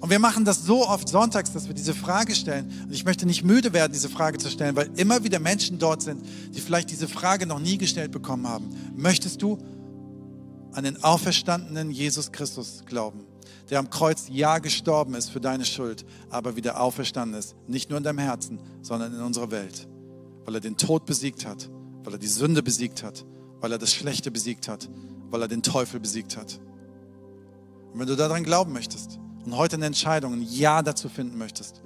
Und 0.00 0.10
wir 0.10 0.18
machen 0.18 0.44
das 0.44 0.64
so 0.64 0.86
oft 0.86 1.08
sonntags, 1.08 1.52
dass 1.52 1.68
wir 1.68 1.74
diese 1.74 1.94
Frage 1.94 2.34
stellen. 2.34 2.70
Und 2.84 2.92
ich 2.92 3.04
möchte 3.04 3.26
nicht 3.26 3.44
müde 3.44 3.72
werden, 3.72 3.92
diese 3.92 4.08
Frage 4.08 4.38
zu 4.38 4.50
stellen, 4.50 4.76
weil 4.76 4.90
immer 4.96 5.24
wieder 5.24 5.38
Menschen 5.38 5.78
dort 5.78 6.02
sind, 6.02 6.24
die 6.54 6.60
vielleicht 6.60 6.90
diese 6.90 7.08
Frage 7.08 7.46
noch 7.46 7.58
nie 7.58 7.78
gestellt 7.78 8.12
bekommen 8.12 8.46
haben. 8.46 8.68
Möchtest 8.94 9.42
du 9.42 9.58
an 10.72 10.84
den 10.84 11.02
auferstandenen 11.02 11.90
Jesus 11.90 12.32
Christus 12.32 12.82
glauben, 12.84 13.24
der 13.70 13.78
am 13.78 13.88
Kreuz 13.88 14.26
ja 14.30 14.58
gestorben 14.58 15.14
ist 15.14 15.30
für 15.30 15.40
deine 15.40 15.64
Schuld, 15.64 16.04
aber 16.28 16.56
wieder 16.56 16.80
auferstanden 16.80 17.38
ist, 17.38 17.56
nicht 17.66 17.88
nur 17.88 17.96
in 17.96 18.04
deinem 18.04 18.18
Herzen, 18.18 18.60
sondern 18.82 19.14
in 19.14 19.20
unserer 19.20 19.50
Welt, 19.50 19.88
weil 20.44 20.56
er 20.56 20.60
den 20.60 20.76
Tod 20.76 21.06
besiegt 21.06 21.46
hat, 21.46 21.70
weil 22.04 22.12
er 22.12 22.18
die 22.18 22.26
Sünde 22.26 22.62
besiegt 22.62 23.02
hat, 23.02 23.24
weil 23.60 23.72
er 23.72 23.78
das 23.78 23.94
Schlechte 23.94 24.30
besiegt 24.30 24.68
hat, 24.68 24.90
weil 25.30 25.40
er 25.40 25.48
den 25.48 25.62
Teufel 25.62 25.98
besiegt 25.98 26.36
hat. 26.36 26.60
Und 27.92 28.00
wenn 28.00 28.06
du 28.06 28.14
daran 28.14 28.44
glauben 28.44 28.74
möchtest, 28.74 29.18
und 29.46 29.56
heute 29.56 29.76
eine 29.76 29.86
Entscheidung, 29.86 30.32
ein 30.34 30.42
Ja 30.42 30.82
dazu 30.82 31.08
finden 31.08 31.38
möchtest, 31.38 31.80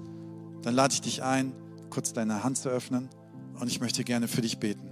dann 0.63 0.75
lade 0.75 0.95
ich 0.95 1.03
dich 1.03 1.23
ein, 1.23 1.53
kurz 1.91 2.15
deine 2.15 2.43
Hand 2.43 2.57
zu 2.57 2.71
öffnen 2.71 3.11
und 3.61 3.69
ich 3.69 3.81
möchte 3.81 4.03
gerne 4.03 4.29
für 4.29 4.41
dich 4.41 4.59
beten. 4.59 4.91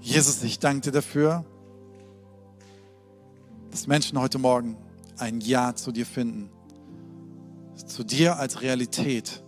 Jesus, 0.00 0.42
ich 0.44 0.60
danke 0.60 0.82
dir 0.82 0.92
dafür, 0.92 1.44
dass 3.72 3.88
Menschen 3.88 4.20
heute 4.20 4.38
Morgen 4.38 4.76
ein 5.18 5.40
Ja 5.40 5.74
zu 5.74 5.90
dir 5.90 6.06
finden. 6.06 6.48
Zu 7.74 8.04
dir 8.04 8.38
als 8.38 8.62
Realität, 8.62 9.42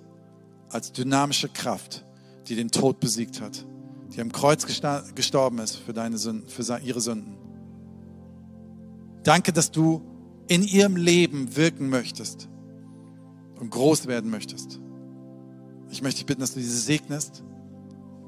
als 0.69 0.93
dynamische 0.93 1.49
Kraft, 1.49 2.05
die 2.49 2.57
den 2.57 2.71
Tod 2.71 2.99
besiegt 2.99 3.41
hat, 3.41 3.65
die 4.15 4.21
am 4.21 4.33
Kreuz 4.33 4.67
gestorben 5.15 5.61
ist 5.61 5.77
für, 5.77 5.93
deine 5.93 6.19
Sünden, 6.19 6.49
für 6.49 6.79
ihre 6.81 7.01
Sünden. 7.01 7.37
Danke, 9.23 9.53
dass 9.53 9.71
du 9.71 10.03
in 10.49 10.63
ihrem 10.63 10.97
Leben 10.97 11.57
wirken 11.57 11.89
möchtest 11.89 12.49
und 13.61 13.71
groß 13.71 14.07
werden 14.07 14.31
möchtest. 14.31 14.81
Ich 15.91 16.03
möchte 16.03 16.19
dich 16.19 16.27
bitten, 16.27 16.41
dass 16.41 16.55
du 16.55 16.61
diese 16.61 16.79
segnest 16.79 17.43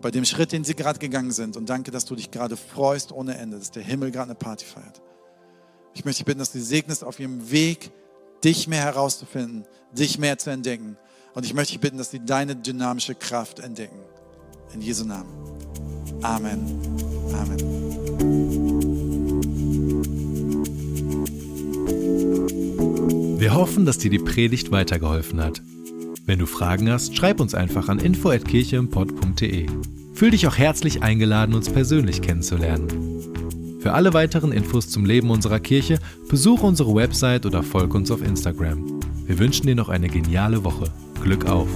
bei 0.01 0.11
dem 0.11 0.25
Schritt, 0.25 0.53
den 0.53 0.65
sie 0.65 0.75
gerade 0.75 0.99
gegangen 0.99 1.31
sind. 1.31 1.57
Und 1.57 1.69
danke, 1.69 1.91
dass 1.91 2.05
du 2.05 2.15
dich 2.15 2.31
gerade 2.31 2.57
freust 2.57 3.13
ohne 3.13 3.37
Ende, 3.37 3.59
dass 3.59 3.71
der 3.71 3.83
Himmel 3.83 4.11
gerade 4.11 4.31
eine 4.31 4.35
Party 4.35 4.65
feiert. 4.65 5.03
Ich 5.95 6.05
möchte 6.05 6.21
dich 6.21 6.27
bitten, 6.27 6.39
dass 6.39 6.53
du 6.53 6.59
sie 6.59 6.65
segnest 6.65 7.05
auf 7.05 7.19
ihrem 7.21 7.51
Weg, 7.51 7.91
dich 8.45 8.69
mehr 8.69 8.83
herauszufinden, 8.83 9.65
dich 9.93 10.19
mehr 10.19 10.39
zu 10.39 10.51
entdecken. 10.51 10.97
Und 11.35 11.45
ich 11.45 11.55
möchte 11.55 11.73
dich 11.73 11.81
bitten, 11.81 11.99
dass 11.99 12.11
sie 12.11 12.25
deine 12.25 12.57
dynamische 12.57 13.15
Kraft 13.15 13.59
entdecken. 13.61 13.99
In 14.73 14.81
Jesu 14.81 15.05
Namen. 15.05 15.31
Amen. 16.23 16.81
Amen. 17.35 18.90
Wir 23.51 23.57
hoffen, 23.57 23.85
dass 23.85 23.99
dir 23.99 24.13
die 24.13 24.21
Predigt 24.21 24.71
weitergeholfen 24.71 25.43
hat. 25.43 25.61
Wenn 26.25 26.39
du 26.39 26.47
Fragen 26.47 26.89
hast, 26.89 27.17
schreib 27.17 27.41
uns 27.41 27.53
einfach 27.53 27.89
an 27.89 27.99
info@kircheimpod.de. 27.99 29.67
Fühl 30.15 30.31
dich 30.31 30.47
auch 30.47 30.57
herzlich 30.57 31.03
eingeladen, 31.03 31.57
uns 31.57 31.69
persönlich 31.69 32.23
kennenzulernen. 32.23 32.87
Für 33.81 33.93
alle 33.95 34.15
weiteren 34.15 34.53
Infos 34.53 34.89
zum 34.89 35.05
Leben 35.05 35.31
unserer 35.31 35.59
Kirche 35.59 35.99
besuche 36.29 36.65
unsere 36.65 36.95
Website 36.95 37.45
oder 37.45 37.65
folge 37.65 37.97
uns 37.97 38.13
auf 38.13 38.23
Instagram. 38.23 39.01
Wir 39.27 39.41
wünschen 39.41 39.67
dir 39.67 39.75
noch 39.75 39.89
eine 39.89 40.09
geniale 40.09 40.63
Woche. 40.63 40.85
Glück 41.21 41.47
auf! 41.47 41.67